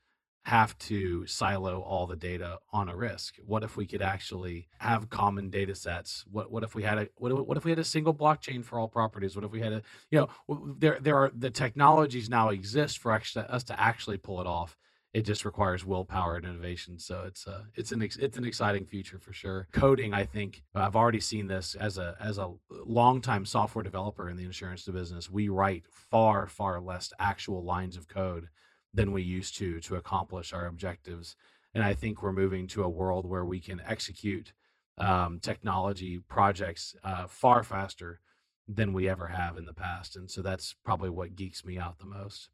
have 0.47 0.79
to 0.79 1.27
silo 1.27 1.81
all 1.81 2.07
the 2.07 2.15
data 2.15 2.61
on 2.73 2.89
a 2.89 2.97
risk? 2.97 3.35
What 3.45 3.65
if 3.65 3.77
we 3.77 3.85
could 3.85 4.01
actually 4.01 4.69
have 4.79 5.11
common 5.11 5.51
data 5.51 5.75
sets? 5.75 6.25
What 6.31 6.53
what 6.53 6.63
if 6.63 6.77
we 6.77 6.85
had 6.85 6.99
a 6.99 7.09
what 7.17 7.33
if, 7.33 7.39
what 7.39 7.57
if 7.57 7.65
we 7.65 7.73
had 7.73 7.81
a 7.81 7.85
single 7.85 8.15
blockchain 8.15 8.65
for 8.65 8.79
all 8.79 8.87
properties? 8.87 9.35
What 9.35 9.45
if 9.45 9.51
we 9.51 9.61
had 9.61 9.73
a 9.73 9.83
you 10.09 10.21
know 10.21 10.77
there 10.79 10.99
there 11.01 11.17
are 11.17 11.33
the 11.37 11.51
technologies 11.51 12.31
now 12.31 12.51
exist 12.51 12.99
for 12.99 13.11
actually, 13.11 13.47
us 13.47 13.65
to 13.65 13.81
actually 13.81 14.19
pull 14.19 14.41
it 14.41 14.47
off 14.47 14.79
it 15.13 15.25
just 15.25 15.45
requires 15.45 15.85
willpower 15.85 16.37
and 16.37 16.45
innovation. 16.45 16.99
So 16.99 17.25
it's 17.27 17.49
uh, 17.49 17.63
it's 17.75 17.91
an 17.91 18.03
it's 18.03 18.37
an 18.37 18.45
exciting 18.45 18.85
future 18.85 19.19
for 19.19 19.33
sure. 19.33 19.67
Coding, 19.73 20.15
I 20.15 20.25
think 20.25 20.63
I've 20.77 20.95
already 20.95 21.21
seen 21.21 21.49
this 21.49 21.75
as 21.75 21.99
a 21.99 22.17
as 22.21 22.39
a 22.39 22.53
longtime 22.71 23.47
software 23.47 23.83
developer 23.83 24.29
in 24.29 24.37
the 24.37 24.45
insurance 24.45 24.85
business. 24.85 25.29
We 25.31 25.49
write 25.49 25.87
far 25.89 26.47
far 26.47 26.81
less 26.81 27.13
actual 27.19 27.65
lines 27.65 27.97
of 27.97 28.07
code 28.07 28.49
than 28.97 29.13
we 29.13 29.23
used 29.23 29.57
to 29.59 29.81
to 29.81 29.97
accomplish 29.97 30.53
our 30.53 30.67
objectives. 30.67 31.37
And 31.75 31.85
I 31.85 31.95
think 31.95 32.23
we're 32.23 32.33
moving 32.33 32.67
to 32.69 32.83
a 32.83 32.89
world 32.89 33.27
where 33.27 33.45
we 33.45 33.61
can 33.61 33.81
execute 33.87 34.53
um, 34.99 35.39
technology 35.41 36.21
projects 36.29 36.97
uh, 37.05 37.27
far 37.27 37.63
faster 37.63 38.21
than 38.69 38.93
we 38.93 39.09
ever 39.09 39.29
have 39.29 39.57
in 39.57 39.65
the 39.65 39.73
past. 39.73 40.17
And 40.17 40.31
so 40.31 40.43
that's 40.43 40.75
probably 40.85 41.11
what 41.11 41.37
geeks 41.37 41.65
me 41.65 41.79
out 41.79 41.99
the 41.99 42.07
most. 42.07 42.49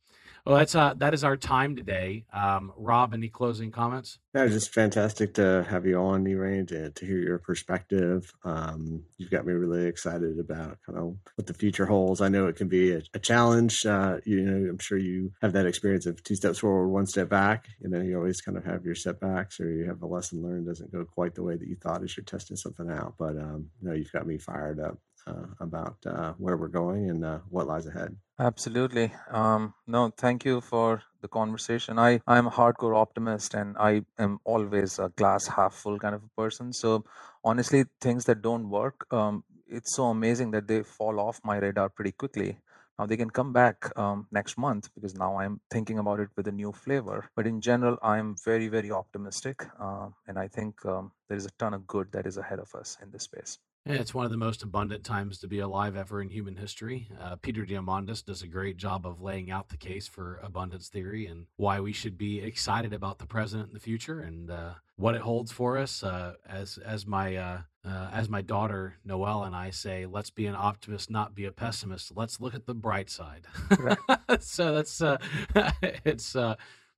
Well, 0.44 0.57
that's 0.57 0.75
uh, 0.75 0.94
that 0.96 1.14
is 1.14 1.22
our 1.22 1.37
time 1.37 1.77
today. 1.77 2.25
Um, 2.33 2.72
Rob, 2.77 3.14
any 3.14 3.29
closing 3.29 3.70
comments? 3.70 4.18
Yeah, 4.35 4.46
just 4.48 4.75
fantastic 4.75 5.35
to 5.35 5.64
have 5.68 5.87
you 5.87 5.96
on, 5.98 6.25
Nirain, 6.25 6.66
to, 6.68 6.90
to 6.90 7.07
hear 7.07 7.18
your 7.18 7.38
perspective. 7.38 8.33
Um, 8.44 9.05
you've 9.18 9.31
got 9.31 9.46
me 9.46 9.53
really 9.53 9.87
excited 9.87 10.38
about 10.40 10.79
kind 10.85 10.98
of 10.98 11.16
what 11.37 11.46
the 11.46 11.55
future 11.55 11.87
holds. 11.87 12.20
I 12.20 12.29
know 12.29 12.46
it 12.46 12.57
can 12.57 12.68
be 12.68 12.92
a, 12.92 13.03
a 13.14 13.18
challenge. 13.20 13.87
Uh, 13.87 14.18
you 14.25 14.42
know, 14.42 14.70
I'm 14.70 14.79
sure 14.79 14.98
you 14.98 15.33
have 15.42 15.53
that 15.53 15.66
experience 15.66 16.07
of 16.07 16.22
two 16.25 16.35
steps 16.35 16.59
forward, 16.59 16.88
one 16.88 17.07
step 17.07 17.29
back. 17.29 17.66
You 17.81 17.88
know, 17.88 18.01
you 18.01 18.16
always 18.16 18.40
kind 18.40 18.59
of 18.59 18.64
have 18.64 18.85
your 18.85 18.96
setbacks, 18.96 19.61
or 19.61 19.70
you 19.70 19.87
have 19.87 20.03
a 20.03 20.07
lesson 20.07 20.42
learned 20.42 20.66
doesn't 20.66 20.92
go 20.92 21.05
quite 21.05 21.35
the 21.37 21.44
way 21.44 21.57
that 21.57 21.68
you 21.68 21.77
thought 21.77 22.03
as 22.03 22.16
you're 22.16 22.25
testing 22.25 22.57
something 22.57 22.90
out. 22.90 23.14
But 23.16 23.37
um, 23.37 23.70
you 23.81 23.88
know, 23.88 23.94
you've 23.94 24.12
got 24.12 24.27
me 24.27 24.38
fired 24.38 24.81
up 24.81 24.98
uh, 25.26 25.46
about 25.61 25.96
uh, 26.06 26.32
where 26.38 26.56
we're 26.56 26.68
going 26.68 27.11
and 27.11 27.24
uh, 27.24 27.38
what 27.48 27.66
lies 27.66 27.87
ahead. 27.87 28.16
Absolutely. 28.38 29.12
Um, 29.30 29.74
no, 29.87 30.12
thank 30.16 30.44
you 30.44 30.61
for 30.61 31.02
the 31.20 31.28
conversation. 31.28 31.98
I 31.98 32.20
I'm 32.26 32.46
a 32.46 32.50
hardcore 32.50 32.96
optimist, 32.96 33.54
and 33.54 33.76
I 33.78 34.02
am 34.18 34.40
always 34.44 34.98
a 34.98 35.11
glass 35.11 35.46
half 35.46 35.74
full 35.74 35.98
kind 35.98 36.14
of 36.14 36.22
a 36.24 36.40
person. 36.40 36.72
So 36.72 37.04
honestly, 37.44 37.85
things 38.00 38.24
that 38.24 38.42
don't 38.42 38.68
work, 38.68 39.06
um, 39.12 39.44
it's 39.68 39.94
so 39.96 40.06
amazing 40.06 40.50
that 40.52 40.66
they 40.66 40.82
fall 40.82 41.20
off 41.20 41.40
my 41.44 41.58
radar 41.58 41.88
pretty 41.88 42.12
quickly. 42.12 42.58
Now 42.98 43.06
they 43.06 43.16
can 43.16 43.30
come 43.30 43.52
back 43.52 43.90
um, 43.96 44.26
next 44.30 44.58
month 44.58 44.90
because 44.94 45.14
now 45.14 45.38
I'm 45.38 45.61
thinking 45.70 45.98
about 45.98 46.20
it 46.20 46.28
with 46.37 46.46
a 46.46 46.52
new 46.52 46.72
flavor. 46.72 47.30
But 47.35 47.46
in 47.46 47.61
general, 47.61 47.96
I'm 48.02 48.37
very 48.44 48.68
very 48.68 48.90
optimistic, 48.90 49.66
uh, 49.80 50.08
and 50.26 50.38
I 50.38 50.48
think 50.48 50.85
um, 50.85 51.12
there 51.28 51.38
is 51.38 51.46
a 51.46 51.52
ton 51.58 51.74
of 51.74 51.87
good 51.87 52.12
that 52.12 52.26
is 52.26 52.37
ahead 52.37 52.58
of 52.58 52.74
us 52.74 52.98
in 53.02 53.11
this 53.11 53.24
space. 53.24 53.58
Yeah, 53.85 53.95
it's 53.95 54.14
one 54.14 54.25
of 54.25 54.31
the 54.31 54.37
most 54.37 54.62
abundant 54.62 55.03
times 55.03 55.38
to 55.38 55.49
be 55.49 55.59
alive 55.59 55.97
ever 55.97 56.23
in 56.23 56.29
human 56.31 56.55
history. 56.55 57.09
Uh, 57.21 57.35
Peter 57.35 57.66
Diamandis 57.66 58.25
does 58.25 58.40
a 58.40 58.47
great 58.47 58.77
job 58.77 59.05
of 59.05 59.21
laying 59.21 59.51
out 59.51 59.71
the 59.71 59.77
case 59.77 60.07
for 60.07 60.38
abundance 60.40 60.88
theory 60.88 61.27
and 61.27 61.47
why 61.57 61.81
we 61.81 61.92
should 61.92 62.16
be 62.16 62.38
excited 62.38 62.92
about 62.92 63.18
the 63.18 63.27
present 63.27 63.66
and 63.66 63.75
the 63.75 63.81
future 63.81 64.21
and 64.21 64.53
uh, 64.53 64.75
what 64.95 65.16
it 65.16 65.23
holds 65.23 65.51
for 65.51 65.79
us. 65.79 66.05
Uh, 66.05 66.35
as 66.49 66.79
as 66.79 67.09
my 67.09 67.35
uh, 67.35 67.61
uh, 67.85 68.09
as 68.12 68.29
my 68.29 68.40
daughter 68.40 68.99
Noelle 69.05 69.42
and 69.42 69.57
I 69.57 69.71
say, 69.71 70.07
let's 70.07 70.31
be 70.31 70.47
an 70.47 70.55
optimist, 70.55 71.11
not 71.11 71.35
be 71.35 71.47
a 71.47 71.53
pessimist. 71.53 72.12
Let's 72.14 72.40
look 72.40 72.55
at 72.55 72.66
the 72.66 72.75
bright 72.75 73.11
side. 73.11 73.47
so 74.38 74.77
that's 74.77 75.03
uh, 75.03 75.18
it's 75.83 76.37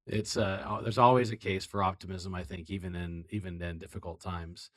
it's 0.07 0.35
there's 0.35 0.99
always 0.99 1.31
a 1.31 1.37
case 1.39 1.65
for 1.65 1.83
optimism. 1.83 2.35
I 2.35 2.45
think 2.45 2.69
even 2.69 2.95
in 2.95 3.25
even 3.31 3.63
in 3.63 3.79
difficult 3.79 4.21
times. 4.21 4.69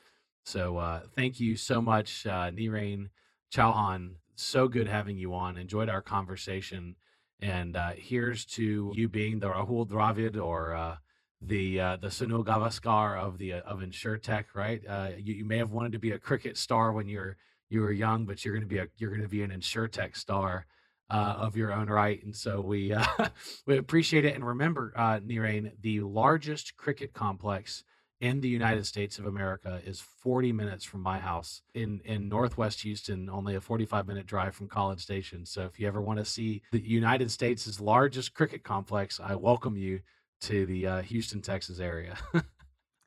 So 0.48 0.78
uh, 0.78 1.02
thank 1.14 1.42
you 1.42 1.58
so 1.58 1.82
much, 1.82 2.26
uh, 2.26 2.52
Nirain 2.52 3.10
Chauhan. 3.54 4.12
So 4.36 4.70
good 4.70 4.88
having 4.88 5.18
you 5.18 5.34
on. 5.34 5.58
Enjoyed 5.58 5.90
our 5.90 6.02
conversation. 6.02 6.96
And 7.42 7.76
uh, 7.76 7.92
here's 7.98 8.46
to 8.56 8.94
you 8.96 9.10
being 9.10 9.40
the 9.40 9.50
Rahul 9.50 9.86
Dravid 9.86 10.42
or 10.42 10.74
uh, 10.74 10.96
the 11.42 11.82
uh, 11.82 11.98
the 11.98 12.08
Sunil 12.08 12.46
Gavaskar 12.46 13.20
of 13.20 13.38
the 13.40 13.56
uh, 13.56 13.60
of 13.64 13.80
InsurTech, 13.80 14.46
right? 14.56 14.82
Uh, 14.88 15.10
you, 15.18 15.34
you 15.34 15.44
may 15.44 15.58
have 15.58 15.72
wanted 15.72 15.92
to 15.92 16.00
be 16.00 16.12
a 16.12 16.18
cricket 16.18 16.56
star 16.56 16.94
when 16.94 17.10
you're 17.10 17.36
you 17.70 17.82
were 17.82 17.92
young, 17.92 18.26
but 18.26 18.46
you're 18.46 18.54
going 18.54 18.62
to 18.62 18.74
be 18.74 18.78
a 18.78 18.88
you're 18.96 19.10
going 19.10 19.24
to 19.24 19.28
be 19.28 19.44
an 19.44 19.52
InsurTech 19.52 20.16
star 20.16 20.66
uh, 21.10 21.36
of 21.40 21.58
your 21.58 21.74
own 21.74 21.90
right. 21.90 22.24
And 22.24 22.34
so 22.34 22.62
we 22.62 22.96
we 23.66 23.78
appreciate 23.78 24.24
it. 24.24 24.36
And 24.36 24.48
remember, 24.48 24.94
uh, 24.96 25.20
Nirain, 25.20 25.74
the 25.82 26.00
largest 26.00 26.78
cricket 26.78 27.12
complex 27.12 27.84
in 28.20 28.42
the 28.42 28.50
United 28.50 28.86
States 28.86 29.20
of 29.20 29.26
America 29.26 29.80
is 29.86 30.00
40 30.00 30.52
minutes 30.52 30.84
from 30.84 31.02
my 31.02 31.20
house 31.20 31.62
in 31.74 32.02
in 32.04 32.28
Northwest 32.30 32.82
Houston, 32.82 33.30
only 33.30 33.56
a 33.56 33.62
45 33.62 34.08
minute 34.08 34.26
drive 34.26 34.56
from 34.56 34.68
College 34.68 35.02
Station. 35.02 35.46
So 35.46 35.66
if 35.66 35.80
you 35.80 35.88
ever 35.88 36.02
want 36.02 36.20
to 36.20 36.26
see 36.26 36.64
the 36.72 36.80
United 36.80 37.32
States' 37.32 37.80
largest 37.80 38.34
cricket 38.34 38.64
complex, 38.64 39.20
I 39.20 39.36
welcome 39.36 39.78
you 39.78 40.02
to 40.42 40.66
the 40.66 40.88
uh, 40.88 41.02
Houston, 41.04 41.42
Texas 41.42 41.80
area. 41.80 42.18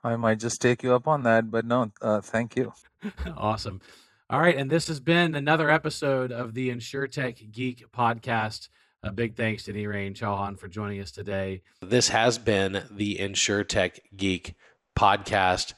I 0.04 0.16
might 0.16 0.38
just 0.38 0.62
take 0.62 0.82
you 0.82 0.94
up 0.94 1.06
on 1.06 1.24
that, 1.24 1.50
but 1.50 1.64
no, 1.64 1.92
uh, 2.00 2.20
thank 2.20 2.56
you. 2.56 2.72
awesome. 3.36 3.80
All 4.30 4.40
right, 4.40 4.56
and 4.56 4.70
this 4.70 4.86
has 4.86 5.00
been 5.00 5.34
another 5.34 5.68
episode 5.68 6.30
of 6.30 6.54
the 6.54 6.70
InsurTech 6.70 7.50
Geek 7.50 7.90
podcast. 7.92 8.68
A 9.02 9.10
big 9.10 9.34
thanks 9.34 9.64
to 9.64 9.72
Nirain 9.72 10.14
Chauhan 10.14 10.58
for 10.58 10.68
joining 10.68 11.00
us 11.00 11.10
today. 11.10 11.62
This 11.80 12.10
has 12.10 12.38
been 12.38 12.84
the 12.90 13.16
InsurTech 13.16 13.98
Geek 14.14 14.54
podcast 14.96 15.74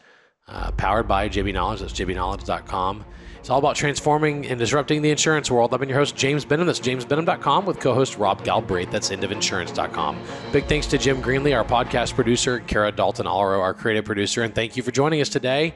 uh, 0.48 0.70
powered 0.72 1.08
by 1.08 1.28
JB 1.28 1.54
Knowledge. 1.54 1.80
That's 1.80 1.92
jbknowledge.com. 1.92 3.04
It's 3.38 3.50
all 3.50 3.58
about 3.58 3.74
transforming 3.74 4.46
and 4.46 4.56
disrupting 4.56 5.02
the 5.02 5.10
insurance 5.10 5.50
world. 5.50 5.74
I've 5.74 5.80
been 5.80 5.88
your 5.88 5.98
host, 5.98 6.14
James 6.14 6.44
Benham. 6.44 6.66
That's 6.66 6.78
jamesbenham.com 6.78 7.66
with 7.66 7.80
co 7.80 7.92
host 7.92 8.16
Rob 8.16 8.44
Galbraith. 8.44 8.92
That's 8.92 9.10
endofInsurance.com. 9.10 10.22
Big 10.52 10.66
thanks 10.66 10.86
to 10.86 10.98
Jim 10.98 11.20
Greenlee, 11.20 11.56
our 11.56 11.64
podcast 11.64 12.14
producer, 12.14 12.60
Kara 12.60 12.92
Dalton 12.92 13.26
Alro, 13.26 13.60
our 13.60 13.74
creative 13.74 14.04
producer, 14.04 14.42
and 14.42 14.54
thank 14.54 14.76
you 14.76 14.82
for 14.84 14.92
joining 14.92 15.20
us 15.20 15.28
today. 15.28 15.74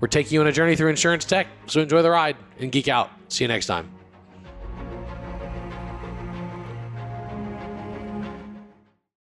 We're 0.00 0.08
taking 0.08 0.34
you 0.34 0.42
on 0.42 0.46
a 0.46 0.52
journey 0.52 0.76
through 0.76 0.90
insurance 0.90 1.24
tech, 1.24 1.46
so 1.66 1.80
enjoy 1.80 2.02
the 2.02 2.10
ride 2.10 2.36
and 2.58 2.70
geek 2.70 2.88
out. 2.88 3.10
See 3.28 3.44
you 3.44 3.48
next 3.48 3.64
time. 3.64 3.95